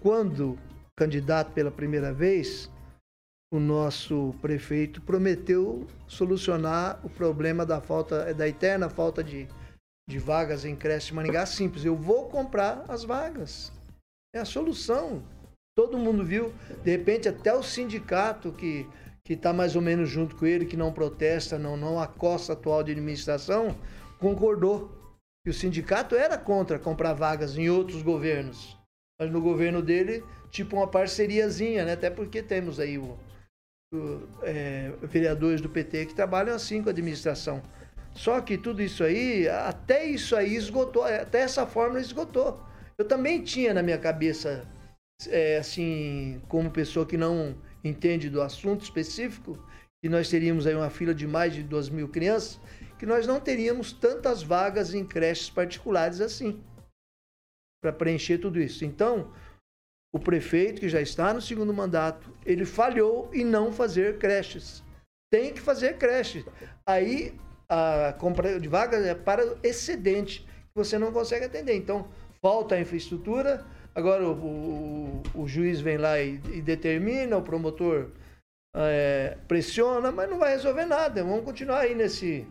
Quando 0.02 0.58
candidato 0.98 1.52
pela 1.54 1.72
primeira 1.72 2.12
vez, 2.12 2.70
o 3.54 3.60
nosso 3.60 4.34
prefeito 4.42 5.02
prometeu 5.02 5.88
solucionar 6.08 7.00
o 7.06 7.10
problema 7.10 7.66
da 7.66 7.80
falta, 7.80 8.34
da 8.34 8.48
eterna 8.48 8.90
falta 8.90 9.24
de, 9.24 9.48
de 10.10 10.18
vagas 10.18 10.66
em 10.66 10.76
creche 10.76 11.12
em 11.12 11.16
Maringá 11.16 11.46
simples. 11.46 11.86
Eu 11.86 11.96
vou 11.96 12.30
comprar 12.30 12.86
as 12.88 13.04
vagas. 13.04 13.72
É 14.34 14.40
a 14.40 14.46
solução. 14.46 15.24
Todo 15.78 15.98
mundo 15.98 16.26
viu, 16.26 16.54
de 16.84 16.92
repente 16.92 17.30
até 17.30 17.54
o 17.54 17.64
sindicato 17.64 18.52
que 18.52 18.88
que 19.24 19.34
está 19.34 19.54
mais 19.54 19.76
ou 19.76 19.82
menos 19.82 20.10
junto 20.10 20.36
com 20.36 20.46
ele, 20.46 20.66
que 20.66 20.76
não 20.76 20.92
protesta, 20.92 21.58
não 21.58 21.78
não 21.78 22.00
acosta 22.00 22.54
a 22.54 22.56
atual 22.56 22.84
de 22.84 22.92
administração, 22.92 23.78
concordou 24.20 24.92
que 25.44 25.52
o 25.52 25.54
sindicato 25.54 26.16
era 26.16 26.38
contra 26.38 26.80
comprar 26.80 27.14
vagas 27.14 27.58
em 27.58 27.70
outros 27.70 28.02
governos, 28.02 28.78
mas 29.22 29.30
no 29.30 29.40
governo 29.40 29.84
dele 29.84 30.24
tipo 30.50 30.76
uma 30.76 30.88
parceriazinha, 30.88 31.86
né? 31.86 31.94
Até 31.94 32.10
porque 32.10 32.42
temos 32.42 32.80
aí 32.80 32.98
o, 32.98 33.16
o, 33.94 34.28
é, 34.42 34.92
vereadores 35.04 35.62
do 35.62 35.70
PT 35.70 36.08
que 36.08 36.16
trabalham 36.16 36.56
assim 36.56 36.82
com 36.82 36.90
a 36.90 36.92
administração. 36.92 37.62
Só 38.16 38.42
que 38.42 38.58
tudo 38.58 38.82
isso 38.82 39.04
aí, 39.04 39.48
até 39.48 40.04
isso 40.06 40.36
aí 40.36 40.56
esgotou, 40.56 41.04
até 41.04 41.42
essa 41.42 41.68
fórmula 41.68 42.02
esgotou. 42.02 42.60
Eu 42.98 43.06
também 43.06 43.44
tinha 43.44 43.76
na 43.76 43.84
minha 43.84 43.98
cabeça, 44.00 44.68
é, 45.28 45.58
assim, 45.58 46.42
como 46.48 46.72
pessoa 46.72 47.06
que 47.06 47.16
não 47.16 47.56
entende 47.84 48.28
do 48.28 48.42
assunto 48.42 48.82
específico, 48.82 49.64
que 50.04 50.10
nós 50.10 50.30
teríamos 50.30 50.66
aí 50.66 50.74
uma 50.74 50.90
fila 50.90 51.14
de 51.14 51.28
mais 51.28 51.54
de 51.54 51.62
2 51.62 51.90
mil 51.90 52.10
crianças, 52.10 52.60
que 52.98 53.06
nós 53.06 53.28
não 53.28 53.40
teríamos 53.40 53.94
tantas 53.94 54.42
vagas 54.42 54.96
em 54.96 55.06
creches 55.06 55.48
particulares 55.48 56.20
assim 56.22 56.60
para 57.82 57.92
preencher 57.92 58.38
tudo 58.38 58.62
isso. 58.62 58.86
Então, 58.86 59.32
o 60.14 60.20
prefeito 60.20 60.82
que 60.82 60.90
já 60.90 61.02
está 61.02 61.34
no 61.34 61.42
segundo 61.42 61.74
mandato, 61.74 62.32
ele 62.46 62.66
falhou 62.66 63.30
em 63.34 63.44
não 63.44 63.72
fazer 63.72 64.18
creches. 64.18 64.84
Tem 65.32 65.54
que 65.54 65.60
fazer 65.60 65.98
creche. 65.98 66.46
Aí 66.86 67.34
a 67.68 68.14
compra 68.14 68.60
de 68.60 68.68
vagas 68.68 69.06
é 69.06 69.16
para 69.16 69.58
excedente 69.64 70.42
que 70.42 70.76
você 70.76 70.98
não 71.00 71.12
consegue 71.12 71.46
atender. 71.46 71.76
Então, 71.76 72.08
falta 72.42 72.76
a 72.76 72.82
infraestrutura. 72.82 73.66
Agora 73.96 74.28
o, 74.28 74.34
o, 74.34 75.24
o 75.34 75.48
juiz 75.48 75.80
vem 75.80 75.98
lá 75.98 76.20
e, 76.20 76.42
e 76.54 76.62
determina, 76.62 77.38
o 77.38 77.42
promotor 77.42 78.10
é, 78.76 79.38
pressiona, 79.48 80.12
mas 80.12 80.30
não 80.30 80.38
vai 80.38 80.52
resolver 80.52 80.86
nada. 80.86 81.24
Vamos 81.24 81.46
continuar 81.46 81.80
aí 81.80 81.96
nesse, 81.96 82.46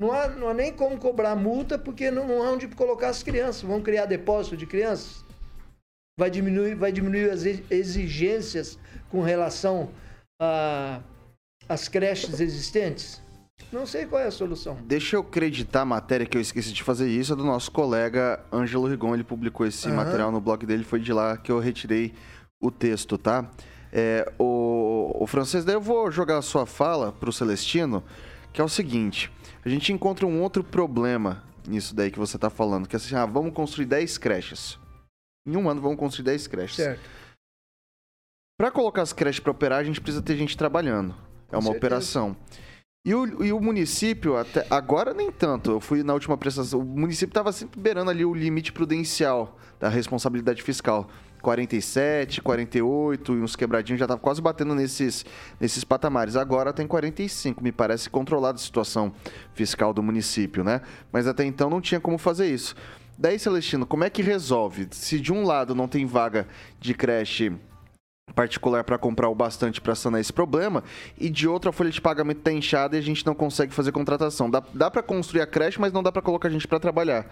não 0.00 0.12
há, 0.12 0.28
não 0.28 0.48
há 0.48 0.54
nem 0.54 0.72
como 0.72 0.98
cobrar 0.98 1.34
multa 1.34 1.78
porque 1.78 2.10
não, 2.10 2.26
não 2.26 2.42
há 2.42 2.50
onde 2.50 2.68
colocar 2.68 3.08
as 3.08 3.22
crianças. 3.22 3.62
Vão 3.62 3.80
criar 3.80 4.06
depósito 4.06 4.56
de 4.56 4.66
crianças? 4.66 5.24
Vai 6.18 6.30
diminuir, 6.30 6.74
vai 6.74 6.92
diminuir 6.92 7.30
as 7.30 7.44
exigências 7.44 8.78
com 9.10 9.22
relação 9.22 9.90
às 11.68 11.88
creches 11.88 12.40
existentes? 12.40 13.22
Não 13.72 13.86
sei 13.86 14.06
qual 14.06 14.20
é 14.20 14.26
a 14.26 14.30
solução. 14.30 14.78
Deixa 14.84 15.16
eu 15.16 15.20
acreditar 15.20 15.80
a 15.80 15.84
matéria 15.84 16.26
que 16.26 16.36
eu 16.36 16.40
esqueci 16.40 16.72
de 16.72 16.82
fazer 16.82 17.08
isso, 17.08 17.32
é 17.32 17.36
do 17.36 17.44
nosso 17.44 17.70
colega 17.72 18.40
Ângelo 18.52 18.86
Rigon. 18.86 19.14
Ele 19.14 19.24
publicou 19.24 19.66
esse 19.66 19.88
uhum. 19.88 19.96
material 19.96 20.30
no 20.30 20.40
blog 20.40 20.64
dele, 20.66 20.84
foi 20.84 21.00
de 21.00 21.12
lá 21.12 21.36
que 21.36 21.50
eu 21.50 21.58
retirei 21.58 22.14
o 22.60 22.70
texto, 22.70 23.18
tá? 23.18 23.50
É, 23.92 24.30
o, 24.38 25.10
o 25.18 25.26
francês, 25.26 25.64
daí 25.64 25.74
eu 25.74 25.80
vou 25.80 26.10
jogar 26.10 26.38
a 26.38 26.42
sua 26.42 26.66
fala 26.66 27.12
para 27.12 27.30
o 27.30 27.32
Celestino, 27.32 28.04
que 28.52 28.60
é 28.60 28.64
o 28.64 28.68
seguinte: 28.68 29.30
a 29.66 29.68
gente 29.68 29.92
encontra 29.92 30.24
um 30.24 30.40
outro 30.40 30.62
problema 30.62 31.42
nisso 31.66 31.92
daí 31.92 32.08
que 32.12 32.18
você 32.20 32.36
está 32.36 32.48
falando, 32.48 32.86
que 32.86 32.94
é 32.94 32.98
assim, 32.98 33.16
ah, 33.16 33.26
vamos 33.26 33.52
construir 33.52 33.86
10 33.86 34.16
creches. 34.16 34.78
Em 35.44 35.56
um 35.56 35.68
ano 35.68 35.80
vamos 35.80 35.98
construir 35.98 36.26
10 36.26 36.46
creches. 36.46 36.76
Certo. 36.76 37.00
Para 38.56 38.70
colocar 38.70 39.02
as 39.02 39.12
creches 39.12 39.40
para 39.40 39.50
operar, 39.50 39.80
a 39.80 39.84
gente 39.84 40.00
precisa 40.00 40.22
ter 40.22 40.36
gente 40.36 40.56
trabalhando. 40.56 41.16
É 41.50 41.58
uma 41.58 41.72
operação. 41.72 42.36
E 43.04 43.12
o, 43.12 43.44
e 43.44 43.52
o, 43.52 43.60
município, 43.60 44.36
até 44.36 44.64
agora 44.70 45.12
nem 45.12 45.32
tanto. 45.32 45.72
Eu 45.72 45.80
fui 45.80 46.04
na 46.04 46.14
última 46.14 46.36
prestação. 46.36 46.78
O 46.78 46.84
município 46.84 47.32
estava 47.32 47.50
sempre 47.50 47.80
beirando 47.80 48.10
ali 48.10 48.24
o 48.24 48.32
limite 48.32 48.72
prudencial 48.72 49.58
da 49.80 49.88
responsabilidade 49.88 50.62
fiscal. 50.62 51.10
47, 51.46 52.42
48 52.42 53.34
e 53.34 53.40
uns 53.40 53.54
quebradinhos, 53.54 54.00
já 54.00 54.04
estava 54.04 54.20
quase 54.20 54.42
batendo 54.42 54.74
nesses, 54.74 55.24
nesses 55.60 55.84
patamares. 55.84 56.34
Agora 56.34 56.72
tem 56.72 56.88
45, 56.88 57.62
me 57.62 57.70
parece 57.70 58.10
controlada 58.10 58.56
a 58.56 58.60
situação 58.60 59.12
fiscal 59.54 59.94
do 59.94 60.02
município, 60.02 60.64
né? 60.64 60.80
Mas 61.12 61.28
até 61.28 61.44
então 61.44 61.70
não 61.70 61.80
tinha 61.80 62.00
como 62.00 62.18
fazer 62.18 62.52
isso. 62.52 62.74
Daí, 63.16 63.38
Celestino, 63.38 63.86
como 63.86 64.02
é 64.02 64.10
que 64.10 64.22
resolve? 64.22 64.88
Se 64.90 65.20
de 65.20 65.32
um 65.32 65.44
lado 65.44 65.72
não 65.72 65.86
tem 65.86 66.04
vaga 66.04 66.48
de 66.80 66.92
creche 66.94 67.52
particular 68.34 68.82
para 68.82 68.98
comprar 68.98 69.28
o 69.28 69.34
bastante 69.34 69.80
para 69.80 69.94
sanar 69.94 70.20
esse 70.20 70.32
problema 70.32 70.82
e 71.16 71.30
de 71.30 71.46
outra 71.46 71.70
a 71.70 71.72
folha 71.72 71.90
de 71.90 72.00
pagamento 72.00 72.38
está 72.38 72.52
inchada 72.52 72.96
e 72.96 72.98
a 72.98 73.02
gente 73.02 73.24
não 73.24 73.36
consegue 73.36 73.72
fazer 73.72 73.92
contratação. 73.92 74.50
Dá, 74.50 74.62
dá 74.74 74.90
para 74.90 75.00
construir 75.00 75.42
a 75.42 75.46
creche, 75.46 75.80
mas 75.80 75.92
não 75.92 76.02
dá 76.02 76.10
para 76.10 76.20
colocar 76.20 76.48
a 76.48 76.50
gente 76.50 76.66
para 76.66 76.80
trabalhar. 76.80 77.24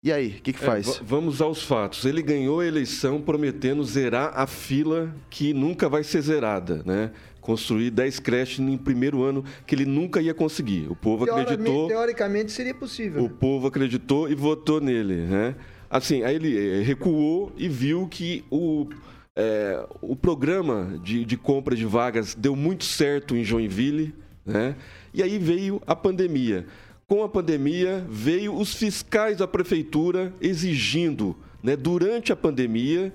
E 0.00 0.12
aí, 0.12 0.28
o 0.28 0.42
que, 0.42 0.52
que 0.52 0.62
é, 0.62 0.66
faz? 0.66 0.88
É, 0.88 1.00
vamos 1.02 1.42
aos 1.42 1.62
fatos. 1.62 2.04
Ele 2.04 2.22
ganhou 2.22 2.60
a 2.60 2.66
eleição 2.66 3.20
prometendo 3.20 3.82
zerar 3.82 4.32
a 4.36 4.46
fila 4.46 5.12
que 5.28 5.52
nunca 5.52 5.88
vai 5.88 6.04
ser 6.04 6.20
zerada, 6.22 6.82
né? 6.86 7.10
Construir 7.40 7.90
10 7.90 8.20
creches 8.20 8.58
no 8.60 8.78
primeiro 8.78 9.24
ano 9.24 9.44
que 9.66 9.74
ele 9.74 9.84
nunca 9.84 10.20
ia 10.20 10.32
conseguir. 10.32 10.86
O 10.88 10.94
povo 10.94 11.24
acreditou. 11.24 11.88
Teoricamente 11.88 12.52
seria 12.52 12.74
possível. 12.74 13.24
O 13.24 13.28
povo 13.28 13.66
acreditou 13.66 14.30
e 14.30 14.36
votou 14.36 14.80
nele, 14.80 15.26
né? 15.26 15.56
Assim, 15.90 16.22
aí 16.22 16.36
ele 16.36 16.56
eh, 16.56 16.82
recuou 16.82 17.52
e 17.56 17.68
viu 17.68 18.06
que 18.06 18.44
o, 18.50 18.86
é, 19.34 19.84
o 20.00 20.14
programa 20.14 21.00
de, 21.02 21.24
de 21.24 21.36
compra 21.36 21.74
de 21.74 21.86
vagas 21.86 22.36
deu 22.36 22.54
muito 22.54 22.84
certo 22.84 23.34
em 23.34 23.42
Joinville, 23.42 24.14
né? 24.46 24.76
E 25.12 25.24
aí 25.24 25.38
veio 25.38 25.82
a 25.86 25.96
pandemia 25.96 26.66
com 27.08 27.24
a 27.24 27.28
pandemia, 27.28 28.06
veio 28.06 28.54
os 28.54 28.74
fiscais 28.74 29.38
da 29.38 29.48
prefeitura 29.48 30.32
exigindo, 30.42 31.34
né, 31.62 31.74
durante 31.74 32.32
a 32.32 32.36
pandemia, 32.36 33.12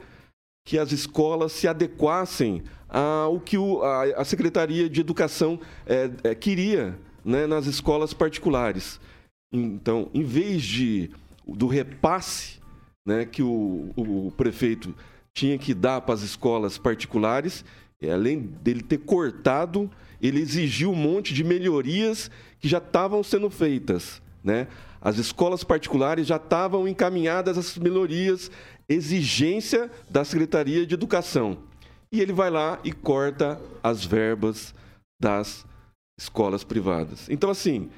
que 0.65 0.79
as 0.79 0.91
escolas 0.91 1.51
se 1.51 1.67
adequassem 1.67 2.63
ao 2.89 3.39
que 3.39 3.57
o, 3.57 3.83
a, 3.83 4.03
a, 4.21 4.25
Secretaria 4.25 4.89
de 4.89 4.99
Educação 4.99 5.59
é, 5.85 6.09
é, 6.23 6.35
queria 6.35 6.97
né, 7.23 7.45
nas 7.45 7.67
escolas 7.67 8.13
particulares. 8.13 8.99
Então, 9.51 10.09
em 10.13 10.23
vez 10.23 10.63
de, 10.63 11.11
do 11.47 11.67
repasse 11.67 12.59
né, 13.05 13.25
que 13.25 13.43
o, 13.43 13.91
o, 13.95 14.33
prefeito 14.35 14.95
tinha 15.33 15.57
que 15.57 15.73
dar 15.73 16.01
para 16.01 16.15
as 16.15 16.21
escolas 16.21 16.77
particulares, 16.77 17.63
além 18.11 18.39
dele 18.39 18.81
ter 18.81 18.99
cortado, 18.99 19.89
ele 20.21 20.39
exigiu 20.39 20.91
um 20.91 20.95
monte 20.95 21.33
de 21.33 21.43
melhorias 21.43 22.31
que 22.63 22.69
já 22.69 22.77
estavam 22.77 23.21
sendo 23.21 23.49
feitas. 23.49 24.21
Né? 24.41 24.69
As 25.01 25.17
escolas 25.17 25.65
particulares 25.65 26.25
já 26.25 26.37
estavam 26.37 26.87
encaminhadas 26.87 27.57
às 27.57 27.77
melhorias, 27.77 28.49
exigência 28.87 29.91
da 30.09 30.23
Secretaria 30.23 30.87
de 30.87 30.93
Educação. 30.93 31.57
E 32.09 32.21
ele 32.21 32.31
vai 32.31 32.49
lá 32.49 32.79
e 32.81 32.93
corta 32.93 33.59
as 33.83 34.05
verbas 34.05 34.73
das 35.21 35.65
escolas 36.17 36.63
privadas. 36.63 37.27
Então, 37.29 37.49
assim, 37.49 37.89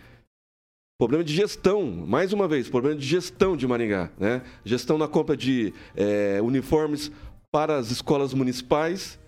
problema 0.97 1.23
de 1.23 1.35
gestão, 1.35 1.85
mais 1.85 2.33
uma 2.33 2.47
vez, 2.47 2.67
problema 2.67 2.97
de 2.97 3.05
gestão 3.05 3.55
de 3.55 3.67
Maringá. 3.67 4.09
Né? 4.17 4.41
Gestão 4.63 4.97
na 4.97 5.07
compra 5.07 5.37
de 5.37 5.75
é, 5.95 6.39
uniformes 6.41 7.11
para 7.51 7.77
as 7.77 7.91
escolas 7.91 8.33
municipais 8.33 9.19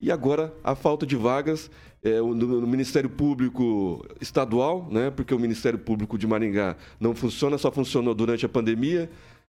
e 0.00 0.12
agora 0.12 0.54
a 0.62 0.74
falta 0.74 1.04
de 1.04 1.16
vagas 1.16 1.70
é, 2.02 2.18
no, 2.20 2.34
no, 2.34 2.66
Ministério 2.66 3.10
Público 3.10 4.04
Estadual, 4.20 4.88
né, 4.90 5.10
porque 5.10 5.34
o 5.34 5.38
Ministério 5.38 5.78
Público 5.78 6.16
de 6.16 6.26
Maringá 6.26 6.76
não 7.00 7.14
funciona, 7.14 7.58
só 7.58 7.72
funcionou 7.72 8.14
durante 8.14 8.46
a 8.46 8.48
pandemia, 8.48 9.10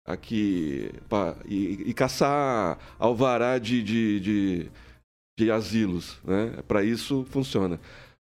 aqui 0.08 0.90
pra, 1.08 1.36
e, 1.44 1.84
e 1.86 1.94
caçar 1.94 2.78
alvará 2.98 3.58
de, 3.58 3.82
de, 3.82 4.20
de, 4.20 4.70
de 5.38 5.50
asilos. 5.50 6.18
Né? 6.24 6.62
Para 6.66 6.82
isso 6.82 7.26
funciona. 7.30 7.78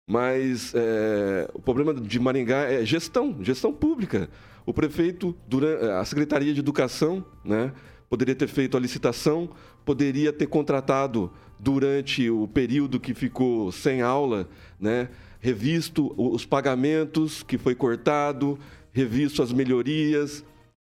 Mas 0.09 0.73
é, 0.75 1.49
o 1.53 1.61
problema 1.61 1.93
de 1.93 2.19
Maringá 2.19 2.63
é 2.63 2.85
gestão, 2.85 3.37
gestão 3.41 3.73
pública. 3.73 4.29
O 4.65 4.73
prefeito, 4.73 5.35
durante, 5.47 5.85
a 5.85 6.03
Secretaria 6.03 6.53
de 6.53 6.59
Educação, 6.59 7.23
né, 7.43 7.71
poderia 8.09 8.35
ter 8.35 8.47
feito 8.47 8.75
a 8.75 8.79
licitação, 8.79 9.49
poderia 9.85 10.33
ter 10.33 10.47
contratado 10.47 11.31
durante 11.59 12.29
o 12.29 12.47
período 12.47 12.99
que 12.99 13.13
ficou 13.13 13.71
sem 13.71 14.01
aula, 14.01 14.47
né, 14.79 15.09
revisto 15.39 16.13
os 16.17 16.45
pagamentos 16.45 17.43
que 17.43 17.57
foi 17.57 17.75
cortado, 17.75 18.59
revisto 18.91 19.41
as 19.41 19.51
melhorias, 19.51 20.43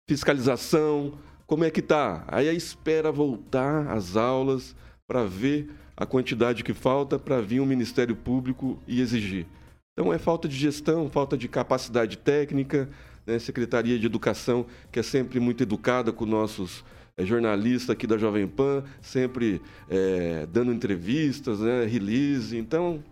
fiscalização, 0.08 1.18
como 1.46 1.64
é 1.64 1.70
que 1.70 1.80
tá? 1.80 2.24
Aí 2.28 2.48
a 2.48 2.52
espera 2.52 3.10
voltar 3.10 3.88
às 3.88 4.16
aulas 4.16 4.76
para 5.06 5.24
ver 5.24 5.70
a 5.96 6.06
quantidade 6.06 6.62
que 6.62 6.74
falta 6.74 7.18
para 7.18 7.40
vir 7.40 7.60
o 7.60 7.66
Ministério 7.66 8.14
Público 8.14 8.78
e 8.86 9.00
exigir. 9.00 9.46
Então 9.92 10.12
é 10.12 10.18
falta 10.18 10.46
de 10.46 10.56
gestão, 10.56 11.08
falta 11.10 11.36
de 11.36 11.48
capacidade 11.48 12.18
técnica, 12.18 12.88
né? 13.26 13.38
Secretaria 13.38 13.98
de 13.98 14.06
Educação, 14.06 14.64
que 14.92 15.00
é 15.00 15.02
sempre 15.02 15.40
muito 15.40 15.62
educada 15.62 16.12
com 16.12 16.24
nossos 16.24 16.84
é 17.18 17.26
jornalista 17.26 17.92
aqui 17.92 18.06
da 18.06 18.16
Jovem 18.16 18.46
Pan, 18.46 18.84
sempre 19.02 19.60
é, 19.90 20.46
dando 20.46 20.72
entrevistas, 20.72 21.58
né, 21.58 21.84
release. 21.84 22.56
Então, 22.56 23.02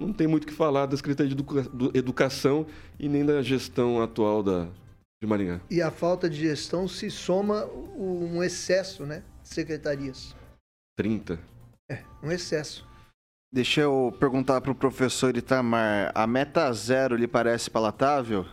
não 0.00 0.10
tem 0.10 0.26
muito 0.26 0.44
o 0.44 0.46
que 0.46 0.54
falar 0.54 0.86
da 0.86 0.96
Secretaria 0.96 1.28
de 1.28 1.34
educa 1.34 1.66
Educação 1.92 2.66
e 2.98 3.08
nem 3.08 3.24
da 3.26 3.42
gestão 3.42 4.02
atual 4.02 4.42
da, 4.42 4.66
de 5.22 5.28
Maringá. 5.28 5.60
E 5.70 5.82
a 5.82 5.90
falta 5.90 6.30
de 6.30 6.38
gestão 6.38 6.88
se 6.88 7.10
soma 7.10 7.66
um 7.94 8.42
excesso 8.42 9.04
né, 9.04 9.22
de 9.42 9.48
secretarias. 9.50 10.34
30. 10.96 11.38
É, 11.90 12.02
um 12.22 12.32
excesso. 12.32 12.86
Deixa 13.52 13.82
eu 13.82 14.16
perguntar 14.18 14.62
para 14.62 14.72
o 14.72 14.74
professor 14.74 15.36
Itamar, 15.36 16.10
a 16.14 16.26
meta 16.26 16.72
zero 16.72 17.14
lhe 17.16 17.28
parece 17.28 17.70
palatável? 17.70 18.46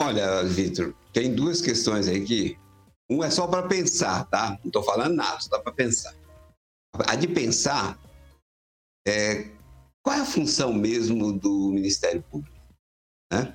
Olha, 0.00 0.42
Vitor, 0.44 0.94
tem 1.12 1.34
duas 1.34 1.60
questões 1.60 2.08
aí 2.08 2.24
que 2.24 2.58
um 3.10 3.22
é 3.22 3.30
só 3.30 3.46
para 3.46 3.66
pensar, 3.66 4.24
tá? 4.24 4.58
Não 4.62 4.68
estou 4.68 4.82
falando 4.82 5.14
nada, 5.14 5.40
só 5.40 5.58
para 5.58 5.72
pensar. 5.72 6.14
A 7.06 7.14
de 7.14 7.28
pensar 7.28 7.98
é 9.06 9.50
qual 10.02 10.16
é 10.16 10.20
a 10.20 10.26
função 10.26 10.72
mesmo 10.72 11.32
do 11.32 11.70
Ministério 11.72 12.22
Público, 12.22 12.56
né? 13.32 13.54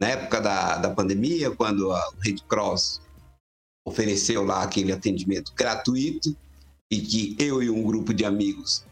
Na 0.00 0.08
época 0.08 0.40
da, 0.40 0.78
da 0.78 0.90
pandemia, 0.90 1.50
quando 1.54 1.92
a 1.92 2.12
Red 2.20 2.38
Cross 2.48 3.00
ofereceu 3.86 4.44
lá 4.44 4.62
aquele 4.62 4.92
atendimento 4.92 5.52
gratuito 5.54 6.36
e 6.90 7.00
que 7.00 7.36
eu 7.38 7.62
e 7.62 7.70
um 7.70 7.82
grupo 7.82 8.12
de 8.12 8.24
amigos 8.24 8.84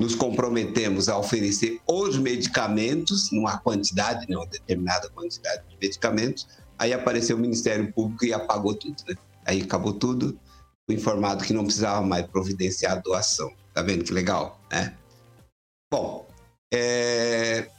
nos 0.00 0.14
comprometemos 0.14 1.10
a 1.10 1.18
oferecer 1.18 1.78
os 1.86 2.16
medicamentos, 2.16 3.30
numa 3.30 3.58
quantidade, 3.58 4.26
não, 4.30 4.46
determinada 4.46 5.10
quantidade 5.10 5.62
de 5.68 5.76
medicamentos, 5.78 6.48
aí 6.80 6.94
apareceu 6.94 7.36
o 7.36 7.38
Ministério 7.38 7.92
Público 7.92 8.24
e 8.24 8.32
apagou 8.32 8.74
tudo, 8.74 8.96
né? 9.06 9.14
Aí 9.44 9.60
acabou 9.60 9.92
tudo, 9.92 10.40
fui 10.86 10.96
informado 10.96 11.44
que 11.44 11.52
não 11.52 11.64
precisava 11.64 12.00
mais 12.00 12.26
providenciar 12.26 12.92
a 12.92 13.00
doação. 13.00 13.52
Tá 13.74 13.82
vendo 13.82 14.02
que 14.02 14.12
legal, 14.12 14.58
né? 14.72 14.96
Bom, 15.92 16.26
é... 16.72 17.70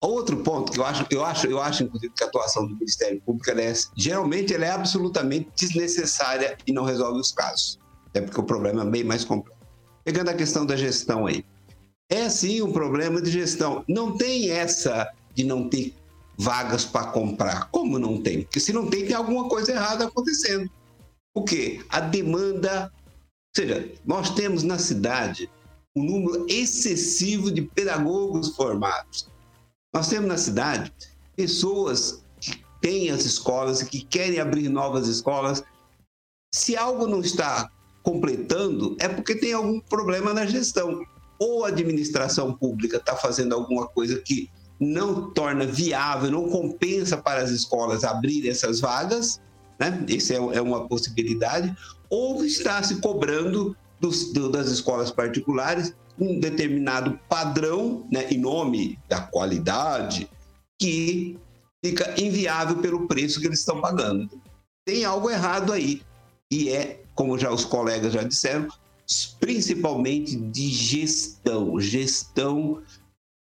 Outro 0.00 0.36
ponto 0.44 0.70
que 0.70 0.78
eu 0.78 0.84
acho, 0.84 1.04
eu 1.10 1.24
acho, 1.24 1.46
eu 1.48 1.60
acho, 1.60 1.82
inclusive, 1.82 2.14
que 2.14 2.22
a 2.22 2.28
atuação 2.28 2.64
do 2.64 2.74
Ministério 2.74 3.20
Público, 3.22 3.50
é, 3.50 3.72
geralmente, 3.96 4.54
ela 4.54 4.66
é 4.66 4.70
absolutamente 4.70 5.50
desnecessária 5.56 6.56
e 6.64 6.72
não 6.72 6.84
resolve 6.84 7.18
os 7.18 7.32
casos. 7.32 7.80
Até 8.06 8.20
porque 8.20 8.40
o 8.40 8.44
problema 8.44 8.82
é 8.82 8.86
bem 8.86 9.02
mais 9.02 9.24
complexo. 9.24 9.60
Pegando 10.04 10.28
a 10.28 10.34
questão 10.34 10.64
da 10.64 10.76
gestão 10.76 11.26
aí. 11.26 11.44
É 12.08 12.28
sim 12.28 12.62
um 12.62 12.72
problema 12.72 13.20
de 13.20 13.28
gestão. 13.28 13.84
Não 13.88 14.16
tem 14.16 14.50
essa 14.50 15.12
de 15.34 15.42
não 15.42 15.68
ter 15.68 15.92
vagas 16.38 16.84
para 16.84 17.10
comprar. 17.10 17.68
Como 17.70 17.98
não 17.98 18.22
tem? 18.22 18.42
Porque 18.42 18.60
se 18.60 18.72
não 18.72 18.88
tem, 18.88 19.04
tem 19.04 19.14
alguma 19.14 19.48
coisa 19.48 19.72
errada 19.72 20.06
acontecendo. 20.06 20.70
O 21.34 21.42
quê? 21.42 21.84
A 21.88 21.98
demanda. 21.98 22.92
Ou 22.94 23.64
seja, 23.64 23.92
nós 24.06 24.30
temos 24.30 24.62
na 24.62 24.78
cidade 24.78 25.50
um 25.96 26.04
número 26.04 26.46
excessivo 26.48 27.50
de 27.50 27.62
pedagogos 27.62 28.54
formados. 28.54 29.28
Nós 29.92 30.08
temos 30.08 30.28
na 30.28 30.36
cidade 30.36 30.92
pessoas 31.34 32.22
que 32.40 32.62
têm 32.80 33.10
as 33.10 33.24
escolas 33.24 33.82
que 33.82 34.04
querem 34.04 34.38
abrir 34.38 34.68
novas 34.68 35.08
escolas. 35.08 35.64
Se 36.54 36.76
algo 36.76 37.06
não 37.06 37.20
está 37.20 37.68
completando, 38.02 38.96
é 39.00 39.08
porque 39.08 39.34
tem 39.34 39.52
algum 39.52 39.80
problema 39.80 40.32
na 40.32 40.46
gestão. 40.46 41.04
Ou 41.40 41.64
a 41.64 41.68
administração 41.68 42.52
pública 42.52 42.98
está 42.98 43.16
fazendo 43.16 43.54
alguma 43.54 43.88
coisa 43.88 44.20
que 44.20 44.48
não 44.80 45.30
torna 45.30 45.66
viável, 45.66 46.30
não 46.30 46.48
compensa 46.48 47.16
para 47.16 47.40
as 47.40 47.50
escolas 47.50 48.04
abrir 48.04 48.48
essas 48.48 48.80
vagas, 48.80 49.40
né? 49.78 50.04
Isso 50.08 50.32
é, 50.32 50.36
é 50.36 50.60
uma 50.60 50.86
possibilidade, 50.86 51.74
ou 52.08 52.44
está 52.44 52.82
se 52.82 53.00
cobrando 53.00 53.76
dos, 54.00 54.32
do, 54.32 54.48
das 54.48 54.68
escolas 54.68 55.10
particulares 55.10 55.94
um 56.18 56.40
determinado 56.40 57.18
padrão, 57.28 58.06
né, 58.10 58.28
em 58.30 58.38
nome 58.38 58.98
da 59.08 59.20
qualidade, 59.20 60.28
que 60.78 61.38
fica 61.84 62.20
inviável 62.20 62.78
pelo 62.78 63.06
preço 63.06 63.40
que 63.40 63.46
eles 63.46 63.60
estão 63.60 63.80
pagando. 63.80 64.28
Tem 64.84 65.04
algo 65.04 65.30
errado 65.30 65.72
aí. 65.72 66.02
E 66.50 66.70
é, 66.70 67.02
como 67.14 67.38
já 67.38 67.52
os 67.52 67.64
colegas 67.64 68.12
já 68.12 68.22
disseram, 68.22 68.68
principalmente 69.38 70.36
de 70.36 70.68
gestão. 70.68 71.78
Gestão 71.78 72.82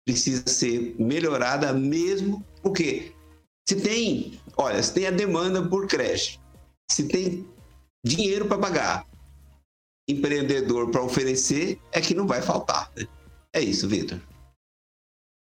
precisa 0.06 0.44
ser 0.48 0.96
melhorada 1.00 1.74
mesmo, 1.74 2.46
porque 2.62 3.14
se 3.68 3.82
tem, 3.82 4.40
olha, 4.56 4.82
se 4.82 4.94
tem 4.94 5.08
a 5.08 5.12
demanda 5.12 5.68
por 5.68 5.88
creche, 5.88 6.40
se 6.90 7.08
tem 7.08 7.48
dinheiro 8.06 8.46
para 8.46 8.60
pagar, 8.60 9.08
empreendedor 10.08 10.92
para 10.92 11.02
oferecer, 11.02 11.82
é 11.92 12.00
que 12.00 12.14
não 12.14 12.28
vai 12.28 12.42
faltar. 12.42 12.92
Né? 12.96 13.08
É 13.52 13.60
isso, 13.60 13.88
Vitor. 13.88 14.20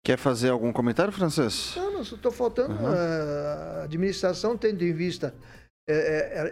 Quer 0.03 0.17
fazer 0.17 0.49
algum 0.49 0.73
comentário, 0.73 1.11
Francês? 1.13 1.73
Não, 1.75 1.93
não, 1.93 2.01
estou 2.01 2.31
faltando 2.31 2.73
uhum. 2.73 2.87
a 2.87 3.83
administração 3.83 4.57
tendo 4.57 4.83
em 4.83 4.93
vista 4.93 5.35
é, 5.87 5.93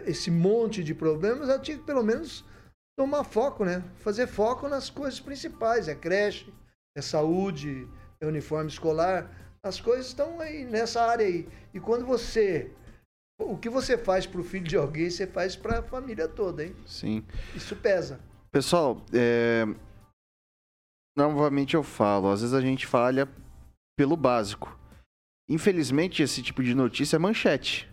é, 0.06 0.10
esse 0.10 0.30
monte 0.30 0.84
de 0.84 0.94
problemas, 0.94 1.48
ela 1.48 1.58
tinha 1.58 1.76
que 1.76 1.84
pelo 1.84 2.02
menos 2.02 2.44
tomar 2.98 3.24
foco, 3.24 3.64
né? 3.64 3.82
Fazer 3.98 4.26
foco 4.26 4.68
nas 4.68 4.88
coisas 4.90 5.18
principais, 5.20 5.88
é 5.88 5.94
creche, 5.94 6.52
é 6.96 7.02
saúde, 7.02 7.86
é 8.20 8.26
uniforme 8.26 8.70
escolar, 8.70 9.30
as 9.62 9.80
coisas 9.80 10.06
estão 10.06 10.40
aí 10.40 10.64
nessa 10.64 11.02
área 11.02 11.26
aí. 11.26 11.46
E 11.74 11.78
quando 11.78 12.06
você 12.06 12.72
o 13.38 13.56
que 13.56 13.68
você 13.68 13.98
faz 13.98 14.26
para 14.26 14.40
o 14.40 14.44
filho 14.44 14.66
de 14.66 14.76
alguém, 14.76 15.10
você 15.10 15.26
faz 15.26 15.54
para 15.54 15.80
a 15.80 15.82
família 15.82 16.26
toda, 16.26 16.64
hein? 16.64 16.74
Sim. 16.86 17.22
Isso 17.54 17.76
pesa. 17.76 18.18
Pessoal, 18.50 19.04
é... 19.12 19.66
novamente 21.14 21.74
eu 21.74 21.82
falo, 21.82 22.30
às 22.30 22.40
vezes 22.40 22.54
a 22.54 22.62
gente 22.62 22.86
falha 22.86 23.28
pelo 23.94 24.16
básico. 24.16 24.78
Infelizmente, 25.48 26.22
esse 26.22 26.42
tipo 26.42 26.62
de 26.62 26.74
notícia 26.74 27.16
é 27.16 27.18
manchete. 27.18 27.88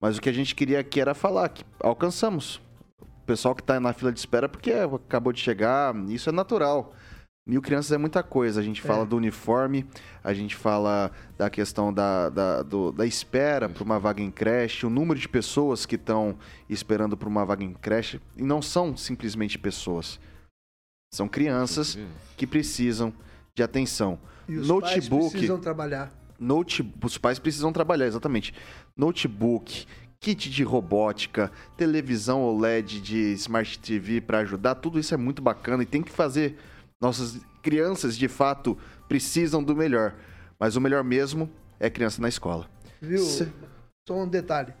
Mas 0.00 0.18
o 0.18 0.20
que 0.20 0.28
a 0.28 0.32
gente 0.32 0.54
queria 0.54 0.80
aqui 0.80 1.00
era 1.00 1.14
falar 1.14 1.48
que 1.48 1.64
alcançamos. 1.80 2.60
O 3.00 3.24
pessoal 3.24 3.54
que 3.54 3.62
está 3.62 3.78
na 3.78 3.92
fila 3.92 4.12
de 4.12 4.18
espera 4.18 4.48
porque 4.48 4.72
acabou 4.72 5.32
de 5.32 5.40
chegar, 5.40 5.94
isso 6.08 6.28
é 6.28 6.32
natural. 6.32 6.92
Mil 7.46 7.60
crianças 7.60 7.92
é 7.92 7.98
muita 7.98 8.22
coisa. 8.22 8.60
A 8.60 8.62
gente 8.62 8.80
fala 8.80 9.02
é. 9.02 9.06
do 9.06 9.16
uniforme, 9.16 9.86
a 10.22 10.32
gente 10.32 10.56
fala 10.56 11.10
da 11.36 11.50
questão 11.50 11.92
da, 11.92 12.30
da, 12.30 12.62
do, 12.62 12.90
da 12.90 13.04
espera 13.04 13.68
para 13.68 13.84
uma 13.84 13.98
vaga 13.98 14.22
em 14.22 14.30
creche, 14.30 14.86
o 14.86 14.90
número 14.90 15.20
de 15.20 15.28
pessoas 15.28 15.84
que 15.84 15.96
estão 15.96 16.38
esperando 16.70 17.18
por 17.18 17.28
uma 17.28 17.44
vaga 17.44 17.62
em 17.62 17.74
creche. 17.74 18.18
E 18.34 18.42
não 18.42 18.62
são 18.62 18.96
simplesmente 18.96 19.58
pessoas. 19.58 20.18
São 21.12 21.28
crianças 21.28 21.98
que 22.36 22.46
precisam 22.46 23.12
de 23.54 23.62
atenção. 23.62 24.18
E 24.48 24.56
os 24.56 24.66
Notebook, 24.66 25.20
pais 25.20 25.32
precisam 25.32 25.60
trabalhar. 25.60 26.12
Note, 26.40 26.92
os 27.02 27.18
pais 27.18 27.38
precisam 27.38 27.72
trabalhar, 27.72 28.06
exatamente. 28.06 28.54
Notebook, 28.96 29.86
kit 30.18 30.50
de 30.50 30.62
robótica, 30.64 31.52
televisão 31.76 32.42
OLED 32.42 33.00
de 33.02 33.34
Smart 33.34 33.78
TV 33.78 34.22
para 34.22 34.38
ajudar, 34.38 34.76
tudo 34.76 34.98
isso 34.98 35.12
é 35.12 35.16
muito 35.16 35.42
bacana 35.42 35.82
e 35.82 35.86
tem 35.86 36.02
que 36.02 36.10
fazer 36.10 36.56
nossas 37.04 37.40
crianças, 37.62 38.16
de 38.16 38.26
fato, 38.26 38.76
precisam 39.08 39.62
do 39.62 39.76
melhor. 39.76 40.14
Mas 40.58 40.74
o 40.74 40.80
melhor 40.80 41.04
mesmo 41.04 41.50
é 41.78 41.88
criança 41.90 42.20
na 42.20 42.28
escola. 42.28 42.68
Viu? 43.00 43.22
Se... 43.22 43.52
Só 44.08 44.16
um 44.22 44.28
detalhe. 44.28 44.74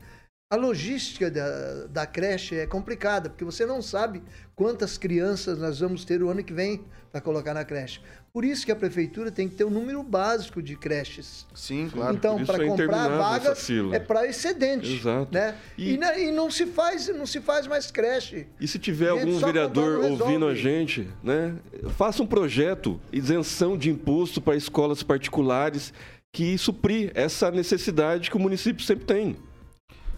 A 0.52 0.56
logística 0.56 1.30
da, 1.30 1.86
da 1.86 2.06
creche 2.06 2.56
é 2.56 2.66
complicada, 2.66 3.28
porque 3.28 3.44
você 3.44 3.66
não 3.66 3.82
sabe 3.82 4.22
quantas 4.54 4.96
crianças 4.96 5.58
nós 5.58 5.80
vamos 5.80 6.04
ter 6.04 6.22
o 6.22 6.28
ano 6.28 6.44
que 6.44 6.52
vem 6.52 6.84
para 7.10 7.20
colocar 7.20 7.54
na 7.54 7.64
creche. 7.64 8.00
Por 8.34 8.44
isso 8.44 8.66
que 8.66 8.72
a 8.72 8.74
prefeitura 8.74 9.30
tem 9.30 9.48
que 9.48 9.54
ter 9.54 9.62
um 9.62 9.70
número 9.70 10.02
básico 10.02 10.60
de 10.60 10.74
creches. 10.74 11.46
Sim, 11.54 11.88
claro. 11.88 12.16
Então, 12.16 12.44
para 12.44 12.64
é 12.64 12.66
comprar 12.66 13.08
vagas 13.16 13.70
é 13.92 14.00
para 14.00 14.26
excedente. 14.26 14.92
Exato. 14.92 15.32
Né? 15.32 15.54
E... 15.78 15.94
E, 15.94 16.00
e, 16.18 16.32
não 16.32 16.50
se 16.50 16.66
faz, 16.66 17.06
não 17.16 17.26
se 17.26 17.40
faz 17.40 17.68
mais 17.68 17.92
creche. 17.92 18.48
E 18.60 18.66
se 18.66 18.76
tiver 18.76 19.10
algum 19.10 19.38
vereador 19.38 20.04
ouvindo 20.04 20.48
a 20.48 20.54
gente, 20.54 21.08
né? 21.22 21.54
Faça 21.90 22.24
um 22.24 22.26
projeto, 22.26 23.00
isenção 23.12 23.78
de 23.78 23.88
imposto 23.88 24.40
para 24.40 24.56
escolas 24.56 25.04
particulares 25.04 25.94
que 26.32 26.58
suprir 26.58 27.12
essa 27.14 27.52
necessidade 27.52 28.32
que 28.32 28.36
o 28.36 28.40
município 28.40 28.84
sempre 28.84 29.04
tem. 29.04 29.36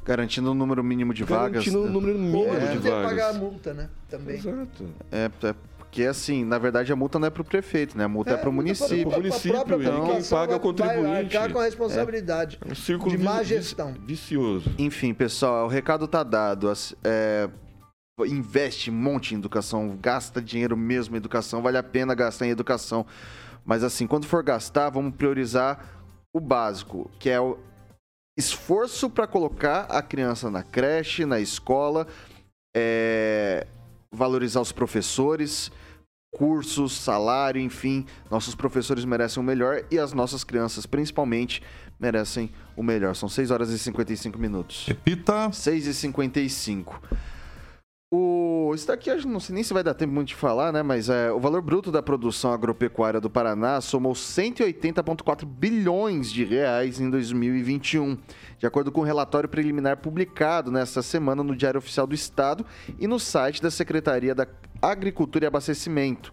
Garantindo 0.07 0.49
o 0.49 0.53
um 0.53 0.55
número 0.55 0.83
mínimo 0.83 1.13
de 1.13 1.23
vagas. 1.23 1.67
Garantindo 1.67 1.81
o 1.81 1.85
um 1.85 1.93
número 1.93 2.19
mínimo 2.19 2.55
é. 2.55 2.73
de 2.73 2.79
vagas. 2.79 3.11
pagar 3.11 3.29
a 3.29 3.33
multa, 3.35 3.75
né? 3.75 3.91
Também. 4.09 4.37
Exato. 4.37 4.89
É, 5.13 5.31
é 5.43 5.55
porque 5.97 6.07
assim, 6.07 6.45
na 6.45 6.59
verdade 6.59 6.93
a 6.93 6.97
multa 6.97 7.19
não 7.19 7.27
é 7.27 7.31
para 7.31 7.41
o 7.41 7.45
prefeito, 7.45 7.97
né? 7.97 8.05
A 8.05 8.09
multa 8.09 8.33
é, 8.33 8.35
é 8.35 8.37
para 8.37 8.51
o 8.51 8.53
município. 8.53 9.09
Para 9.09 9.19
o 9.19 9.23
município, 9.23 9.61
então 9.81 10.07
quem 10.13 10.25
paga 10.25 10.53
é 10.53 10.57
o 10.57 10.61
contribuinte. 10.61 11.35
Vai 11.35 11.51
com 11.51 11.59
a 11.59 11.65
responsabilidade 11.65 12.59
é. 12.63 12.71
um 12.71 12.75
círculo 12.75 13.17
de 13.17 13.17
má 13.17 13.43
gestão. 13.43 13.95
Vicioso. 14.05 14.71
Enfim, 14.77 15.15
pessoal, 15.15 15.65
o 15.65 15.69
recado 15.69 16.07
tá 16.07 16.23
dado. 16.23 16.71
É, 17.03 17.49
investe 18.27 18.91
um 18.91 18.95
monte 18.95 19.35
em 19.35 19.39
educação, 19.39 19.99
gasta 19.99 20.43
dinheiro 20.43 20.77
mesmo 20.77 21.17
em 21.17 21.17
educação, 21.17 21.63
vale 21.63 21.79
a 21.79 21.83
pena 21.83 22.15
gastar 22.15 22.47
em 22.47 22.51
educação. 22.51 23.07
Mas 23.65 23.83
assim, 23.83 24.07
quando 24.07 24.27
for 24.27 24.43
gastar, 24.43 24.91
vamos 24.91 25.17
priorizar 25.17 25.83
o 26.31 26.39
básico, 26.39 27.11
que 27.19 27.31
é 27.31 27.41
o 27.41 27.57
esforço 28.37 29.09
para 29.09 29.27
colocar 29.27 29.85
a 29.85 30.03
criança 30.03 30.51
na 30.51 30.63
creche, 30.63 31.25
na 31.25 31.41
escola, 31.41 32.07
é, 32.77 33.67
valorizar 34.13 34.61
os 34.61 34.73
professores, 34.73 35.73
cursos, 36.37 36.93
salário, 36.93 37.59
enfim, 37.59 38.05
nossos 38.31 38.55
professores 38.55 39.07
merecem 39.07 39.43
o 39.43 39.47
melhor 39.47 39.83
e 39.91 39.99
as 39.99 40.13
nossas 40.13 40.45
crianças, 40.45 40.85
principalmente, 40.85 41.63
merecem 41.99 42.51
o 42.77 42.83
melhor. 42.83 43.17
São 43.17 43.27
6 43.27 43.51
horas 43.51 43.71
e 43.71 43.79
55 43.79 44.39
minutos. 44.39 44.85
Repita. 44.87 45.51
6 45.51 45.87
e 45.87 45.95
55. 45.95 47.01
O, 48.09 48.71
isso 48.73 48.87
daqui 48.87 49.11
eu 49.11 49.21
não 49.23 49.41
sei 49.41 49.53
nem 49.53 49.65
se 49.65 49.75
vai 49.75 49.83
dar 49.83 49.93
tempo 49.93 50.13
muito 50.13 50.29
de 50.29 50.37
falar, 50.37 50.73
né? 50.73 50.81
Mas 50.81 51.09
é, 51.09 51.33
o 51.33 51.41
valor 51.41 51.61
bruto 51.61 51.91
da 51.91 52.01
produção 52.01 52.53
agropecuária 52.53 53.21
do 53.21 53.29
Paraná 53.29 53.81
somou 53.81 54.13
180,4 54.13 55.45
bilhões 55.45 56.31
de 56.31 56.45
reais 56.45 57.01
em 57.01 57.11
2021, 57.11 58.17
de 58.59 58.65
acordo 58.65 58.93
com 58.93 59.01
o 59.01 59.03
um 59.03 59.07
relatório 59.07 59.49
preliminar 59.49 59.97
publicado 59.97 60.71
nesta 60.71 61.03
semana 61.03 61.43
no 61.43 61.57
Diário 61.57 61.79
Oficial 61.79 62.07
do 62.07 62.15
Estado 62.15 62.65
e 62.97 63.09
no 63.09 63.19
site 63.19 63.61
da 63.61 63.73
Secretaria 63.73 64.37
da 64.37 64.47
Agricultura 64.81 65.47
e 65.47 65.49
Abastecimento. 65.49 66.33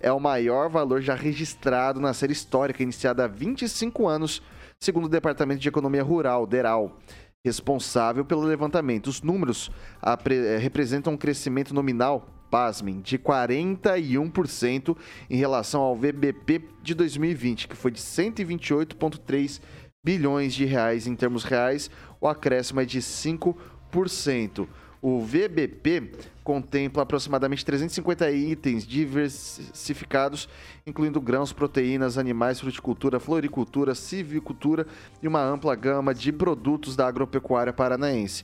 É 0.00 0.10
o 0.10 0.18
maior 0.18 0.70
valor 0.70 1.02
já 1.02 1.14
registrado 1.14 2.00
na 2.00 2.14
série 2.14 2.32
histórica, 2.32 2.82
iniciada 2.82 3.24
há 3.26 3.28
25 3.28 4.08
anos, 4.08 4.42
segundo 4.82 5.04
o 5.04 5.10
Departamento 5.10 5.60
de 5.60 5.68
Economia 5.68 6.02
Rural, 6.02 6.46
DERAL 6.46 6.96
responsável 7.44 8.24
pelo 8.24 8.42
levantamento. 8.42 9.06
Os 9.06 9.22
números 9.22 9.70
eh, 10.02 10.58
representam 10.58 11.14
um 11.14 11.16
crescimento 11.16 11.74
nominal 11.74 12.28
pasmem, 12.50 13.00
de 13.00 13.18
41% 13.18 14.96
em 15.30 15.36
relação 15.36 15.80
ao 15.80 15.96
VBP 15.96 16.62
de 16.82 16.94
2020, 16.94 17.68
que 17.68 17.76
foi 17.76 17.90
de 17.90 18.00
128,3 18.00 19.60
bilhões 20.04 20.52
de 20.54 20.64
reais 20.64 21.06
em 21.06 21.14
termos 21.14 21.44
reais, 21.44 21.90
o 22.20 22.26
acréscimo 22.26 22.80
é 22.80 22.84
de 22.84 22.98
5%. 22.98 24.66
O 25.00 25.20
VBP 25.20 26.12
contempla 26.50 27.04
aproximadamente 27.04 27.64
350 27.64 28.28
itens 28.32 28.84
diversificados, 28.84 30.48
incluindo 30.84 31.20
grãos, 31.20 31.52
proteínas, 31.52 32.18
animais, 32.18 32.58
fruticultura, 32.58 33.20
floricultura, 33.20 33.94
civicultura 33.94 34.84
e 35.22 35.28
uma 35.28 35.40
ampla 35.40 35.76
gama 35.76 36.12
de 36.12 36.32
produtos 36.32 36.96
da 36.96 37.06
agropecuária 37.06 37.72
paranaense. 37.72 38.42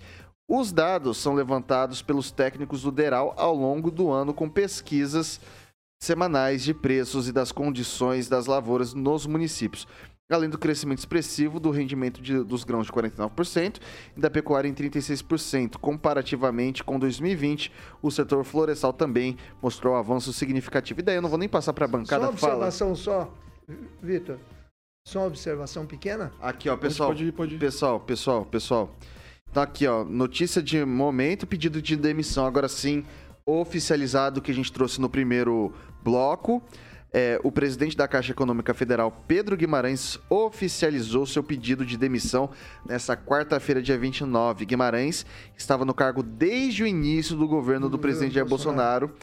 Os 0.48 0.70
dados 0.70 1.18
são 1.18 1.34
levantados 1.34 2.00
pelos 2.00 2.30
técnicos 2.30 2.82
do 2.82 2.92
DERAL 2.92 3.34
ao 3.36 3.56
longo 3.56 3.90
do 3.90 4.12
ano 4.12 4.32
com 4.32 4.48
pesquisas 4.48 5.40
semanais 6.00 6.62
de 6.62 6.72
preços 6.72 7.26
e 7.26 7.32
das 7.32 7.50
condições 7.50 8.28
das 8.28 8.46
lavouras 8.46 8.94
nos 8.94 9.26
municípios 9.26 9.84
além 10.34 10.50
do 10.50 10.58
crescimento 10.58 10.98
expressivo 10.98 11.60
do 11.60 11.70
rendimento 11.70 12.20
de, 12.20 12.42
dos 12.42 12.64
grãos 12.64 12.86
de 12.86 12.92
49% 12.92 13.80
e 14.16 14.20
da 14.20 14.28
pecuária 14.28 14.68
em 14.68 14.74
36%. 14.74 15.76
Comparativamente 15.78 16.82
com 16.82 16.98
2020, 16.98 17.70
o 18.02 18.10
setor 18.10 18.44
florestal 18.44 18.92
também 18.92 19.36
mostrou 19.62 19.94
avanço 19.94 20.32
significativo. 20.32 21.00
E 21.00 21.02
daí 21.02 21.16
eu 21.16 21.22
não 21.22 21.28
vou 21.28 21.38
nem 21.38 21.48
passar 21.48 21.72
para 21.72 21.84
a 21.84 21.88
bancada. 21.88 22.16
Só 22.16 22.22
uma 22.22 22.30
observação 22.30 22.96
só, 22.96 23.32
Vitor. 24.02 24.38
Só 25.06 25.20
uma 25.20 25.28
observação 25.28 25.86
pequena. 25.86 26.32
Aqui, 26.40 26.68
ó, 26.68 26.76
pessoal. 26.76 27.10
Pode 27.10 27.24
ir, 27.24 27.32
pode 27.32 27.54
ir. 27.54 27.58
Pessoal, 27.58 28.00
pessoal, 28.00 28.44
pessoal. 28.44 28.90
Tá 29.52 29.62
aqui, 29.62 29.86
ó. 29.86 30.04
Notícia 30.04 30.60
de 30.60 30.84
momento, 30.84 31.46
pedido 31.46 31.80
de 31.80 31.94
demissão. 31.94 32.44
Agora 32.44 32.66
sim, 32.68 33.04
oficializado 33.44 34.42
que 34.42 34.50
a 34.50 34.54
gente 34.54 34.72
trouxe 34.72 35.00
no 35.00 35.08
primeiro 35.08 35.72
bloco 36.02 36.60
é, 37.12 37.40
o 37.42 37.50
presidente 37.50 37.96
da 37.96 38.06
Caixa 38.06 38.32
Econômica 38.32 38.74
Federal, 38.74 39.24
Pedro 39.26 39.56
Guimarães, 39.56 40.18
oficializou 40.28 41.24
seu 41.24 41.42
pedido 41.42 41.84
de 41.84 41.96
demissão 41.96 42.50
nessa 42.84 43.16
quarta-feira, 43.16 43.80
dia 43.80 43.96
29. 43.96 44.64
Guimarães 44.64 45.24
estava 45.56 45.84
no 45.84 45.94
cargo 45.94 46.22
desde 46.22 46.82
o 46.82 46.86
início 46.86 47.36
do 47.36 47.46
governo 47.48 47.88
do 47.88 47.98
presidente 47.98 48.34
Jair 48.34 48.46
Bolsonaro 48.46 49.14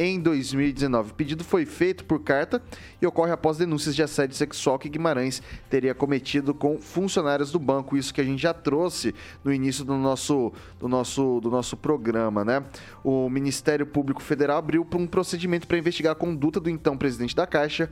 em 0.00 0.18
2019. 0.18 1.10
O 1.10 1.14
pedido 1.14 1.44
foi 1.44 1.66
feito 1.66 2.06
por 2.06 2.20
carta 2.20 2.62
e 3.02 3.06
ocorre 3.06 3.32
após 3.32 3.58
denúncias 3.58 3.94
de 3.94 4.02
assédio 4.02 4.34
sexual 4.34 4.78
que 4.78 4.88
Guimarães 4.88 5.42
teria 5.68 5.94
cometido 5.94 6.54
com 6.54 6.78
funcionários 6.78 7.52
do 7.52 7.58
banco. 7.58 7.98
Isso 7.98 8.14
que 8.14 8.20
a 8.22 8.24
gente 8.24 8.40
já 8.40 8.54
trouxe 8.54 9.14
no 9.44 9.52
início 9.52 9.84
do 9.84 9.94
nosso, 9.96 10.54
do 10.78 10.88
nosso, 10.88 11.38
do 11.40 11.50
nosso 11.50 11.76
programa, 11.76 12.42
né? 12.42 12.64
O 13.04 13.28
Ministério 13.28 13.84
Público 13.84 14.22
Federal 14.22 14.56
abriu 14.56 14.86
um 14.94 15.06
procedimento 15.06 15.68
para 15.68 15.76
investigar 15.76 16.12
a 16.12 16.16
conduta 16.16 16.58
do 16.58 16.70
então 16.70 16.96
presidente 16.96 17.36
da 17.36 17.46
Caixa 17.46 17.90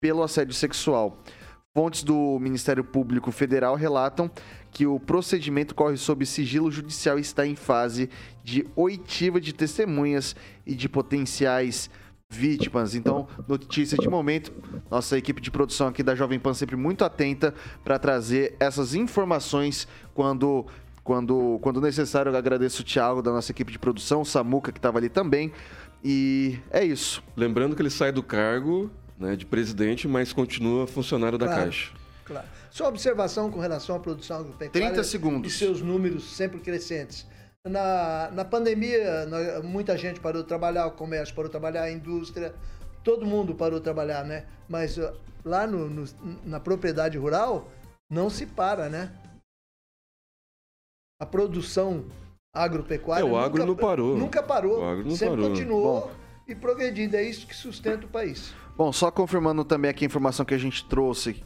pelo 0.00 0.24
assédio 0.24 0.54
sexual. 0.54 1.22
Fontes 1.76 2.04
do 2.04 2.38
Ministério 2.38 2.84
Público 2.84 3.32
Federal 3.32 3.74
relatam 3.74 4.30
que 4.70 4.86
o 4.86 5.00
procedimento 5.00 5.74
corre 5.74 5.96
sob 5.96 6.24
sigilo 6.24 6.70
judicial 6.70 7.18
e 7.18 7.20
está 7.20 7.44
em 7.44 7.56
fase 7.56 8.08
de 8.44 8.64
oitiva 8.76 9.40
de 9.40 9.52
testemunhas 9.52 10.36
e 10.64 10.72
de 10.72 10.88
potenciais 10.88 11.90
vítimas. 12.30 12.94
Então, 12.94 13.26
notícia 13.48 13.98
de 13.98 14.08
momento, 14.08 14.52
nossa 14.88 15.18
equipe 15.18 15.40
de 15.40 15.50
produção 15.50 15.88
aqui 15.88 16.04
da 16.04 16.14
Jovem 16.14 16.38
Pan 16.38 16.54
sempre 16.54 16.76
muito 16.76 17.04
atenta 17.04 17.52
para 17.82 17.98
trazer 17.98 18.54
essas 18.60 18.94
informações 18.94 19.88
quando 20.14 20.64
quando, 21.02 21.58
quando 21.60 21.80
necessário. 21.80 22.30
Eu 22.30 22.36
agradeço 22.36 22.82
o 22.82 22.84
Thiago 22.84 23.20
da 23.20 23.32
nossa 23.32 23.50
equipe 23.50 23.72
de 23.72 23.80
produção, 23.80 24.20
o 24.20 24.24
Samuca 24.24 24.70
que 24.70 24.78
estava 24.78 24.98
ali 24.98 25.08
também. 25.08 25.50
E 26.04 26.56
é 26.70 26.84
isso. 26.84 27.20
Lembrando 27.36 27.74
que 27.74 27.82
ele 27.82 27.90
sai 27.90 28.12
do 28.12 28.22
cargo 28.22 28.92
né, 29.18 29.36
de 29.36 29.46
presidente, 29.46 30.06
mas 30.08 30.32
continua 30.32 30.86
funcionário 30.86 31.38
da 31.38 31.46
Claro. 31.46 31.62
Caixa. 31.64 31.92
Claro. 32.24 32.46
Sua 32.70 32.88
observação 32.88 33.50
com 33.50 33.60
relação 33.60 33.96
à 33.96 34.00
produção 34.00 34.38
agropecuária 34.40 34.70
30 34.90 35.04
segundos. 35.04 35.52
e 35.52 35.56
seus 35.56 35.80
números 35.82 36.24
sempre 36.36 36.58
crescentes. 36.60 37.26
Na, 37.66 38.30
na 38.32 38.44
pandemia, 38.44 39.24
na- 39.26 39.62
muita 39.62 39.96
gente 39.96 40.20
parou 40.20 40.42
de 40.42 40.48
trabalhar, 40.48 40.86
o 40.86 40.90
comércio 40.92 41.34
parou 41.34 41.48
de 41.48 41.52
trabalhar, 41.52 41.82
a 41.84 41.90
indústria, 41.92 42.54
todo 43.02 43.24
mundo 43.26 43.54
parou 43.54 43.78
de 43.78 43.84
trabalhar, 43.84 44.24
né? 44.24 44.46
Mas 44.68 44.98
ó, 44.98 45.14
lá 45.44 45.66
no- 45.66 45.88
no- 45.88 46.04
na 46.44 46.58
propriedade 46.60 47.16
rural, 47.18 47.70
não 48.10 48.28
se 48.28 48.44
para, 48.46 48.88
né? 48.88 49.12
A 51.20 51.26
produção 51.26 52.04
agropecuária. 52.54 53.22
É, 53.22 53.24
o 53.24 53.36
agro 53.36 53.64
nunca, 53.64 53.66
não 53.66 53.76
parou. 53.76 54.16
Nunca 54.16 54.42
parou. 54.42 54.80
O 54.80 54.84
agro 54.84 55.04
não 55.08 55.16
sempre 55.16 55.36
parou. 55.36 55.50
continuou 55.50 56.00
Bom. 56.02 56.12
e 56.48 56.54
progredindo. 56.54 57.16
É 57.16 57.22
isso 57.22 57.46
que 57.46 57.54
sustenta 57.54 58.04
o 58.06 58.08
país. 58.08 58.52
Bom, 58.76 58.92
só 58.92 59.10
confirmando 59.10 59.64
também 59.64 59.90
aqui 59.90 60.04
a 60.04 60.06
informação 60.06 60.44
que 60.44 60.54
a 60.54 60.58
gente 60.58 60.84
trouxe 60.86 61.42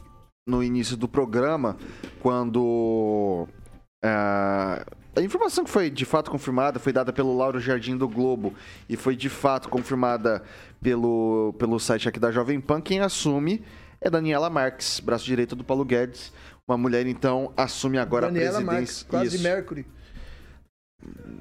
no 0.47 0.63
início 0.63 0.97
do 0.97 1.07
programa, 1.07 1.77
quando 2.21 3.47
ah, 4.03 4.83
a 5.15 5.21
informação 5.21 5.63
que 5.63 5.69
foi 5.69 5.89
de 5.89 6.05
fato 6.05 6.31
confirmada 6.31 6.79
foi 6.79 6.93
dada 6.93 7.11
pelo 7.11 7.35
Lauro 7.35 7.59
Jardim 7.59 7.97
do 7.97 8.07
Globo 8.07 8.53
e 8.87 8.95
foi 8.95 9.15
de 9.15 9.29
fato 9.29 9.69
confirmada 9.69 10.41
pelo, 10.81 11.53
pelo 11.59 11.79
site 11.79 12.07
aqui 12.07 12.19
da 12.19 12.31
Jovem 12.31 12.59
Pan. 12.59 12.81
Quem 12.81 12.99
assume 13.01 13.63
é 14.01 14.09
Daniela 14.09 14.49
Marques, 14.49 14.99
braço 14.99 15.25
direito 15.25 15.55
do 15.55 15.63
Paulo 15.63 15.83
Guedes. 15.83 16.31
Uma 16.67 16.77
mulher, 16.77 17.05
então, 17.05 17.51
assume 17.57 17.97
agora 17.97 18.27
Daniela 18.27 18.59
a 18.59 18.61
Marques, 18.61 19.03
presidência. 19.03 19.07
quase 19.09 19.35
Isso. 19.35 19.43
Mercury. 19.43 19.85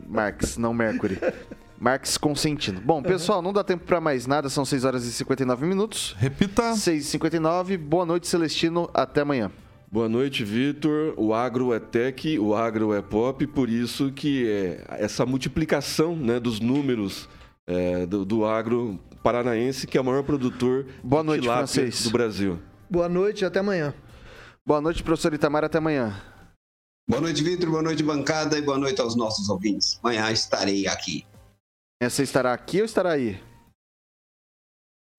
Marx, 0.06 0.56
não 0.56 0.72
Mercury. 0.74 1.18
Marx 1.80 2.18
consentindo. 2.18 2.80
Bom, 2.80 3.02
pessoal, 3.02 3.40
não 3.40 3.52
dá 3.52 3.62
tempo 3.62 3.84
pra 3.84 4.00
mais 4.00 4.26
nada, 4.26 4.48
são 4.48 4.64
6 4.64 4.84
horas 4.84 5.04
e 5.04 5.12
59 5.12 5.66
minutos. 5.66 6.14
Repita. 6.18 6.74
6 6.74 7.06
e 7.06 7.08
59 7.08 7.76
boa 7.76 8.04
noite, 8.04 8.26
Celestino, 8.26 8.90
até 8.92 9.20
amanhã. 9.20 9.50
Boa 9.90 10.08
noite, 10.08 10.44
Vitor. 10.44 11.14
O 11.16 11.32
agro 11.32 11.72
é 11.72 11.80
tech, 11.80 12.38
o 12.38 12.54
agro 12.54 12.92
é 12.92 13.00
pop, 13.00 13.46
por 13.46 13.70
isso 13.70 14.12
que 14.12 14.46
é 14.46 14.84
essa 14.98 15.24
multiplicação 15.24 16.14
né, 16.14 16.38
dos 16.38 16.60
números 16.60 17.28
é, 17.66 18.04
do, 18.04 18.24
do 18.24 18.44
agro 18.44 18.98
paranaense, 19.22 19.86
que 19.86 19.96
é 19.96 20.00
o 20.00 20.04
maior 20.04 20.22
produtor 20.24 20.86
Boa 21.02 21.22
de 21.22 21.26
noite, 21.28 21.42
tilápia 21.42 21.66
francês. 21.66 22.02
do 22.02 22.10
Brasil. 22.10 22.58
Boa 22.90 23.08
noite, 23.08 23.44
até 23.44 23.60
amanhã. 23.60 23.94
Boa 24.66 24.80
noite, 24.80 25.02
professor 25.02 25.32
Itamar, 25.32 25.64
até 25.64 25.78
amanhã. 25.78 26.14
Boa 27.08 27.22
noite, 27.22 27.42
Vitor. 27.42 27.70
Boa 27.70 27.82
noite, 27.82 28.02
bancada. 28.02 28.58
E 28.58 28.60
boa 28.60 28.76
noite 28.76 29.00
aos 29.00 29.16
nossos 29.16 29.48
ouvintes. 29.48 29.98
Amanhã 30.02 30.30
estarei 30.30 30.86
aqui. 30.86 31.24
Você 32.02 32.22
estará 32.22 32.52
aqui 32.52 32.78
ou 32.78 32.84
estará 32.84 33.12
aí? 33.12 33.42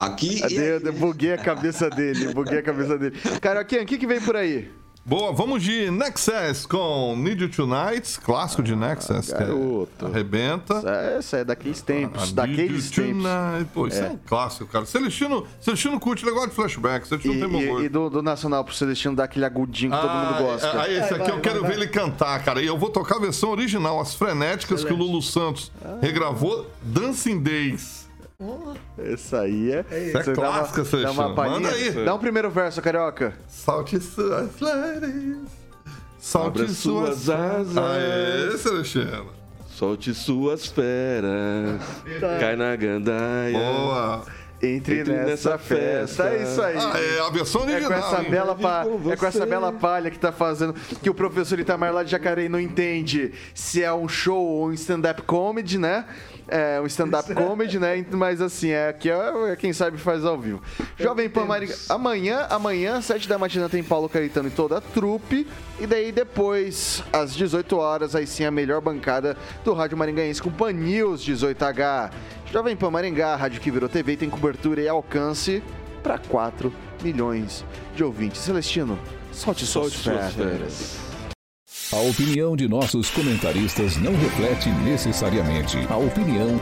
Aqui 0.01 0.37
e 0.37 0.41
Cadê? 0.41 0.73
aí. 0.73 0.81
Eu 0.85 0.93
buguei 0.93 1.33
a 1.33 1.37
cabeça 1.37 1.89
dele, 1.89 2.33
buguei 2.33 2.59
a 2.59 2.63
cabeça 2.63 2.97
dele. 2.97 3.19
Caroquinha, 3.41 3.83
o 3.83 3.85
que, 3.85 3.97
que 3.97 4.07
vem 4.07 4.21
por 4.21 4.37
aí? 4.37 4.71
Boa, 5.05 5.31
vamos 5.33 5.63
de 5.63 5.89
Nexus 5.89 6.67
com 6.67 7.15
Need 7.17 7.41
You 7.41 7.49
Tonight, 7.49 8.19
clássico 8.19 8.61
de 8.61 8.75
Nexus. 8.75 9.31
é- 9.33 9.39
garoto. 9.39 10.05
arrebenta. 10.05 10.83
Essa 11.17 11.37
é 11.37 11.43
daqueles 11.43 11.81
tempos, 11.81 12.31
A 12.31 12.35
daqueles 12.35 12.91
tempos. 12.91 13.23
Tonight. 13.23 13.69
Pô, 13.73 13.87
isso 13.87 14.03
é. 14.03 14.09
um 14.09 14.17
clássico, 14.27 14.67
cara. 14.67 14.85
Celestino, 14.85 15.47
Celestino 15.59 15.99
curte 15.99 16.23
negócio 16.23 16.49
de 16.49 16.55
flashback, 16.55 17.05
E, 17.05 17.09
Celestino 17.09 17.39
tem 17.39 17.49
bom 17.49 17.59
e- 17.59 17.65
gosto. 17.67 17.83
e 17.85 17.89
do, 17.89 18.09
do 18.09 18.21
Nacional 18.21 18.63
pro 18.63 18.73
Celestino 18.75 19.15
dar 19.15 19.23
aquele 19.23 19.45
agudinho 19.45 19.91
que 19.91 19.97
todo 19.99 20.11
mundo 20.13 20.43
gosta. 20.43 20.79
Ah, 20.79 20.87
esse 20.87 20.99
Vai, 20.99 21.09
aqui 21.09 21.17
vai, 21.17 21.31
eu 21.31 21.41
quero 21.41 21.61
vai, 21.61 21.71
ver 21.71 21.77
vai. 21.77 21.85
ele 21.85 21.91
cantar, 21.91 22.43
cara. 22.45 22.61
E 22.61 22.67
eu 22.67 22.77
vou 22.77 22.89
tocar 22.91 23.15
a 23.15 23.19
versão 23.19 23.49
original, 23.49 23.99
as 23.99 24.13
frenéticas 24.13 24.83
que 24.83 24.93
o 24.93 24.95
Lulu 24.95 25.23
Santos 25.23 25.71
regravou, 26.01 26.69
Dancing 26.83 27.41
Days. 27.41 27.98
Essa 28.97 29.41
aí 29.41 29.69
é. 29.73 29.79
Isso 30.07 30.17
é 30.17 30.23
dá 30.23 30.31
uma- 30.31 30.33
clássica, 30.63 30.97
Dá 31.01 31.11
uma 31.11 31.35
palhinha. 31.35 31.59
Manda 31.59 31.75
aí. 31.75 31.91
Dá 32.05 32.15
um 32.15 32.19
primeiro 32.19 32.49
verso, 32.49 32.81
Carioca. 32.81 33.33
Salte 33.49 33.99
suas. 33.99 34.49
Salte 36.17 36.47
Abra 36.61 36.67
suas 36.69 36.77
suas 36.77 37.29
asas. 37.29 37.77
Aê, 37.77 38.57
Celestino. 38.57 39.27
Solte 39.67 40.13
suas 40.13 40.65
feras, 40.67 41.81
cai 42.39 42.55
na 42.55 42.75
gandaia. 42.77 43.57
Boa. 43.57 44.25
Entre, 44.61 44.99
Entre 44.99 45.13
nessa, 45.13 45.25
nessa 45.51 45.57
festa. 45.57 46.23
festa. 46.25 46.29
É 46.31 46.43
isso 46.43 46.61
aí. 46.61 46.75
Ah, 46.77 46.99
é 46.99 47.19
a 47.25 47.29
versão 47.29 47.61
É 47.61 47.65
com, 47.65 47.71
original. 47.71 47.97
essa 47.99 48.21
hein? 48.23 48.29
bela 48.29 48.55
pa- 48.55 48.83
com 48.83 49.09
é 49.09 49.15
com 49.15 49.25
essa 49.25 49.45
bela 49.45 49.71
palha 49.71 50.11
que 50.11 50.19
tá 50.19 50.33
fazendo 50.33 50.73
que 51.01 51.09
o 51.09 51.13
professor 51.13 51.57
Itamar 51.59 51.93
lá 51.93 52.03
de 52.03 52.11
Jacareí 52.11 52.49
não 52.49 52.59
entende 52.59 53.31
se 53.53 53.81
é 53.81 53.93
um 53.93 54.09
show 54.09 54.45
ou 54.45 54.67
um 54.67 54.73
stand-up 54.73 55.21
comedy, 55.21 55.77
né? 55.77 56.03
É 56.51 56.81
um 56.81 56.85
stand-up 56.85 57.33
comedy, 57.33 57.79
né? 57.79 58.05
Mas 58.11 58.41
assim, 58.41 58.69
é 58.69 58.89
aqui 58.89 59.09
é, 59.09 59.51
é 59.51 59.55
quem 59.55 59.71
sabe 59.73 59.97
faz 59.97 60.25
ao 60.25 60.37
vivo. 60.37 60.61
Jovem 60.97 61.29
Pan 61.29 61.45
Maringá. 61.45 61.75
Amanhã, 61.89 62.47
amanhã, 62.49 63.01
7 63.01 63.27
da 63.27 63.37
matina, 63.37 63.69
tem 63.69 63.83
Paulo 63.83 64.09
Caetano 64.09 64.47
e 64.47 64.51
toda 64.51 64.77
a 64.77 64.81
trupe. 64.81 65.47
E 65.79 65.87
daí 65.87 66.11
depois, 66.11 67.03
às 67.13 67.35
18 67.35 67.77
horas, 67.77 68.15
aí 68.15 68.27
sim 68.27 68.43
a 68.45 68.51
melhor 68.51 68.81
bancada 68.81 69.37
do 69.63 69.73
Rádio 69.73 69.97
Maringaense 69.97 70.41
com 70.41 70.49
Pan 70.49 70.71
News 70.71 71.21
18H. 71.21 72.11
Jovem 72.51 72.75
Pan 72.75 72.89
Maringá, 72.89 73.35
rádio 73.35 73.61
que 73.61 73.69
virou 73.69 73.87
TV, 73.87 74.17
tem 74.17 74.29
cobertura 74.29 74.81
e 74.81 74.89
alcance 74.89 75.61
para 76.01 76.17
4 76.17 76.73
milhões 77.03 77.63
de 77.95 78.03
ouvintes. 78.03 78.41
Celestino, 78.41 78.97
solte 79.31 79.65
suas 79.65 79.93
Solte 79.93 79.99
suas 79.99 80.33
feras. 80.33 81.08
A 81.91 81.97
opinião 82.01 82.55
de 82.55 82.67
nossos 82.67 83.09
comentaristas 83.09 83.97
não 83.97 84.15
reflete 84.15 84.69
necessariamente 84.69 85.75
a 85.89 85.97
opinião 85.97 86.61